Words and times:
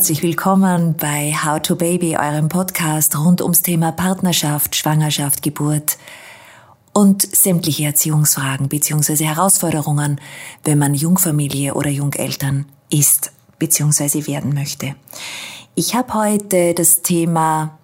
herzlich 0.00 0.22
willkommen 0.22 0.94
bei 0.96 1.34
How 1.44 1.60
to 1.60 1.76
Baby, 1.76 2.16
eurem 2.16 2.48
Podcast 2.48 3.18
rund 3.18 3.42
ums 3.42 3.60
Thema 3.60 3.92
Partnerschaft, 3.92 4.74
Schwangerschaft, 4.74 5.42
Geburt 5.42 5.98
und 6.94 7.20
sämtliche 7.20 7.84
Erziehungsfragen 7.84 8.70
bzw. 8.70 9.26
Herausforderungen, 9.26 10.18
wenn 10.64 10.78
man 10.78 10.94
Jungfamilie 10.94 11.74
oder 11.74 11.90
Jungeltern 11.90 12.64
ist 12.88 13.32
bzw. 13.58 14.26
werden 14.26 14.54
möchte. 14.54 14.94
Ich 15.74 15.94
habe 15.94 16.14
heute 16.14 16.72
das 16.72 17.02
Thema 17.02 17.78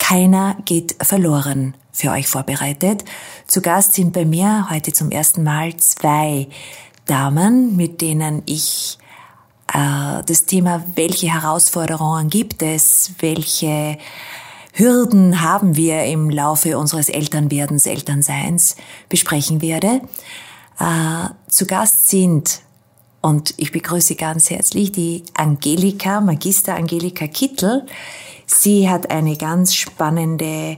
Keiner 0.00 0.56
geht 0.64 0.96
verloren 1.00 1.74
für 1.92 2.10
euch 2.10 2.26
vorbereitet. 2.26 3.04
Zu 3.46 3.62
Gast 3.62 3.92
sind 3.92 4.12
bei 4.12 4.24
mir 4.24 4.66
heute 4.68 4.92
zum 4.92 5.12
ersten 5.12 5.44
Mal 5.44 5.76
zwei 5.76 6.48
Damen, 7.04 7.76
mit 7.76 8.00
denen 8.00 8.42
ich 8.46 8.98
das 9.72 10.44
Thema, 10.46 10.84
welche 10.94 11.32
Herausforderungen 11.32 12.30
gibt 12.30 12.62
es, 12.62 13.12
welche 13.18 13.98
Hürden 14.72 15.40
haben 15.40 15.74
wir 15.74 16.04
im 16.04 16.28
Laufe 16.28 16.78
unseres 16.78 17.08
Elternwerdens, 17.08 17.86
Elternseins, 17.86 18.76
besprechen 19.08 19.62
werde. 19.62 20.02
Äh, 20.78 21.30
zu 21.48 21.66
Gast 21.66 22.08
sind, 22.08 22.60
und 23.22 23.54
ich 23.56 23.72
begrüße 23.72 24.14
ganz 24.14 24.50
herzlich 24.50 24.92
die 24.92 25.24
Angelika, 25.34 26.20
Magister 26.20 26.76
Angelika 26.76 27.26
Kittel. 27.26 27.86
Sie 28.44 28.88
hat 28.88 29.10
eine 29.10 29.36
ganz 29.36 29.74
spannende 29.74 30.76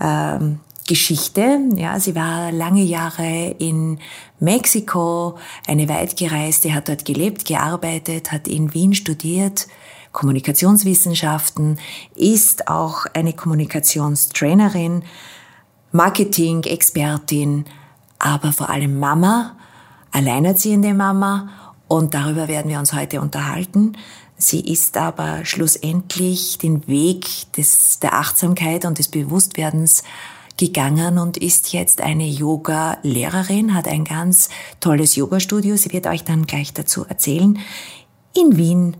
ähm, 0.00 0.60
Geschichte. 0.88 1.60
Ja, 1.76 2.00
sie 2.00 2.16
war 2.16 2.50
lange 2.50 2.82
Jahre 2.82 3.54
in 3.58 4.00
Mexiko, 4.40 5.38
eine 5.68 5.88
weitgereiste, 5.88 6.74
hat 6.74 6.88
dort 6.88 7.04
gelebt, 7.04 7.44
gearbeitet, 7.44 8.32
hat 8.32 8.48
in 8.48 8.74
Wien 8.74 8.94
studiert, 8.94 9.68
Kommunikationswissenschaften, 10.10 11.78
ist 12.16 12.66
auch 12.68 13.06
eine 13.12 13.34
Kommunikationstrainerin, 13.34 15.04
Marketing-Expertin, 15.92 17.66
aber 18.18 18.52
vor 18.52 18.70
allem 18.70 18.98
Mama, 18.98 19.56
alleinerziehende 20.10 20.94
Mama 20.94 21.50
und 21.86 22.14
darüber 22.14 22.48
werden 22.48 22.70
wir 22.70 22.78
uns 22.78 22.92
heute 22.92 23.20
unterhalten. 23.20 23.96
Sie 24.36 24.60
ist 24.60 24.96
aber 24.96 25.44
schlussendlich 25.44 26.58
den 26.58 26.86
Weg 26.88 27.52
des, 27.54 27.98
der 27.98 28.14
Achtsamkeit 28.14 28.84
und 28.84 28.98
des 28.98 29.08
Bewusstwerdens 29.08 30.04
gegangen 30.58 31.18
und 31.18 31.38
ist 31.38 31.72
jetzt 31.72 32.02
eine 32.02 32.26
Yoga-Lehrerin, 32.26 33.74
hat 33.74 33.88
ein 33.88 34.04
ganz 34.04 34.50
tolles 34.80 35.16
Yoga-Studio. 35.16 35.76
Sie 35.76 35.92
wird 35.92 36.06
euch 36.06 36.24
dann 36.24 36.44
gleich 36.46 36.74
dazu 36.74 37.06
erzählen. 37.06 37.58
In 38.34 38.58
Wien 38.58 38.96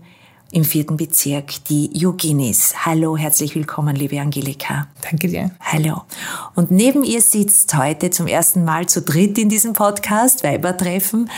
im 0.51 0.63
vierten 0.63 0.97
Bezirk, 0.97 1.63
die 1.65 1.95
Yoginis. 1.95 2.73
Hallo, 2.85 3.15
herzlich 3.15 3.53
willkommen, 3.53 3.95
liebe 3.95 4.19
Angelika. 4.19 4.87
Danke 5.01 5.27
dir. 5.27 5.51
Hallo. 5.59 6.01
Und 6.55 6.71
neben 6.71 7.03
ihr 7.03 7.21
sitzt 7.21 7.77
heute 7.77 8.09
zum 8.09 8.25
ersten 8.25 8.65
Mal 8.65 8.87
zu 8.87 9.03
dritt 9.03 9.37
in 9.37 9.49
diesem 9.49 9.73
Podcast, 9.73 10.43
Weibertreffen, 10.43 11.29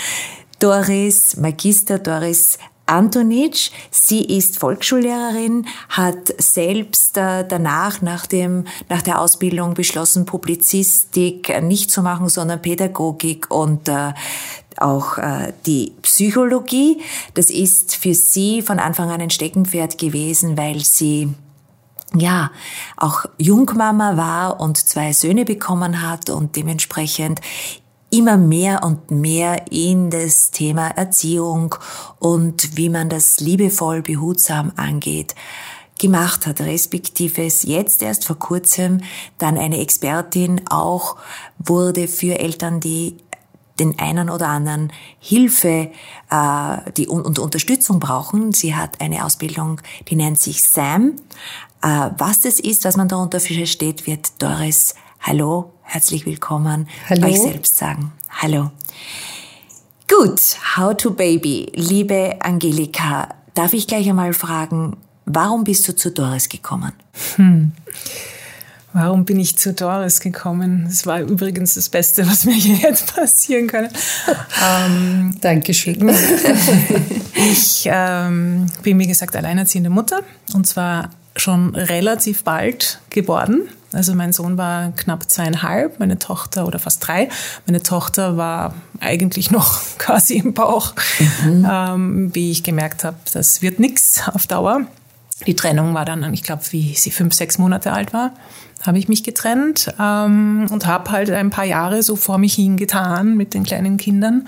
Doris, 0.59 1.35
Magister 1.35 1.99
Doris 1.99 2.57
Antonitsch. 2.91 3.71
Sie 3.89 4.23
ist 4.23 4.59
Volksschullehrerin, 4.59 5.65
hat 5.89 6.33
selbst 6.37 7.17
äh, 7.17 7.45
danach 7.47 8.01
nach 8.01 8.25
dem 8.25 8.65
nach 8.89 9.01
der 9.01 9.21
Ausbildung 9.21 9.73
beschlossen, 9.73 10.25
Publizistik 10.25 11.61
nicht 11.63 11.89
zu 11.89 12.01
machen, 12.01 12.29
sondern 12.29 12.61
Pädagogik 12.61 13.49
und 13.49 13.87
äh, 13.87 14.13
auch 14.77 15.17
äh, 15.17 15.53
die 15.65 15.93
Psychologie. 16.01 17.01
Das 17.33 17.49
ist 17.49 17.95
für 17.95 18.13
sie 18.13 18.61
von 18.61 18.79
Anfang 18.79 19.09
an 19.09 19.21
ein 19.21 19.29
Steckenpferd 19.29 19.97
gewesen, 19.97 20.57
weil 20.57 20.79
sie 20.79 21.33
ja, 22.13 22.51
auch 22.97 23.25
Jungmama 23.37 24.17
war 24.17 24.59
und 24.59 24.77
zwei 24.77 25.13
Söhne 25.13 25.45
bekommen 25.45 26.01
hat 26.01 26.29
und 26.29 26.57
dementsprechend 26.57 27.39
immer 28.11 28.37
mehr 28.37 28.83
und 28.83 29.09
mehr 29.09 29.71
in 29.71 30.09
das 30.09 30.51
Thema 30.51 30.89
Erziehung 30.89 31.75
und 32.19 32.77
wie 32.77 32.89
man 32.89 33.09
das 33.09 33.39
liebevoll, 33.39 34.01
behutsam 34.01 34.73
angeht, 34.75 35.33
gemacht 35.99 36.45
hat, 36.45 36.61
respektive 36.61 37.43
es 37.45 37.63
jetzt 37.63 38.01
erst 38.01 38.25
vor 38.25 38.37
kurzem 38.37 39.01
dann 39.37 39.57
eine 39.57 39.79
Expertin 39.79 40.61
auch 40.69 41.15
wurde 41.57 42.07
für 42.07 42.39
Eltern, 42.39 42.79
die 42.79 43.17
den 43.79 43.97
einen 43.97 44.29
oder 44.29 44.47
anderen 44.47 44.91
Hilfe 45.19 45.91
äh, 46.29 46.91
die, 46.97 47.07
und 47.07 47.39
Unterstützung 47.39 47.99
brauchen. 47.99 48.51
Sie 48.51 48.75
hat 48.75 49.01
eine 49.01 49.25
Ausbildung, 49.25 49.81
die 50.07 50.15
nennt 50.15 50.39
sich 50.39 50.63
SAM. 50.63 51.15
Äh, 51.81 52.09
was 52.17 52.41
das 52.41 52.59
ist, 52.59 52.83
was 52.83 52.97
man 52.97 53.07
darunter 53.07 53.39
versteht, 53.39 54.05
wird 54.05 54.41
Doris 54.41 54.95
Hallo, 55.23 55.71
herzlich 55.83 56.25
willkommen. 56.25 56.87
Hallo. 57.07 57.27
Euch 57.27 57.39
selbst 57.39 57.77
sagen. 57.77 58.11
Hallo. 58.27 58.71
Gut, 60.09 60.41
How 60.75 60.97
to 60.97 61.11
Baby. 61.11 61.71
Liebe 61.75 62.37
Angelika, 62.39 63.29
darf 63.53 63.73
ich 63.73 63.85
gleich 63.85 64.09
einmal 64.09 64.33
fragen, 64.33 64.97
warum 65.25 65.63
bist 65.63 65.87
du 65.87 65.95
zu 65.95 66.09
Doris 66.09 66.49
gekommen? 66.49 66.93
Hm. 67.35 67.71
Warum 68.93 69.23
bin 69.23 69.39
ich 69.39 69.59
zu 69.59 69.73
Doris 69.73 70.21
gekommen? 70.21 70.85
Das 70.87 71.05
war 71.05 71.21
übrigens 71.21 71.75
das 71.75 71.87
Beste, 71.89 72.27
was 72.27 72.45
mir 72.45 72.55
hier 72.55 72.75
jetzt 72.89 73.15
passieren 73.15 73.67
kann. 73.67 73.89
ähm, 74.65 75.37
Dankeschön. 75.39 76.09
ich 77.35 77.83
ähm, 77.85 78.65
bin, 78.81 78.97
wie 78.97 79.07
gesagt, 79.07 79.35
alleinerziehende 79.35 79.91
Mutter 79.91 80.23
und 80.55 80.65
zwar 80.65 81.11
schon 81.35 81.75
relativ 81.75 82.43
bald 82.43 82.99
geboren. 83.11 83.69
Also 83.93 84.15
mein 84.15 84.31
Sohn 84.31 84.57
war 84.57 84.91
knapp 84.91 85.29
zweieinhalb, 85.29 85.99
meine 85.99 86.17
Tochter 86.17 86.65
oder 86.65 86.79
fast 86.79 87.05
drei. 87.05 87.29
Meine 87.65 87.83
Tochter 87.83 88.37
war 88.37 88.73
eigentlich 88.99 89.51
noch 89.51 89.79
quasi 89.97 90.37
im 90.37 90.53
Bauch, 90.53 90.93
mhm. 91.43 91.67
ähm, 91.69 92.35
wie 92.35 92.51
ich 92.51 92.63
gemerkt 92.63 93.03
habe, 93.03 93.17
das 93.33 93.61
wird 93.61 93.79
nix 93.79 94.21
auf 94.27 94.47
Dauer. 94.47 94.81
Die 95.47 95.55
Trennung 95.55 95.93
war 95.93 96.05
dann, 96.05 96.33
ich 96.33 96.43
glaube, 96.43 96.61
wie 96.69 96.93
sie 96.95 97.11
fünf, 97.11 97.33
sechs 97.33 97.57
Monate 97.57 97.91
alt 97.91 98.13
war, 98.13 98.31
habe 98.83 98.99
ich 98.99 99.07
mich 99.07 99.23
getrennt 99.23 99.93
ähm, 99.99 100.67
und 100.69 100.85
habe 100.85 101.11
halt 101.11 101.29
ein 101.31 101.49
paar 101.49 101.65
Jahre 101.65 102.03
so 102.03 102.15
vor 102.15 102.37
mich 102.37 102.53
hingetan 102.53 103.35
mit 103.35 103.53
den 103.53 103.63
kleinen 103.63 103.97
Kindern, 103.97 104.47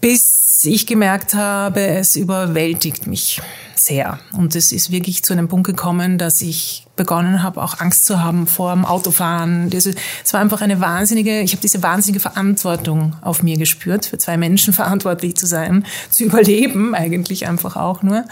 bis 0.00 0.64
ich 0.64 0.86
gemerkt 0.86 1.34
habe, 1.34 1.80
es 1.80 2.16
überwältigt 2.16 3.06
mich 3.06 3.40
sehr. 3.78 4.18
Und 4.32 4.54
es 4.54 4.72
ist 4.72 4.90
wirklich 4.90 5.22
zu 5.22 5.32
einem 5.32 5.48
Punkt 5.48 5.66
gekommen, 5.66 6.18
dass 6.18 6.40
ich 6.40 6.86
begonnen 6.96 7.42
habe, 7.42 7.62
auch 7.62 7.80
Angst 7.80 8.06
zu 8.06 8.22
haben 8.22 8.46
vor 8.46 8.72
dem 8.74 8.84
Autofahren. 8.84 9.70
Es 9.72 10.32
war 10.32 10.40
einfach 10.40 10.60
eine 10.60 10.80
wahnsinnige, 10.80 11.40
ich 11.40 11.52
habe 11.52 11.62
diese 11.62 11.82
wahnsinnige 11.82 12.20
Verantwortung 12.20 13.16
auf 13.22 13.42
mir 13.42 13.56
gespürt, 13.56 14.06
für 14.06 14.18
zwei 14.18 14.36
Menschen 14.36 14.72
verantwortlich 14.74 15.36
zu 15.36 15.46
sein, 15.46 15.84
zu 16.10 16.24
überleben 16.24 16.94
eigentlich 16.94 17.46
einfach 17.46 17.76
auch 17.76 18.02
nur. 18.02 18.24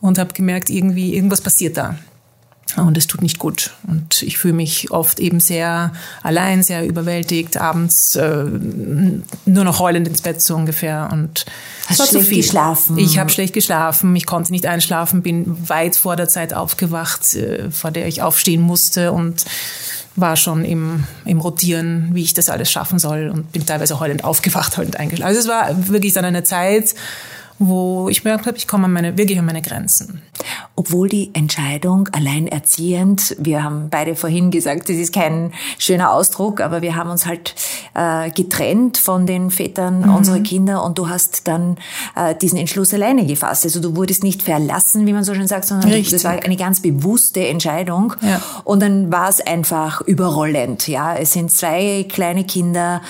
Und 0.00 0.18
habe 0.18 0.34
gemerkt, 0.34 0.68
irgendwie, 0.68 1.14
irgendwas 1.14 1.40
passiert 1.40 1.76
da. 1.76 1.96
Und 2.76 2.98
es 2.98 3.06
tut 3.06 3.22
nicht 3.22 3.38
gut. 3.38 3.70
Und 3.86 4.22
ich 4.22 4.38
fühle 4.38 4.54
mich 4.54 4.90
oft 4.90 5.18
eben 5.18 5.40
sehr 5.40 5.92
allein, 6.22 6.62
sehr 6.62 6.86
überwältigt, 6.86 7.56
abends 7.56 8.16
äh, 8.16 8.44
nur 8.44 9.64
noch 9.64 9.80
heulend 9.80 10.06
ins 10.06 10.20
Bett 10.20 10.42
so 10.42 10.54
ungefähr. 10.54 11.08
Und 11.10 11.46
Hast 11.86 12.00
war 12.00 12.06
schlecht 12.06 12.30
geschlafen? 12.30 12.98
Ich 12.98 13.18
habe 13.18 13.30
schlecht 13.30 13.54
geschlafen, 13.54 14.14
ich 14.14 14.26
konnte 14.26 14.52
nicht 14.52 14.66
einschlafen, 14.66 15.22
bin 15.22 15.68
weit 15.68 15.96
vor 15.96 16.16
der 16.16 16.28
Zeit 16.28 16.52
aufgewacht, 16.52 17.34
äh, 17.34 17.70
vor 17.70 17.90
der 17.90 18.06
ich 18.06 18.22
aufstehen 18.22 18.60
musste 18.60 19.12
und 19.12 19.44
war 20.16 20.36
schon 20.36 20.64
im, 20.64 21.04
im 21.24 21.40
Rotieren, 21.40 22.10
wie 22.12 22.22
ich 22.22 22.34
das 22.34 22.48
alles 22.48 22.70
schaffen 22.70 22.98
soll 22.98 23.30
und 23.32 23.52
bin 23.52 23.66
teilweise 23.66 24.00
heulend 24.00 24.24
aufgewacht, 24.24 24.76
heulend 24.76 24.96
eingeschlafen. 24.96 25.28
Also 25.28 25.40
es 25.40 25.48
war 25.48 25.88
wirklich 25.88 26.14
dann 26.14 26.24
eine 26.24 26.42
Zeit, 26.42 26.94
wo 27.58 28.08
ich 28.08 28.22
gemerkt 28.22 28.46
habe, 28.46 28.56
ich 28.56 28.68
komme 28.68 28.84
an 28.84 28.92
meine, 28.92 29.16
wirklich 29.16 29.38
an 29.38 29.46
meine 29.46 29.62
Grenzen. 29.62 30.22
Obwohl 30.74 31.08
die 31.08 31.30
Entscheidung 31.32 32.08
alleinerziehend, 32.12 33.34
wir 33.38 33.64
haben 33.64 33.88
beide 33.88 34.14
vorhin 34.14 34.50
gesagt, 34.50 34.88
das 34.88 34.96
ist 34.96 35.14
kein 35.14 35.52
schöner 35.78 36.12
Ausdruck, 36.12 36.60
aber 36.60 36.82
wir 36.82 36.96
haben 36.96 37.10
uns 37.10 37.24
halt 37.24 37.54
äh, 37.94 38.30
getrennt 38.30 38.98
von 38.98 39.26
den 39.26 39.50
Vätern 39.50 40.02
mhm. 40.02 40.14
unserer 40.14 40.40
Kinder 40.40 40.84
und 40.84 40.98
du 40.98 41.08
hast 41.08 41.48
dann 41.48 41.78
äh, 42.14 42.34
diesen 42.34 42.58
Entschluss 42.58 42.92
alleine 42.92 43.24
gefasst. 43.24 43.64
Also 43.64 43.80
du 43.80 43.96
wurdest 43.96 44.22
nicht 44.22 44.42
verlassen, 44.42 45.06
wie 45.06 45.14
man 45.14 45.24
so 45.24 45.34
schön 45.34 45.48
sagt, 45.48 45.64
sondern 45.64 45.90
Richtig. 45.90 46.12
das 46.12 46.24
war 46.24 46.32
eine 46.32 46.56
ganz 46.56 46.80
bewusste 46.80 47.46
Entscheidung. 47.46 48.14
Ja. 48.20 48.42
Und 48.64 48.80
dann 48.82 49.10
war 49.10 49.30
es 49.30 49.40
einfach 49.40 50.02
überrollend. 50.02 50.88
Ja, 50.88 51.16
es 51.16 51.32
sind 51.32 51.50
zwei 51.50 52.04
kleine 52.08 52.44
Kinder. 52.44 53.00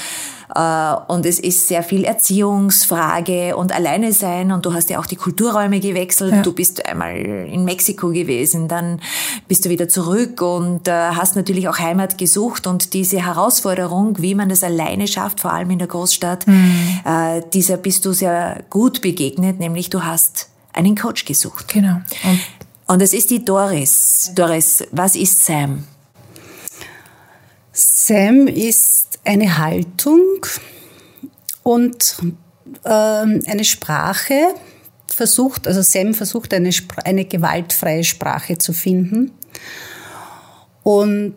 Äh, 0.54 0.94
und 1.08 1.26
es 1.26 1.38
ist 1.38 1.68
sehr 1.68 1.82
viel 1.82 2.04
Erziehungsfrage 2.04 3.56
und 3.56 3.72
alleine 3.72 4.12
sein. 4.12 4.52
Und 4.52 4.66
du 4.66 4.72
hast 4.72 4.90
ja 4.90 4.98
auch 4.98 5.06
die 5.06 5.16
Kulturräume 5.16 5.80
gewechselt. 5.80 6.32
Ja. 6.32 6.42
Du 6.42 6.52
bist 6.52 6.86
einmal 6.86 7.16
in 7.16 7.64
Mexiko 7.64 8.08
gewesen, 8.08 8.68
dann 8.68 9.00
bist 9.48 9.64
du 9.64 9.70
wieder 9.70 9.88
zurück 9.88 10.40
und 10.42 10.88
äh, 10.88 10.92
hast 10.92 11.36
natürlich 11.36 11.68
auch 11.68 11.78
Heimat 11.78 12.18
gesucht. 12.18 12.66
Und 12.66 12.94
diese 12.94 13.24
Herausforderung, 13.24 14.20
wie 14.20 14.34
man 14.34 14.48
das 14.48 14.62
alleine 14.62 15.08
schafft, 15.08 15.40
vor 15.40 15.52
allem 15.52 15.70
in 15.70 15.78
der 15.78 15.88
Großstadt, 15.88 16.46
mhm. 16.46 16.66
Äh, 17.04 17.42
dieser 17.52 17.76
bist 17.76 18.04
du 18.04 18.12
sehr 18.12 18.64
gut 18.70 19.00
begegnet, 19.00 19.58
nämlich 19.58 19.90
du 19.90 20.04
hast 20.04 20.48
einen 20.72 20.96
Coach 20.96 21.24
gesucht. 21.24 21.68
Genau. 21.68 22.00
Und, 22.24 22.40
und 22.86 23.02
es 23.02 23.12
ist 23.12 23.30
die 23.30 23.44
Doris. 23.44 24.32
Doris, 24.34 24.84
was 24.92 25.16
ist 25.16 25.44
Sam? 25.44 25.84
Sam 27.72 28.46
ist 28.46 29.15
eine 29.26 29.58
Haltung 29.58 30.46
und 31.62 32.16
äh, 32.84 32.88
eine 32.88 33.64
Sprache, 33.64 34.54
versucht, 35.16 35.66
also 35.66 35.82
Sam 35.82 36.14
versucht 36.14 36.52
eine, 36.52 36.70
eine 37.04 37.24
gewaltfreie 37.24 38.04
Sprache 38.04 38.58
zu 38.58 38.72
finden. 38.72 39.32
Und 40.82 41.34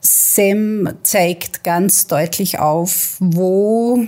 Sam 0.00 0.90
zeigt 1.02 1.64
ganz 1.64 2.06
deutlich 2.06 2.58
auf, 2.58 3.16
wo 3.20 4.06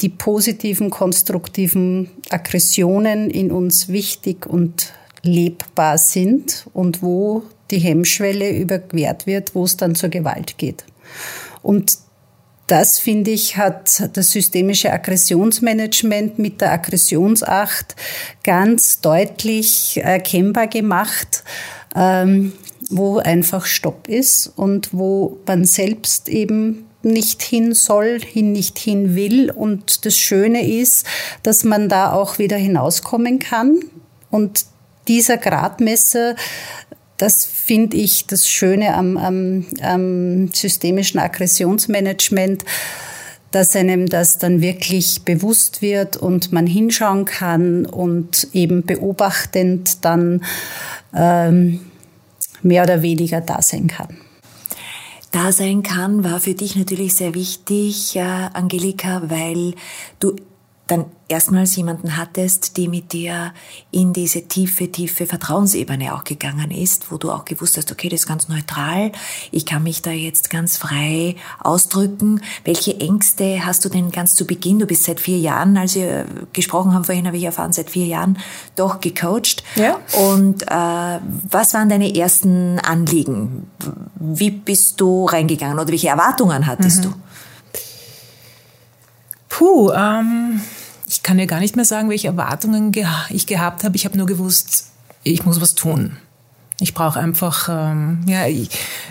die 0.00 0.10
positiven, 0.10 0.90
konstruktiven 0.90 2.10
Aggressionen 2.30 3.30
in 3.30 3.50
uns 3.50 3.88
wichtig 3.88 4.46
und 4.46 4.92
lebbar 5.22 5.98
sind 5.98 6.66
und 6.72 7.02
wo 7.02 7.42
die 7.70 7.78
Hemmschwelle 7.78 8.50
überquert 8.50 9.26
wird, 9.26 9.54
wo 9.54 9.64
es 9.64 9.76
dann 9.76 9.94
zur 9.94 10.10
Gewalt 10.10 10.58
geht. 10.58 10.84
Und 11.62 11.98
das, 12.68 12.98
finde 12.98 13.30
ich, 13.30 13.56
hat 13.56 14.10
das 14.12 14.30
systemische 14.30 14.92
Aggressionsmanagement 14.92 16.38
mit 16.38 16.60
der 16.60 16.72
Aggressionsacht 16.72 17.96
ganz 18.44 19.00
deutlich 19.00 20.00
erkennbar 20.02 20.68
gemacht, 20.68 21.44
ähm, 21.96 22.52
wo 22.90 23.18
einfach 23.18 23.66
Stopp 23.66 24.06
ist 24.08 24.52
und 24.54 24.90
wo 24.92 25.38
man 25.46 25.64
selbst 25.64 26.28
eben 26.28 26.86
nicht 27.02 27.42
hin 27.42 27.74
soll, 27.74 28.20
hin 28.20 28.52
nicht 28.52 28.78
hin 28.78 29.14
will. 29.14 29.50
Und 29.50 30.04
das 30.04 30.16
Schöne 30.16 30.68
ist, 30.68 31.06
dass 31.42 31.64
man 31.64 31.88
da 31.88 32.12
auch 32.12 32.38
wieder 32.38 32.56
hinauskommen 32.56 33.38
kann. 33.38 33.80
Und 34.30 34.66
dieser 35.06 35.38
Gradmesser 35.38 36.36
das 37.18 37.44
finde 37.68 37.98
ich 37.98 38.26
das 38.26 38.48
Schöne 38.48 38.94
am, 38.94 39.18
am, 39.18 39.66
am 39.82 40.48
systemischen 40.54 41.20
Aggressionsmanagement, 41.20 42.64
dass 43.50 43.76
einem 43.76 44.06
das 44.06 44.38
dann 44.38 44.62
wirklich 44.62 45.22
bewusst 45.24 45.82
wird 45.82 46.16
und 46.16 46.50
man 46.50 46.66
hinschauen 46.66 47.26
kann 47.26 47.84
und 47.84 48.48
eben 48.54 48.84
beobachtend 48.84 50.04
dann 50.04 50.42
ähm, 51.14 51.80
mehr 52.62 52.84
oder 52.84 53.02
weniger 53.02 53.42
da 53.42 53.60
sein 53.60 53.86
kann. 53.86 54.16
Da 55.30 55.52
sein 55.52 55.82
kann, 55.82 56.24
war 56.24 56.40
für 56.40 56.54
dich 56.54 56.74
natürlich 56.74 57.14
sehr 57.14 57.34
wichtig, 57.34 58.16
äh, 58.16 58.20
Angelika, 58.20 59.24
weil 59.28 59.74
du 60.20 60.36
dann 60.88 61.04
erstmals 61.28 61.76
jemanden 61.76 62.16
hattest, 62.16 62.78
die 62.78 62.88
mit 62.88 63.12
dir 63.12 63.52
in 63.90 64.14
diese 64.14 64.48
tiefe, 64.48 64.90
tiefe 64.90 65.26
Vertrauensebene 65.26 66.14
auch 66.14 66.24
gegangen 66.24 66.70
ist, 66.70 67.12
wo 67.12 67.18
du 67.18 67.30
auch 67.30 67.44
gewusst 67.44 67.76
hast, 67.76 67.92
okay, 67.92 68.08
das 68.08 68.20
ist 68.20 68.26
ganz 68.26 68.48
neutral, 68.48 69.12
ich 69.50 69.66
kann 69.66 69.82
mich 69.82 70.00
da 70.00 70.10
jetzt 70.10 70.48
ganz 70.48 70.78
frei 70.78 71.36
ausdrücken. 71.62 72.40
Welche 72.64 72.98
Ängste 72.98 73.66
hast 73.66 73.84
du 73.84 73.90
denn 73.90 74.10
ganz 74.10 74.34
zu 74.34 74.46
Beginn? 74.46 74.78
Du 74.78 74.86
bist 74.86 75.04
seit 75.04 75.20
vier 75.20 75.38
Jahren, 75.38 75.76
als 75.76 75.94
wir 75.94 76.24
gesprochen 76.54 76.94
haben 76.94 77.04
vorhin, 77.04 77.26
habe 77.26 77.36
ich 77.36 77.44
erfahren, 77.44 77.72
seit 77.72 77.90
vier 77.90 78.06
Jahren 78.06 78.38
doch 78.74 79.00
gecoacht. 79.00 79.62
Ja. 79.76 79.98
Und 80.18 80.62
äh, 80.62 81.20
was 81.50 81.74
waren 81.74 81.90
deine 81.90 82.14
ersten 82.14 82.78
Anliegen? 82.78 83.70
Wie 84.14 84.50
bist 84.50 84.98
du 85.00 85.26
reingegangen 85.26 85.78
oder 85.78 85.90
welche 85.90 86.08
Erwartungen 86.08 86.66
hattest 86.66 86.98
mhm. 86.98 87.02
du? 87.02 87.14
Puh, 89.50 89.90
ähm 89.92 90.60
kann 91.28 91.38
ja 91.38 91.44
gar 91.44 91.60
nicht 91.60 91.76
mehr 91.76 91.84
sagen, 91.84 92.08
welche 92.08 92.28
Erwartungen 92.28 92.90
ich 93.28 93.46
gehabt 93.46 93.84
habe. 93.84 93.96
Ich 93.96 94.06
habe 94.06 94.16
nur 94.16 94.26
gewusst, 94.26 94.86
ich 95.24 95.44
muss 95.44 95.60
was 95.60 95.74
tun. 95.74 96.16
Ich 96.80 96.94
brauche 96.94 97.20
einfach, 97.20 97.68
ähm, 97.70 98.20
ja, 98.26 98.46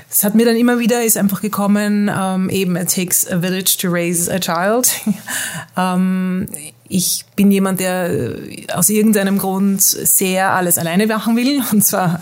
es 0.10 0.24
hat 0.24 0.34
mir 0.34 0.44
dann 0.48 0.56
immer 0.56 0.80
wieder, 0.80 1.04
ist 1.04 1.16
einfach 1.16 1.42
gekommen, 1.42 2.10
ähm, 2.12 2.50
eben, 2.50 2.76
it 2.76 2.92
takes 2.92 3.28
a 3.30 3.40
village 3.40 3.78
to 3.80 3.90
raise 3.90 4.34
a 4.34 4.40
child. 4.40 4.90
ähm, 5.78 6.48
ich 6.90 7.24
bin 7.36 7.52
jemand, 7.52 7.82
der 7.82 8.10
äh, 8.10 8.66
aus 8.74 8.90
irgendeinem 8.90 9.38
Grund 9.38 9.84
sehr 9.84 10.54
alles 10.54 10.80
alleine 10.80 11.06
machen 11.06 11.36
will, 11.36 11.62
und 11.72 11.86
zwar 11.86 12.20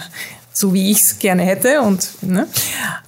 so, 0.51 0.73
wie 0.73 0.91
ich 0.91 0.99
es 0.99 1.19
gerne 1.19 1.43
hätte 1.43 1.83
und, 1.83 2.21
ne, 2.21 2.49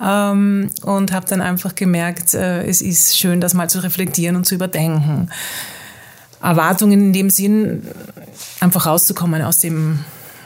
ähm, 0.01 0.69
und 0.83 1.12
habe 1.12 1.25
dann 1.28 1.42
einfach 1.42 1.75
gemerkt, 1.75 2.33
äh, 2.33 2.63
es 2.63 2.81
ist 2.81 3.19
schön, 3.19 3.42
das 3.42 3.54
mal 3.54 3.69
zu 3.69 3.83
reflektieren 3.83 4.38
und 4.38 4.45
zu 4.45 4.56
überdenken. 4.56 5.30
Erwartungen 6.42 7.01
in 7.01 7.13
dem 7.13 7.30
Sinn, 7.30 7.84
einfach 8.60 8.86
rauszukommen 8.86 9.42
aus 9.42 9.60
dem 9.60 10.00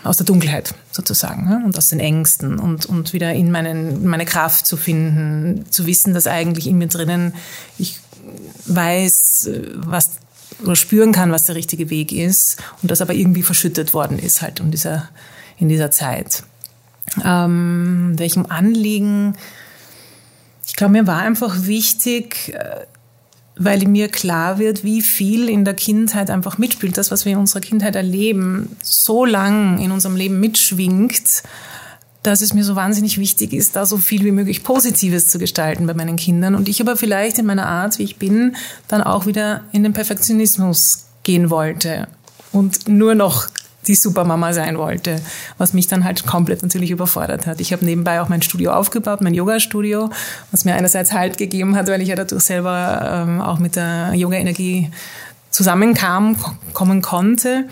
aus 0.04 0.18
der 0.18 0.26
Dunkelheit 0.26 0.74
sozusagen 0.92 1.46
ne? 1.48 1.62
und 1.64 1.78
aus 1.78 1.90
den 1.90 2.00
Ängsten 2.00 2.58
und, 2.58 2.88
und 2.88 3.14
wieder 3.14 3.34
in 3.34 3.52
meinen, 3.52 4.08
meine 4.08 4.26
Kraft 4.26 4.66
zu 4.66 4.76
finden, 4.76 5.66
zu 5.70 5.86
wissen, 5.86 6.16
dass 6.16 6.26
eigentlich 6.26 6.66
in 6.66 6.80
mir 6.80 6.88
drinnen 6.88 7.36
ich 7.78 8.00
weiß, 8.66 9.50
was 9.76 10.14
oder 10.64 10.76
spüren 10.76 11.12
kann, 11.12 11.32
was 11.32 11.46
der 11.46 11.56
richtige 11.56 11.90
Weg 11.90 12.12
ist 12.12 12.62
und 12.82 12.92
das 12.92 13.02
aber 13.02 13.14
irgendwie 13.14 13.44
verschüttet 13.44 13.94
worden 13.94 14.20
ist 14.20 14.42
halt 14.42 14.60
in 14.60 14.72
dieser, 14.72 15.10
in 15.58 15.70
dieser 15.70 15.92
Zeit. 15.92 16.44
Ähm, 17.24 18.14
welchem 18.18 18.46
Anliegen? 18.48 19.36
Ich 20.66 20.76
glaube, 20.76 20.94
mir 20.94 21.08
war 21.08 21.20
einfach 21.20 21.66
wichtig, 21.66 22.54
äh, 22.54 22.86
weil 23.64 23.88
mir 23.88 24.08
klar 24.08 24.58
wird, 24.58 24.84
wie 24.84 25.02
viel 25.02 25.48
in 25.48 25.66
der 25.66 25.76
Kindheit 25.76 26.32
einfach 26.32 26.58
mitspielt. 26.58 26.98
Das, 26.98 27.12
was 27.12 27.26
wir 27.26 27.34
in 27.34 27.38
unserer 27.38 27.62
Kindheit 27.62 27.96
erleben, 27.96 28.76
so 28.82 29.24
lang 29.24 29.80
in 29.80 29.92
unserem 29.92 30.16
Leben 30.16 30.40
mitschwingt, 30.40 31.44
dass 32.24 32.42
es 32.42 32.54
mir 32.54 32.64
so 32.64 32.76
wahnsinnig 32.76 33.20
wichtig 33.20 33.54
ist, 33.54 33.76
da 33.76 33.86
so 33.86 33.98
viel 33.98 34.24
wie 34.24 34.32
möglich 34.32 34.64
Positives 34.64 35.28
zu 35.28 35.38
gestalten 35.38 35.86
bei 35.86 35.94
meinen 35.94 36.16
Kindern. 36.16 36.56
Und 36.56 36.70
ich 36.70 36.82
aber 36.82 36.96
vielleicht 36.96 37.38
in 37.38 37.46
meiner 37.46 37.68
Art, 37.68 38.00
wie 38.00 38.04
ich 38.04 38.18
bin, 38.18 38.56
dann 38.88 39.02
auch 39.02 39.26
wieder 39.26 39.64
in 39.72 39.84
den 39.84 39.94
Perfektionismus 39.94 41.06
gehen 41.24 41.50
wollte 41.50 42.08
und 42.52 42.88
nur 42.88 43.16
noch 43.16 43.48
die 43.88 43.96
Supermama 43.96 44.54
sein 44.54 44.78
wollte, 44.78 45.22
was 45.58 45.74
mich 45.74 45.88
dann 45.88 46.04
halt 46.04 46.26
komplett 46.26 46.62
natürlich 46.62 46.92
überfordert 46.92 47.48
hat. 47.48 47.60
Ich 47.60 47.74
habe 47.74 47.84
nebenbei 47.86 48.22
auch 48.22 48.30
mein 48.30 48.42
Studio 48.42 48.72
aufgebaut, 48.72 49.22
mein 49.22 49.34
Yoga-Studio, 49.34 50.10
was 50.52 50.66
mir 50.66 50.76
einerseits 50.76 51.12
Halt 51.12 51.38
gegeben 51.38 51.76
hat, 51.76 51.88
weil 51.88 52.02
ich 52.02 52.10
ja 52.10 52.16
dadurch 52.16 52.44
selber 52.44 53.26
ähm, 53.28 53.42
auch 53.42 53.60
mit 53.60 53.76
der 53.76 54.14
Yoga-Energie 54.14 54.92
zusammenkam, 55.50 56.36
kommen 56.74 57.02
konnte. 57.02 57.68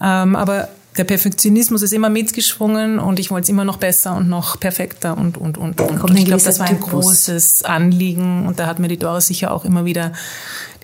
Ähm, 0.00 0.36
aber 0.36 0.68
der 0.96 1.04
Perfektionismus 1.04 1.82
ist 1.82 1.92
immer 1.92 2.08
mitgeschwungen 2.08 2.98
und 2.98 3.20
ich 3.20 3.30
wollte 3.30 3.44
es 3.44 3.48
immer 3.48 3.64
noch 3.64 3.76
besser 3.76 4.16
und 4.16 4.28
noch 4.28 4.58
perfekter 4.58 5.16
und, 5.16 5.38
und, 5.38 5.56
und, 5.56 5.80
und. 5.80 6.02
und 6.02 6.16
ich 6.16 6.24
glaube, 6.24 6.42
das 6.42 6.58
war 6.58 6.66
ein 6.66 6.80
großes 6.80 7.62
Anliegen 7.62 8.46
und 8.46 8.58
da 8.58 8.66
hat 8.66 8.80
mir 8.80 8.88
die 8.88 8.96
Doris 8.96 9.28
sicher 9.28 9.52
auch 9.52 9.64
immer 9.64 9.84
wieder 9.84 10.12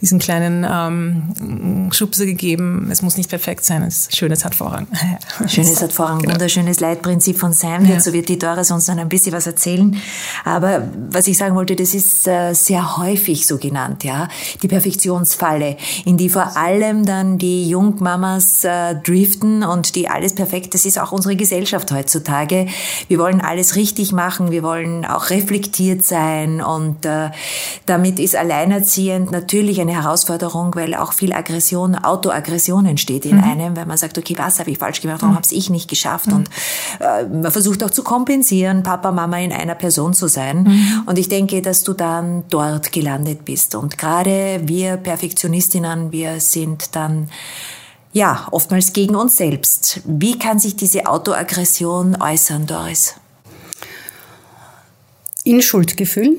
diesen 0.05 0.19
kleinen 0.19 0.67
ähm, 0.71 1.91
Schubse 1.91 2.27
gegeben. 2.27 2.89
Es 2.93 3.01
muss 3.01 3.17
nicht 3.17 3.31
perfekt 3.31 3.65
sein. 3.65 3.83
Es, 3.83 4.11
Schönes 4.15 4.45
hat 4.45 4.55
Vorrang. 4.55 4.87
Schönes 5.47 5.81
hat 5.81 5.95
Vorrang. 5.95 6.19
Genau. 6.19 6.35
Wunderschönes 6.35 6.79
Leitprinzip 6.81 7.39
von 7.39 7.55
Sam. 7.55 7.87
Ja. 7.87 7.99
So 8.01 8.13
wird 8.13 8.29
die 8.29 8.39
Doris 8.39 8.71
uns 8.71 8.85
dann 8.85 8.99
ein 8.99 9.09
bisschen 9.09 9.33
was 9.33 9.47
erzählen. 9.47 9.97
Aber 10.45 10.87
was 11.09 11.27
ich 11.27 11.39
sagen 11.39 11.55
wollte, 11.55 11.75
das 11.75 11.95
ist 11.95 12.29
äh, 12.29 12.53
sehr 12.53 12.99
häufig 12.99 13.47
so 13.47 13.57
genannt, 13.57 14.05
ja. 14.05 14.29
Die 14.63 14.69
Perfektionsfalle, 14.69 15.79
in 16.05 16.19
die 16.19 16.29
vor 16.29 16.55
allem 16.59 17.07
dann 17.07 17.39
die 17.39 17.67
Jungmamas 17.67 18.63
äh, 18.65 18.97
driften 18.97 19.63
und 19.63 19.95
die 19.95 20.09
alles 20.09 20.35
perfekt, 20.35 20.75
das 20.75 20.85
ist 20.85 20.99
auch 20.99 21.13
unsere 21.13 21.35
Gesellschaft 21.35 21.91
heutzutage. 21.93 22.67
Wir 23.09 23.19
wollen 23.19 23.41
alles 23.41 23.75
richtig 23.75 24.13
machen. 24.13 24.51
Wir 24.51 24.63
wollen 24.63 25.07
auch 25.07 25.31
reflektiert 25.31 26.05
sein 26.05 26.61
und 26.61 27.07
äh, 27.07 27.31
damit 27.87 28.19
ist 28.19 28.37
alleinerziehend 28.37 29.31
natürlich 29.31 29.81
eine 29.81 29.94
Herausforderung, 29.95 30.75
weil 30.75 30.95
auch 30.95 31.13
viel 31.13 31.33
Aggression, 31.33 31.95
Autoaggression 31.95 32.87
entsteht 32.87 33.25
in 33.25 33.37
mhm. 33.37 33.45
einem, 33.45 33.77
weil 33.77 33.87
man 33.87 33.97
sagt, 33.97 34.19
okay, 34.19 34.35
was 34.37 34.59
habe 34.59 34.71
ich 34.71 34.79
falsch 34.79 35.01
gemacht, 35.01 35.23
warum 35.23 35.35
mhm. 35.35 35.39
habe 35.39 35.47
ich 35.51 35.71
nicht 35.71 35.89
geschafft? 35.89 36.27
Mhm. 36.27 36.35
Und 36.35 36.49
äh, 37.01 37.25
man 37.25 37.51
versucht 37.51 37.83
auch 37.85 37.91
zu 37.91 38.03
kompensieren, 38.03 38.83
Papa, 38.83 39.13
Mama 39.13 39.39
in 39.39 39.53
einer 39.53 39.75
Person 39.75 40.15
zu 40.15 40.29
sein. 40.29 40.65
Mhm. 40.65 41.03
Und 41.07 41.19
ich 41.19 41.29
denke, 41.29 41.63
dass 41.63 41.83
du 41.85 41.93
dann 41.93 42.45
dort 42.51 42.93
gelandet 42.93 43.45
bist. 43.45 43.75
Und 43.75 43.99
gerade 43.99 44.61
wir 44.65 44.97
Perfektionistinnen, 44.97 46.13
wir 46.13 46.41
sind 46.41 46.95
dann 46.95 47.29
ja, 48.15 48.47
oftmals 48.53 48.93
gegen 48.93 49.17
uns 49.17 49.37
selbst. 49.37 50.01
Wie 50.07 50.39
kann 50.39 50.61
sich 50.61 50.77
diese 50.77 51.07
Autoaggression 51.07 52.17
äußern, 52.23 52.65
Doris? 52.65 53.17
In 55.43 55.61
Schuldgefühlen, 55.61 56.37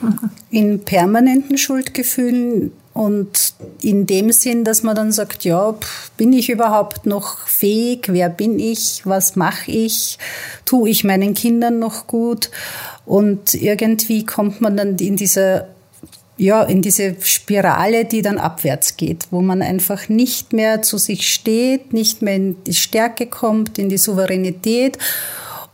in 0.50 0.84
permanenten 0.84 1.56
Schuldgefühlen, 1.56 2.72
und 2.94 3.54
in 3.82 4.06
dem 4.06 4.30
Sinn, 4.30 4.62
dass 4.62 4.84
man 4.84 4.94
dann 4.94 5.10
sagt, 5.10 5.44
ja, 5.44 5.74
bin 6.16 6.32
ich 6.32 6.48
überhaupt 6.48 7.06
noch 7.06 7.38
fähig? 7.48 8.06
Wer 8.08 8.28
bin 8.28 8.60
ich? 8.60 9.02
Was 9.04 9.34
mache 9.34 9.72
ich? 9.72 10.16
Tue 10.64 10.90
ich 10.90 11.02
meinen 11.02 11.34
Kindern 11.34 11.80
noch 11.80 12.06
gut? 12.06 12.50
Und 13.04 13.52
irgendwie 13.52 14.24
kommt 14.24 14.60
man 14.60 14.76
dann 14.76 14.96
in 14.96 15.16
dieser 15.16 15.66
ja, 16.36 16.64
in 16.64 16.82
diese 16.82 17.14
Spirale, 17.20 18.04
die 18.04 18.20
dann 18.20 18.38
abwärts 18.38 18.96
geht, 18.96 19.26
wo 19.30 19.40
man 19.40 19.62
einfach 19.62 20.08
nicht 20.08 20.52
mehr 20.52 20.82
zu 20.82 20.98
sich 20.98 21.32
steht, 21.32 21.92
nicht 21.92 22.22
mehr 22.22 22.34
in 22.34 22.64
die 22.64 22.74
Stärke 22.74 23.26
kommt, 23.26 23.78
in 23.78 23.88
die 23.88 23.98
Souveränität 23.98 24.98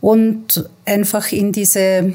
und 0.02 0.68
einfach 0.84 1.32
in 1.32 1.52
diese, 1.52 2.12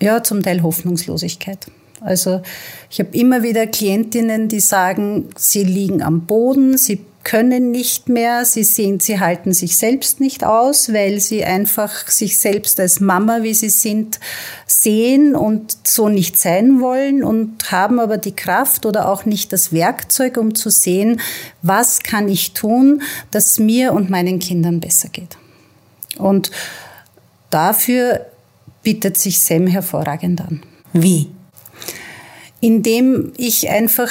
ja, 0.00 0.22
zum 0.22 0.42
Teil 0.42 0.62
Hoffnungslosigkeit. 0.62 1.66
Also 2.04 2.42
ich 2.90 2.98
habe 2.98 3.16
immer 3.16 3.42
wieder 3.42 3.66
Klientinnen, 3.66 4.48
die 4.48 4.60
sagen, 4.60 5.30
sie 5.36 5.64
liegen 5.64 6.02
am 6.02 6.26
Boden, 6.26 6.76
sie 6.76 7.00
können 7.24 7.70
nicht 7.70 8.08
mehr, 8.08 8.44
sie 8.44 8.64
sehen, 8.64 9.00
sie 9.00 9.20
halten 9.20 9.52
sich 9.52 9.76
selbst 9.76 10.20
nicht 10.20 10.44
aus, 10.44 10.92
weil 10.92 11.20
sie 11.20 11.44
einfach 11.44 12.08
sich 12.08 12.38
selbst 12.38 12.80
als 12.80 13.00
Mama, 13.00 13.42
wie 13.42 13.54
sie 13.54 13.68
sind, 13.68 14.18
sehen 14.66 15.36
und 15.36 15.76
so 15.86 16.08
nicht 16.08 16.38
sein 16.38 16.80
wollen 16.80 17.22
und 17.22 17.70
haben 17.70 18.00
aber 18.00 18.18
die 18.18 18.34
Kraft 18.34 18.86
oder 18.86 19.08
auch 19.08 19.24
nicht 19.24 19.52
das 19.52 19.72
Werkzeug, 19.72 20.36
um 20.36 20.54
zu 20.54 20.70
sehen, 20.70 21.20
was 21.62 22.00
kann 22.00 22.28
ich 22.28 22.54
tun, 22.54 23.02
dass 23.30 23.58
mir 23.58 23.92
und 23.92 24.10
meinen 24.10 24.38
Kindern 24.38 24.80
besser 24.80 25.08
geht. 25.08 25.36
Und 26.18 26.50
dafür 27.50 28.26
bietet 28.82 29.16
sich 29.16 29.40
Sam 29.40 29.66
hervorragend 29.66 30.40
an. 30.40 30.62
Wie? 30.92 31.30
Indem 32.62 33.34
ich 33.36 33.68
einfach 33.68 34.08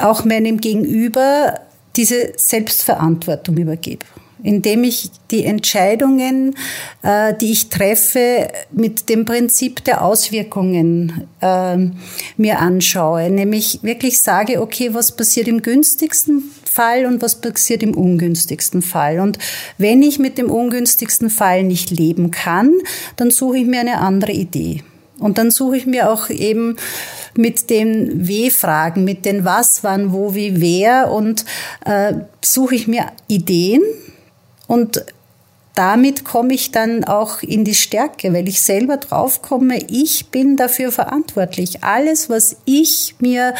auch 0.00 0.24
meinem 0.24 0.58
Gegenüber 0.58 1.60
diese 1.96 2.32
Selbstverantwortung 2.36 3.58
übergebe 3.58 4.06
indem 4.42 4.84
ich 4.84 5.10
die 5.30 5.44
Entscheidungen, 5.44 6.56
äh, 7.02 7.34
die 7.40 7.52
ich 7.52 7.68
treffe, 7.68 8.48
mit 8.72 9.08
dem 9.08 9.24
Prinzip 9.24 9.84
der 9.84 10.04
Auswirkungen 10.04 11.28
äh, 11.40 11.76
mir 12.36 12.58
anschaue. 12.58 13.30
Nämlich 13.30 13.80
wirklich 13.82 14.20
sage, 14.20 14.60
okay, 14.60 14.94
was 14.94 15.16
passiert 15.16 15.48
im 15.48 15.62
günstigsten 15.62 16.42
Fall 16.68 17.06
und 17.06 17.22
was 17.22 17.40
passiert 17.40 17.82
im 17.82 17.94
ungünstigsten 17.94 18.82
Fall. 18.82 19.20
Und 19.20 19.38
wenn 19.78 20.02
ich 20.02 20.18
mit 20.18 20.38
dem 20.38 20.50
ungünstigsten 20.50 21.30
Fall 21.30 21.64
nicht 21.64 21.90
leben 21.90 22.30
kann, 22.30 22.72
dann 23.16 23.30
suche 23.30 23.58
ich 23.58 23.66
mir 23.66 23.80
eine 23.80 23.98
andere 23.98 24.32
Idee. 24.32 24.82
Und 25.22 25.38
dann 25.38 25.50
suche 25.50 25.76
ich 25.76 25.86
mir 25.86 26.10
auch 26.10 26.28
eben 26.28 26.76
mit 27.34 27.70
den 27.70 28.28
W-Fragen, 28.28 29.04
mit 29.04 29.24
den 29.24 29.44
Was, 29.44 29.82
wann, 29.82 30.12
wo, 30.12 30.34
wie, 30.34 30.60
wer 30.60 31.10
und 31.10 31.44
äh, 31.84 32.14
suche 32.44 32.74
ich 32.74 32.88
mir 32.88 33.06
Ideen 33.28 33.82
und 34.66 35.04
damit 35.74 36.24
komme 36.24 36.52
ich 36.52 36.70
dann 36.70 37.04
auch 37.04 37.42
in 37.42 37.64
die 37.64 37.74
Stärke, 37.74 38.34
weil 38.34 38.46
ich 38.46 38.60
selber 38.60 38.98
draufkomme, 38.98 39.78
ich 39.88 40.28
bin 40.28 40.56
dafür 40.56 40.92
verantwortlich. 40.92 41.82
Alles, 41.82 42.28
was 42.28 42.56
ich 42.66 43.14
mir 43.20 43.54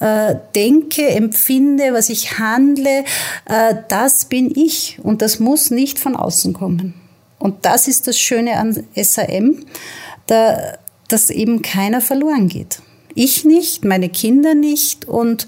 äh, 0.00 0.34
denke, 0.54 1.06
empfinde, 1.06 1.92
was 1.92 2.08
ich 2.08 2.38
handle, 2.40 3.04
äh, 3.44 3.74
das 3.88 4.24
bin 4.24 4.52
ich 4.54 4.98
und 5.02 5.22
das 5.22 5.38
muss 5.38 5.70
nicht 5.70 6.00
von 6.00 6.16
außen 6.16 6.54
kommen. 6.54 6.94
Und 7.38 7.64
das 7.64 7.86
ist 7.86 8.08
das 8.08 8.18
Schöne 8.18 8.56
an 8.56 8.84
SAM, 8.96 9.64
da, 10.26 10.78
dass 11.14 11.30
eben 11.30 11.62
keiner 11.62 12.00
verloren 12.00 12.48
geht. 12.48 12.82
Ich 13.14 13.44
nicht, 13.44 13.84
meine 13.84 14.08
Kinder 14.08 14.56
nicht 14.56 15.04
und 15.04 15.46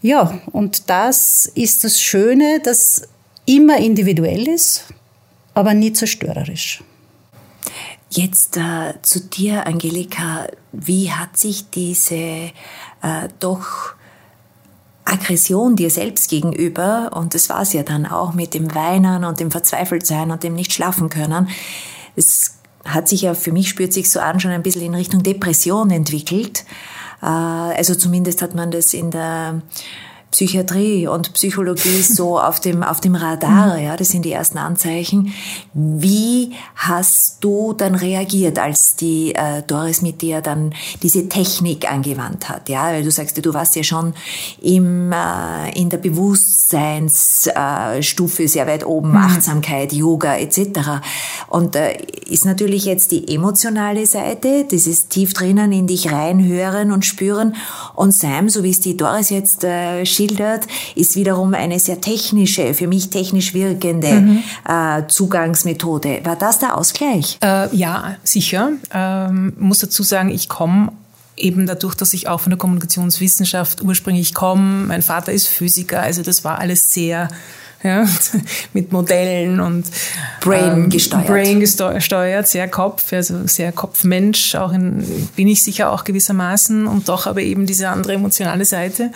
ja, 0.00 0.40
und 0.52 0.88
das 0.88 1.44
ist 1.44 1.84
das 1.84 2.00
Schöne, 2.00 2.60
dass 2.60 3.02
immer 3.44 3.76
individuell 3.76 4.48
ist, 4.48 4.86
aber 5.52 5.74
nie 5.74 5.92
zerstörerisch. 5.92 6.82
Jetzt 8.08 8.56
äh, 8.56 8.94
zu 9.02 9.20
dir, 9.20 9.66
Angelika, 9.66 10.46
wie 10.72 11.12
hat 11.12 11.36
sich 11.36 11.68
diese 11.68 12.14
äh, 12.14 13.28
doch 13.38 13.94
Aggression 15.04 15.76
dir 15.76 15.90
selbst 15.90 16.30
gegenüber, 16.30 17.10
und 17.14 17.34
das 17.34 17.50
war 17.50 17.60
es 17.60 17.74
ja 17.74 17.82
dann 17.82 18.06
auch 18.06 18.32
mit 18.32 18.54
dem 18.54 18.74
Weinen 18.74 19.24
und 19.24 19.40
dem 19.40 19.50
Verzweifeltsein 19.50 20.30
und 20.30 20.42
dem 20.42 20.54
nicht 20.54 20.72
schlafen 20.72 21.10
können, 21.10 21.50
es 22.16 22.61
hat 22.84 23.08
sich 23.08 23.22
ja 23.22 23.34
für 23.34 23.52
mich, 23.52 23.68
spürt 23.68 23.92
sich 23.92 24.10
so 24.10 24.20
an, 24.20 24.40
schon 24.40 24.50
ein 24.50 24.62
bisschen 24.62 24.82
in 24.82 24.94
Richtung 24.94 25.22
Depression 25.22 25.90
entwickelt. 25.90 26.64
Äh, 27.22 27.26
also 27.26 27.94
zumindest 27.94 28.42
hat 28.42 28.54
man 28.54 28.70
das 28.70 28.94
in 28.94 29.10
der 29.10 29.62
Psychiatrie 30.32 31.06
und 31.06 31.32
Psychologie 31.34 32.02
so 32.02 32.40
auf 32.40 32.58
dem, 32.58 32.82
auf 32.82 33.00
dem 33.00 33.14
Radar, 33.14 33.78
ja, 33.78 33.96
das 33.96 34.08
sind 34.08 34.24
die 34.24 34.32
ersten 34.32 34.58
Anzeichen. 34.58 35.32
Wie 35.74 36.54
hast 36.74 37.44
du 37.44 37.74
dann 37.74 37.94
reagiert, 37.94 38.58
als 38.58 38.96
die 38.96 39.32
äh, 39.34 39.62
Doris 39.66 40.00
mit 40.02 40.20
dir 40.22 40.40
dann 40.40 40.74
diese 41.02 41.28
Technik 41.28 41.88
angewandt 41.90 42.48
hat, 42.48 42.68
ja, 42.68 42.86
weil 42.86 43.04
du 43.04 43.10
sagst, 43.10 43.44
du 43.44 43.54
warst 43.54 43.74
ja 43.76 43.82
schon 43.82 44.14
im, 44.60 45.12
äh, 45.12 45.78
in 45.78 45.90
der 45.90 45.98
Bewusstseinsstufe 45.98 48.42
äh, 48.42 48.48
sehr 48.48 48.66
weit 48.66 48.86
oben, 48.86 49.10
mhm. 49.10 49.18
Achtsamkeit, 49.18 49.92
Yoga 49.92 50.38
etc. 50.38 51.02
Und 51.48 51.76
äh, 51.76 51.98
ist 52.26 52.46
natürlich 52.46 52.86
jetzt 52.86 53.12
die 53.12 53.34
emotionale 53.34 54.06
Seite, 54.06 54.64
dieses 54.64 55.08
tief 55.08 55.34
drinnen 55.34 55.72
in 55.72 55.86
dich 55.86 56.10
reinhören 56.10 56.90
und 56.90 57.04
spüren 57.04 57.54
und 57.94 58.14
Sam, 58.14 58.48
so 58.48 58.62
wie 58.62 58.70
es 58.70 58.80
die 58.80 58.96
Doris 58.96 59.28
jetzt 59.28 59.64
äh, 59.64 60.06
schildert, 60.22 60.66
ist 60.94 61.16
wiederum 61.16 61.54
eine 61.54 61.78
sehr 61.78 62.00
technische, 62.00 62.74
für 62.74 62.86
mich 62.86 63.10
technisch 63.10 63.54
wirkende 63.54 64.12
mhm. 64.12 64.42
äh, 64.68 65.06
Zugangsmethode. 65.08 66.20
War 66.24 66.36
das 66.36 66.58
der 66.58 66.76
Ausgleich? 66.76 67.38
Äh, 67.42 67.74
ja, 67.74 68.16
sicher. 68.22 68.72
Ähm, 68.92 69.54
muss 69.58 69.78
dazu 69.78 70.02
sagen, 70.02 70.30
ich 70.30 70.48
komme 70.48 70.92
eben 71.36 71.66
dadurch, 71.66 71.94
dass 71.94 72.14
ich 72.14 72.28
auch 72.28 72.40
von 72.40 72.50
der 72.50 72.58
Kommunikationswissenschaft 72.58 73.82
ursprünglich 73.82 74.34
komme. 74.34 74.86
Mein 74.86 75.02
Vater 75.02 75.32
ist 75.32 75.48
Physiker, 75.48 76.00
also 76.00 76.22
das 76.22 76.44
war 76.44 76.58
alles 76.58 76.92
sehr 76.92 77.28
ja, 77.82 78.06
mit 78.72 78.92
Modellen 78.92 79.60
und 79.60 79.86
Brain 80.40 80.84
ähm, 80.84 80.90
gesteuert. 80.90 81.26
Brain 81.26 81.60
gesteuert, 81.60 82.46
sehr 82.46 82.68
Kopf, 82.68 83.12
also 83.12 83.46
sehr 83.46 83.72
Kopfmensch, 83.72 84.54
auch 84.54 84.72
in, 84.72 85.28
bin 85.36 85.48
ich 85.48 85.62
sicher 85.62 85.90
auch 85.90 86.04
gewissermaßen 86.04 86.86
und 86.86 87.08
doch 87.08 87.26
aber 87.26 87.40
eben 87.40 87.66
diese 87.66 87.88
andere 87.88 88.14
emotionale 88.14 88.64
Seite, 88.64 89.10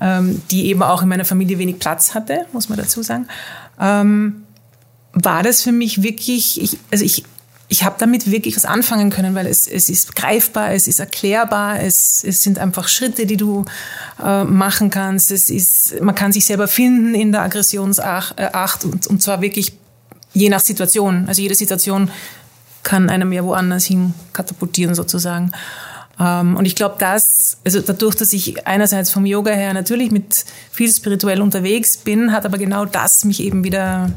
ähm, 0.00 0.42
die 0.50 0.66
eben 0.66 0.82
auch 0.82 1.02
in 1.02 1.08
meiner 1.08 1.24
Familie 1.24 1.58
wenig 1.58 1.78
Platz 1.78 2.14
hatte, 2.14 2.46
muss 2.52 2.68
man 2.68 2.78
dazu 2.78 3.02
sagen. 3.02 3.26
Ähm, 3.80 4.44
war 5.12 5.42
das 5.42 5.62
für 5.62 5.72
mich 5.72 6.02
wirklich, 6.02 6.60
ich, 6.60 6.78
also 6.90 7.04
ich 7.04 7.24
ich 7.68 7.84
habe 7.84 7.96
damit 7.98 8.30
wirklich 8.30 8.56
was 8.56 8.64
anfangen 8.64 9.10
können, 9.10 9.34
weil 9.34 9.46
es, 9.46 9.66
es 9.66 9.88
ist 9.88 10.14
greifbar, 10.14 10.72
es 10.72 10.86
ist 10.86 11.00
erklärbar, 11.00 11.80
es, 11.80 12.22
es 12.22 12.42
sind 12.42 12.58
einfach 12.58 12.88
Schritte, 12.88 13.26
die 13.26 13.36
du 13.36 13.64
äh, 14.22 14.44
machen 14.44 14.90
kannst. 14.90 15.30
Es 15.30 15.50
ist, 15.50 16.00
man 16.00 16.14
kann 16.14 16.32
sich 16.32 16.44
selber 16.44 16.68
finden 16.68 17.14
in 17.14 17.32
der 17.32 17.42
Aggressionsacht 17.42 18.38
äh, 18.38 18.50
und, 18.84 19.06
und 19.06 19.22
zwar 19.22 19.40
wirklich 19.40 19.72
je 20.34 20.48
nach 20.48 20.60
Situation. 20.60 21.24
Also 21.26 21.40
jede 21.40 21.54
Situation 21.54 22.10
kann 22.82 23.08
einem 23.08 23.32
ja 23.32 23.42
woanders 23.42 23.86
hin 23.86 24.12
katapultieren 24.32 24.94
sozusagen. 24.94 25.52
Ähm, 26.20 26.56
und 26.56 26.66
ich 26.66 26.76
glaube, 26.76 26.96
dass, 26.98 27.58
also 27.64 27.80
dadurch, 27.80 28.14
dass 28.14 28.32
ich 28.32 28.66
einerseits 28.66 29.10
vom 29.10 29.26
Yoga 29.26 29.52
her 29.52 29.72
natürlich 29.72 30.10
mit 30.10 30.44
viel 30.70 30.92
spirituell 30.92 31.40
unterwegs 31.40 31.96
bin, 31.96 32.32
hat 32.32 32.44
aber 32.44 32.58
genau 32.58 32.84
das 32.84 33.24
mich 33.24 33.40
eben 33.40 33.64
wieder 33.64 34.10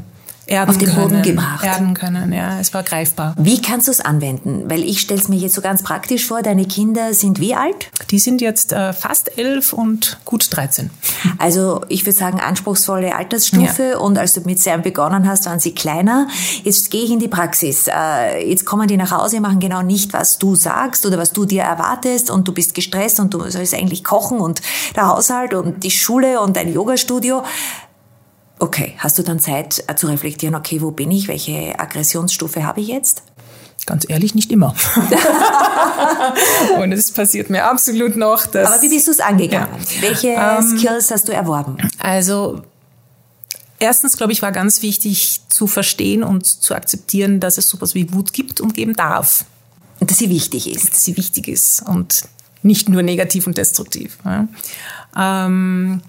erden 0.48 0.70
auf 0.70 0.78
den 0.78 0.88
können, 0.88 1.08
Boden 1.08 1.22
gebracht. 1.22 1.64
Erden 1.64 1.94
können, 1.94 2.32
ja, 2.32 2.58
es 2.58 2.72
war 2.74 2.82
greifbar. 2.82 3.34
Wie 3.38 3.60
kannst 3.60 3.86
du 3.86 3.92
es 3.92 4.00
anwenden? 4.00 4.64
Weil 4.68 4.82
ich 4.82 5.00
stelle 5.00 5.20
es 5.20 5.28
mir 5.28 5.36
jetzt 5.36 5.54
so 5.54 5.60
ganz 5.60 5.82
praktisch 5.82 6.26
vor, 6.26 6.42
deine 6.42 6.66
Kinder 6.66 7.14
sind 7.14 7.40
wie 7.40 7.54
alt? 7.54 7.90
Die 8.10 8.18
sind 8.18 8.40
jetzt 8.40 8.72
äh, 8.72 8.92
fast 8.92 9.38
elf 9.38 9.72
und 9.72 10.18
gut 10.24 10.48
13. 10.50 10.90
Also 11.38 11.82
ich 11.88 12.04
würde 12.04 12.16
sagen 12.16 12.40
anspruchsvolle 12.40 13.14
Altersstufe 13.14 13.90
ja. 13.92 13.98
und 13.98 14.18
als 14.18 14.32
du 14.32 14.40
mit 14.40 14.58
Sam 14.58 14.82
begonnen 14.82 15.28
hast, 15.28 15.46
waren 15.46 15.60
sie 15.60 15.72
kleiner. 15.72 16.28
Jetzt 16.64 16.90
gehe 16.90 17.04
ich 17.04 17.10
in 17.10 17.18
die 17.18 17.28
Praxis. 17.28 17.86
Äh, 17.86 18.48
jetzt 18.48 18.64
kommen 18.64 18.88
die 18.88 18.96
nach 18.96 19.10
Hause, 19.10 19.40
machen 19.40 19.60
genau 19.60 19.82
nicht, 19.82 20.12
was 20.12 20.38
du 20.38 20.54
sagst 20.54 21.04
oder 21.04 21.18
was 21.18 21.32
du 21.32 21.44
dir 21.44 21.62
erwartest 21.62 22.30
und 22.30 22.48
du 22.48 22.52
bist 22.52 22.74
gestresst 22.74 23.20
und 23.20 23.34
du 23.34 23.48
sollst 23.50 23.74
eigentlich 23.74 24.04
kochen 24.04 24.40
und 24.40 24.62
der 24.96 25.08
Haushalt 25.08 25.54
und 25.54 25.84
die 25.84 25.90
Schule 25.90 26.40
und 26.40 26.56
dein 26.56 26.72
Yogastudio. 26.72 27.42
Okay, 28.58 28.94
hast 28.98 29.18
du 29.18 29.22
dann 29.22 29.38
Zeit 29.38 29.84
äh, 29.86 29.94
zu 29.94 30.06
reflektieren, 30.08 30.54
okay, 30.54 30.80
wo 30.80 30.90
bin 30.90 31.10
ich, 31.10 31.28
welche 31.28 31.78
Aggressionsstufe 31.78 32.64
habe 32.64 32.80
ich 32.80 32.88
jetzt? 32.88 33.22
Ganz 33.86 34.04
ehrlich, 34.08 34.34
nicht 34.34 34.50
immer. 34.50 34.74
und 36.78 36.92
es 36.92 37.10
passiert 37.12 37.48
mir 37.48 37.64
absolut 37.64 38.16
noch. 38.16 38.46
Dass, 38.46 38.70
Aber 38.70 38.82
wie 38.82 38.88
bist 38.88 39.06
du 39.06 39.12
es 39.12 39.20
angegangen? 39.20 39.68
Ja. 39.96 40.02
Welche 40.02 40.28
ähm, 40.28 40.78
Skills 40.78 41.10
hast 41.10 41.28
du 41.28 41.32
erworben? 41.32 41.78
Also 41.98 42.62
erstens, 43.78 44.16
glaube 44.16 44.32
ich, 44.32 44.42
war 44.42 44.52
ganz 44.52 44.82
wichtig 44.82 45.40
zu 45.48 45.66
verstehen 45.66 46.22
und 46.22 46.44
zu 46.44 46.74
akzeptieren, 46.74 47.40
dass 47.40 47.56
es 47.56 47.68
sowas 47.68 47.94
wie 47.94 48.12
Wut 48.12 48.32
gibt 48.32 48.60
und 48.60 48.74
geben 48.74 48.94
darf. 48.94 49.44
Und 50.00 50.10
dass 50.10 50.18
sie 50.18 50.28
wichtig 50.28 50.70
ist. 50.70 50.92
Dass 50.92 51.04
sie 51.04 51.16
wichtig 51.16 51.48
ist 51.48 51.82
und 51.82 52.24
nicht 52.62 52.88
nur 52.88 53.02
negativ 53.02 53.46
und 53.46 53.56
destruktiv. 53.56 54.18
Ja. 54.24 54.48
Ähm, 55.16 56.02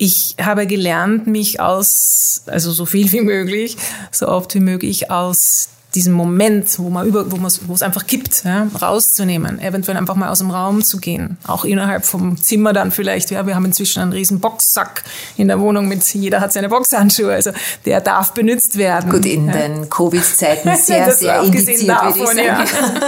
ich 0.00 0.34
habe 0.42 0.66
gelernt, 0.66 1.26
mich 1.26 1.60
aus, 1.60 2.42
also 2.46 2.72
so 2.72 2.86
viel 2.86 3.12
wie 3.12 3.20
möglich, 3.20 3.76
so 4.10 4.28
oft 4.28 4.54
wie 4.54 4.60
möglich 4.60 5.10
aus 5.10 5.68
diesen 5.94 6.14
Moment, 6.14 6.78
wo 6.78 6.88
man 6.88 7.06
über, 7.06 7.30
wo 7.30 7.36
man, 7.36 7.52
wo 7.66 7.74
es 7.74 7.82
einfach 7.82 8.06
gibt, 8.06 8.44
ja, 8.44 8.66
rauszunehmen, 8.80 9.60
eventuell 9.60 9.98
einfach 9.98 10.14
mal 10.14 10.30
aus 10.30 10.38
dem 10.38 10.50
Raum 10.50 10.82
zu 10.82 10.98
gehen, 10.98 11.36
auch 11.46 11.66
innerhalb 11.66 12.06
vom 12.06 12.40
Zimmer 12.40 12.72
dann 12.72 12.92
vielleicht. 12.92 13.30
Ja, 13.30 13.46
wir 13.46 13.54
haben 13.54 13.66
inzwischen 13.66 14.00
einen 14.00 14.12
riesen 14.12 14.40
Boxsack 14.40 15.02
in 15.36 15.48
der 15.48 15.60
Wohnung 15.60 15.86
mit, 15.86 16.02
jeder 16.14 16.40
hat 16.40 16.54
seine 16.54 16.70
Boxhandschuhe, 16.70 17.34
also 17.34 17.50
der 17.84 18.00
darf 18.00 18.32
benutzt 18.32 18.78
werden. 18.78 19.10
Gut, 19.10 19.26
in 19.26 19.48
ja. 19.48 19.52
den 19.52 19.90
Covid-Zeiten 19.90 20.76
sehr, 20.82 21.12
sehr 21.12 21.42
indiziert, 21.42 21.90
davon, 21.90 22.20
würde 22.20 22.40
ich 22.40 22.46
sagen. 22.46 23.00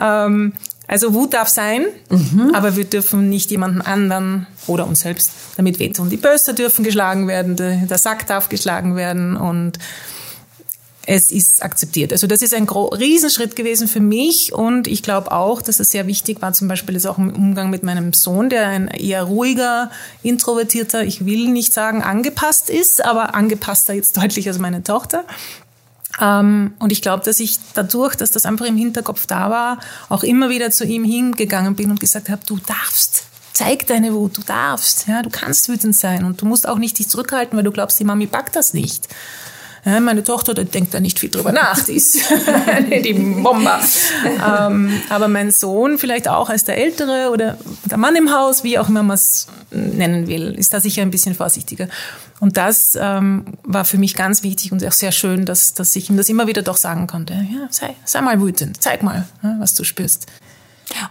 Ja. 0.00 0.26
ähm, 0.26 0.54
also 0.90 1.14
Wut 1.14 1.34
darf 1.34 1.46
sein, 1.46 1.86
mhm. 2.08 2.52
aber 2.52 2.74
wir 2.74 2.84
dürfen 2.84 3.28
nicht 3.28 3.52
jemanden 3.52 3.80
anderen 3.80 4.48
oder 4.66 4.88
uns 4.88 5.00
selbst 5.00 5.30
damit 5.56 5.78
wehtun. 5.78 6.10
Die 6.10 6.16
Böse 6.16 6.52
dürfen 6.52 6.84
geschlagen 6.84 7.28
werden, 7.28 7.54
der 7.54 7.96
Sack 7.96 8.26
darf 8.26 8.48
geschlagen 8.48 8.96
werden 8.96 9.36
und 9.36 9.78
es 11.06 11.30
ist 11.30 11.62
akzeptiert. 11.62 12.12
Also 12.12 12.26
das 12.26 12.42
ist 12.42 12.54
ein 12.54 12.68
Riesenschritt 12.68 13.54
gewesen 13.54 13.86
für 13.86 14.00
mich 14.00 14.52
und 14.52 14.88
ich 14.88 15.04
glaube 15.04 15.30
auch, 15.30 15.62
dass 15.62 15.78
es 15.78 15.90
sehr 15.90 16.08
wichtig 16.08 16.42
war, 16.42 16.52
zum 16.54 16.66
Beispiel 16.66 16.96
jetzt 16.96 17.06
auch 17.06 17.18
im 17.18 17.34
Umgang 17.34 17.70
mit 17.70 17.84
meinem 17.84 18.12
Sohn, 18.12 18.50
der 18.50 18.66
ein 18.66 18.88
eher 18.88 19.22
ruhiger, 19.22 19.92
introvertierter, 20.24 21.04
ich 21.04 21.24
will 21.24 21.50
nicht 21.50 21.72
sagen 21.72 22.02
angepasst 22.02 22.68
ist, 22.68 23.04
aber 23.04 23.36
angepasster 23.36 23.94
jetzt 23.94 24.16
deutlich 24.20 24.48
als 24.48 24.58
meine 24.58 24.82
Tochter. 24.82 25.24
Ähm, 26.20 26.72
und 26.78 26.92
ich 26.92 27.02
glaube, 27.02 27.24
dass 27.24 27.40
ich 27.40 27.58
dadurch, 27.74 28.14
dass 28.16 28.30
das 28.30 28.46
einfach 28.46 28.66
im 28.66 28.76
Hinterkopf 28.76 29.26
da 29.26 29.50
war, 29.50 29.78
auch 30.08 30.22
immer 30.22 30.48
wieder 30.48 30.70
zu 30.70 30.84
ihm 30.84 31.04
hingegangen 31.04 31.76
bin 31.76 31.90
und 31.90 32.00
gesagt 32.00 32.28
habe, 32.28 32.42
du 32.46 32.58
darfst 32.58 33.24
zeig 33.52 33.86
deine 33.86 34.14
Wut, 34.14 34.38
du 34.38 34.42
darfst, 34.42 35.06
ja, 35.06 35.20
du 35.20 35.28
kannst 35.28 35.68
wütend 35.68 35.94
sein 35.94 36.24
und 36.24 36.40
du 36.40 36.46
musst 36.46 36.66
auch 36.66 36.78
nicht 36.78 36.98
dich 36.98 37.10
zurückhalten, 37.10 37.56
weil 37.58 37.64
du 37.64 37.72
glaubst, 37.72 38.00
die 38.00 38.04
Mami 38.04 38.26
packt 38.26 38.56
das 38.56 38.72
nicht. 38.72 39.06
Ja, 39.84 39.98
meine 40.00 40.22
Tochter, 40.22 40.52
die 40.52 40.64
denkt 40.64 40.92
da 40.92 41.00
nicht 41.00 41.18
viel 41.18 41.30
drüber 41.30 41.52
nach, 41.52 41.82
die 41.84 41.94
ist 41.94 42.20
die 43.04 43.14
Bomber. 43.14 43.80
Ähm, 44.24 45.00
aber 45.08 45.28
mein 45.28 45.50
Sohn, 45.50 45.96
vielleicht 45.98 46.28
auch 46.28 46.50
als 46.50 46.64
der 46.64 46.76
Ältere 46.76 47.30
oder 47.32 47.56
der 47.84 47.96
Mann 47.96 48.14
im 48.14 48.30
Haus, 48.30 48.62
wie 48.62 48.78
auch 48.78 48.88
immer 48.88 49.02
man 49.02 49.14
es 49.14 49.46
nennen 49.70 50.26
will, 50.26 50.54
ist 50.58 50.74
da 50.74 50.80
sicher 50.80 51.02
ein 51.02 51.10
bisschen 51.10 51.34
vorsichtiger. 51.34 51.88
Und 52.40 52.56
das 52.56 52.96
ähm, 53.00 53.44
war 53.62 53.84
für 53.84 53.98
mich 53.98 54.14
ganz 54.14 54.42
wichtig 54.42 54.72
und 54.72 54.84
auch 54.84 54.92
sehr 54.92 55.12
schön, 55.12 55.46
dass, 55.46 55.72
dass 55.72 55.96
ich 55.96 56.10
ihm 56.10 56.16
das 56.16 56.28
immer 56.28 56.46
wieder 56.46 56.62
doch 56.62 56.76
sagen 56.76 57.06
konnte. 57.06 57.34
Ja, 57.34 57.68
sei, 57.70 57.94
sei 58.04 58.20
mal 58.20 58.40
wütend, 58.40 58.82
zeig 58.82 59.02
mal, 59.02 59.26
ja, 59.42 59.56
was 59.60 59.74
du 59.74 59.84
spürst. 59.84 60.26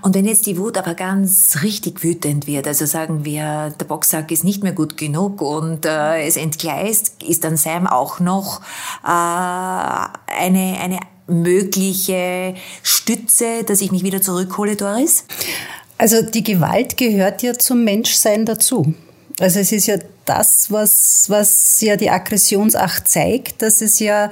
Und 0.01 0.15
wenn 0.15 0.25
jetzt 0.25 0.45
die 0.45 0.57
Wut 0.57 0.77
aber 0.77 0.93
ganz 0.93 1.59
richtig 1.63 2.03
wütend 2.03 2.47
wird, 2.47 2.67
also 2.67 2.85
sagen 2.85 3.25
wir, 3.25 3.73
der 3.79 3.85
Boxsack 3.85 4.31
ist 4.31 4.43
nicht 4.43 4.63
mehr 4.63 4.73
gut 4.73 4.97
genug 4.97 5.41
und 5.41 5.85
äh, 5.85 6.25
es 6.25 6.37
entgleist, 6.37 7.23
ist 7.23 7.43
dann 7.43 7.57
Sam 7.57 7.87
auch 7.87 8.19
noch 8.19 8.61
äh, 9.03 9.07
eine, 9.07 10.77
eine 10.79 10.99
mögliche 11.27 12.55
Stütze, 12.83 13.63
dass 13.65 13.81
ich 13.81 13.91
mich 13.91 14.03
wieder 14.03 14.21
zurückhole, 14.21 14.75
Doris? 14.75 15.25
Also 15.97 16.21
die 16.21 16.43
Gewalt 16.43 16.97
gehört 16.97 17.43
ja 17.43 17.53
zum 17.53 17.83
Menschsein 17.83 18.45
dazu. 18.45 18.93
Also 19.39 19.59
es 19.59 19.71
ist 19.71 19.87
ja 19.87 19.97
das, 20.29 20.71
was, 20.71 21.25
was 21.29 21.81
ja 21.81 21.95
die 21.95 22.11
Aggressionsacht 22.11 23.07
zeigt, 23.07 23.63
dass 23.63 23.81
es 23.81 23.99
ja 23.99 24.29